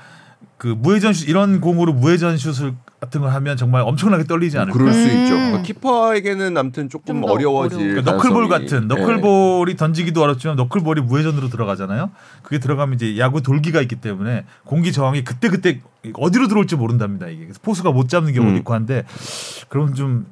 [0.57, 2.73] 그 무회전 슛 이런 공으로 무회전 슛을
[3.05, 4.77] 같은 걸 하면 정말 엄청나게 떨리지 않을까.
[4.77, 5.05] 그럴 수 음.
[5.05, 5.35] 있죠.
[5.35, 7.77] 그러니까 키퍼에게는 아무튼 조금 어려워질.
[7.77, 7.91] 어려워.
[7.91, 8.95] 그러니까 너클볼 같은 네.
[8.95, 12.11] 너클볼이 던지기도 어렵지만 너클볼이 무회전으로 들어가잖아요.
[12.41, 15.81] 그게 들어가면 이제 야구 돌기가 있기 때문에 공기 저항이 그때 그때
[16.13, 17.27] 어디로 들어올지 모른답니다.
[17.27, 18.57] 이게 그래서 포수가 못 잡는 경우도 음.
[18.57, 19.03] 있고 한데
[19.69, 20.25] 그럼 좀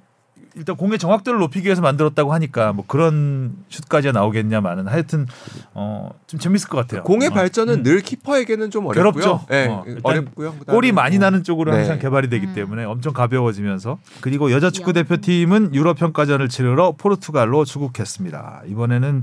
[0.55, 5.25] 일단 공의 정확도를 높이기 위해서 만들었다고 하니까 뭐 그런 슛까지 나오겠냐마는 하여튼
[5.73, 7.03] 어 좀 재밌을 것 같아요.
[7.03, 7.31] 공의 어.
[7.31, 7.83] 발전은 음.
[7.83, 9.13] 늘 키퍼에게는 좀 어렵고요.
[9.13, 9.45] 괴롭죠.
[9.49, 10.53] 네, 어, 어렵고요.
[10.53, 11.77] 그다음에 골이 많이 뭐- 나는 쪽으로 네.
[11.77, 12.53] 항상 개발이 되기 음.
[12.55, 18.63] 때문에 엄청 가벼워지면서 그리고 여자 축구 대표팀은 유럽 평가전을 치르러 포르투갈로 출국했습니다.
[18.67, 19.21] 이번에는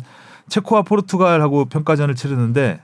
[0.48, 2.80] 체코와 포르투갈하고 평가전을 치르는데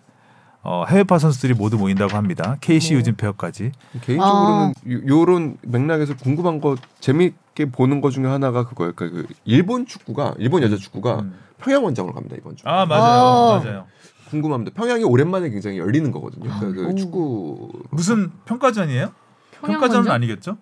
[0.69, 2.57] 어, 해외파 선수들이 모두 모인다고 합니다.
[2.61, 2.99] KC 네.
[2.99, 3.71] 유진 페어까지.
[4.01, 8.93] 개인적으로는 요- 요런 맥락에서 궁금한 거 재밌게 보는 거 중에 하나가 그거예요.
[8.97, 11.35] 그러니까 그 일본 축구가 일본 여자 축구가 음.
[11.59, 12.67] 평양 원정으로 갑니다 이번 주.
[12.67, 13.61] 아 맞아요, 어.
[13.61, 13.87] 맞아요.
[14.29, 14.75] 궁금합니다.
[14.75, 16.51] 평양이 오랜만에 굉장히 열리는 거거든요.
[16.59, 16.95] 그러니까 그 오.
[16.97, 19.13] 축구 무슨 평가전이에요?
[19.61, 20.15] 평양 평가전은 원정?
[20.15, 20.57] 아니겠죠?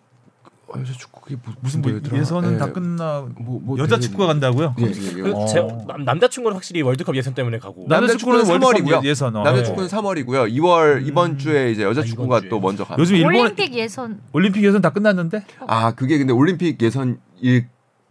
[0.67, 1.93] 어, 여자 축구 그게 뭐- 무슨 뭐?
[2.13, 2.59] 예선은 예.
[2.59, 4.75] 다 끝나 뭐, 뭐 여자 되게- 축구가 간다고요?
[4.81, 5.23] 예, 예, 예.
[5.23, 5.47] 그 어.
[5.47, 9.05] 제, 남, 남자친구는 확실히 월드컵 예선 때문에 가고 나- 남자 축구는 축구는 월드컵 3월이고요.
[9.07, 9.37] 예선.
[9.37, 9.43] 어.
[9.45, 9.65] 남자 네.
[9.65, 10.51] 축구는 3월이고요.
[10.57, 11.07] 2월 음.
[11.07, 12.43] 이번 주에 이제 여자 아, 축구가.
[12.49, 13.01] 또 먼저 갑니다.
[13.01, 17.19] 요즘 일본 올림픽 예선 올림픽 예선 다 끝났는데 아 그게 근데 올림픽 예선일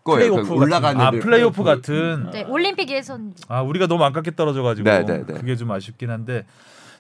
[0.03, 0.17] 거예요.
[0.35, 4.88] 플레이오프 그러니까 올라가는 아 애들 플레이오프 같은 네 올림픽 예선 아 우리가 너무 아깝게 떨어져가지고
[4.89, 5.34] 네, 네, 네.
[5.34, 6.45] 그게 좀 아쉽긴 한데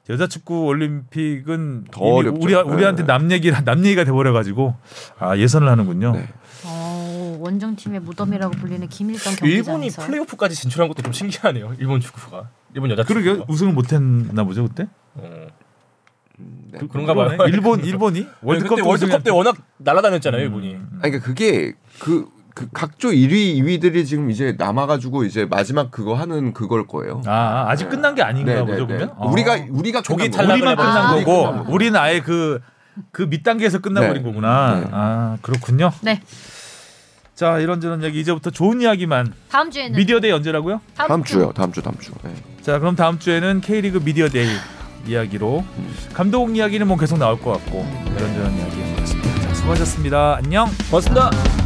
[0.09, 2.39] 여자 축구 올림픽은 더 어렵죠.
[2.43, 3.07] 우리 우리한테 네.
[3.07, 4.75] 남 얘기 남 얘기가 돼버려 가지고
[5.17, 6.11] 아 예선을 하는군요.
[6.13, 6.27] 네.
[6.65, 11.75] 어, 원정팀의 무덤이라고 불리는 김일성 일본이 경기장에서 플레이오프까지 진출한 것도 좀 신기하네요.
[11.79, 13.21] 일본 축구가 일본 여자 축구가.
[13.21, 14.87] 그러게 우승을 못했나 보죠 그때?
[15.15, 15.47] 어.
[16.37, 16.79] 네.
[16.79, 17.37] 그, 그런가 봐요.
[17.47, 20.45] 일본 일본이 월드컵 월드컵 때 월드컵 때 워낙 날아다녔잖아요 음.
[20.45, 20.73] 일본이.
[20.75, 26.53] 아니 그러니까 그게 그, 그 각조 1위, 2위들이 지금 이제 남아가지고 이제 마지막 그거 하는
[26.53, 27.21] 그걸 거예요.
[27.25, 28.85] 아 아직 끝난 게 아닌가 네, 보죠 네, 네.
[28.87, 29.15] 그러면?
[29.19, 29.25] 아.
[29.25, 30.23] 우리가 우리가 조기.
[30.33, 31.73] 우리만 끝난 아, 거고 끝난 거고.
[31.73, 32.59] 우리는 아예 그
[33.11, 34.29] 그 밑단계에서 끝나버린 네.
[34.29, 34.79] 거구나.
[34.81, 34.87] 네.
[34.91, 35.91] 아 그렇군요.
[36.01, 36.21] 네
[37.35, 40.81] 자 이런저런 얘기 이제부터 좋은 이야기만 다음 주에는 미디어 데이 언제라고요?
[40.95, 41.51] 다음 주요.
[41.51, 42.11] 다음 주 다음 주.
[42.23, 42.35] 네.
[42.61, 44.47] 자 그럼 다음 주에는 K리그 미디어 데이
[45.07, 45.65] 이야기로
[46.13, 49.41] 감독 이야기는 뭐 계속 나올 것 같고 이런저런 이야기 해보겠습니다.
[49.41, 50.35] 자, 수고하셨습니다.
[50.37, 50.67] 안녕.
[50.91, 51.62] 고맙습니다.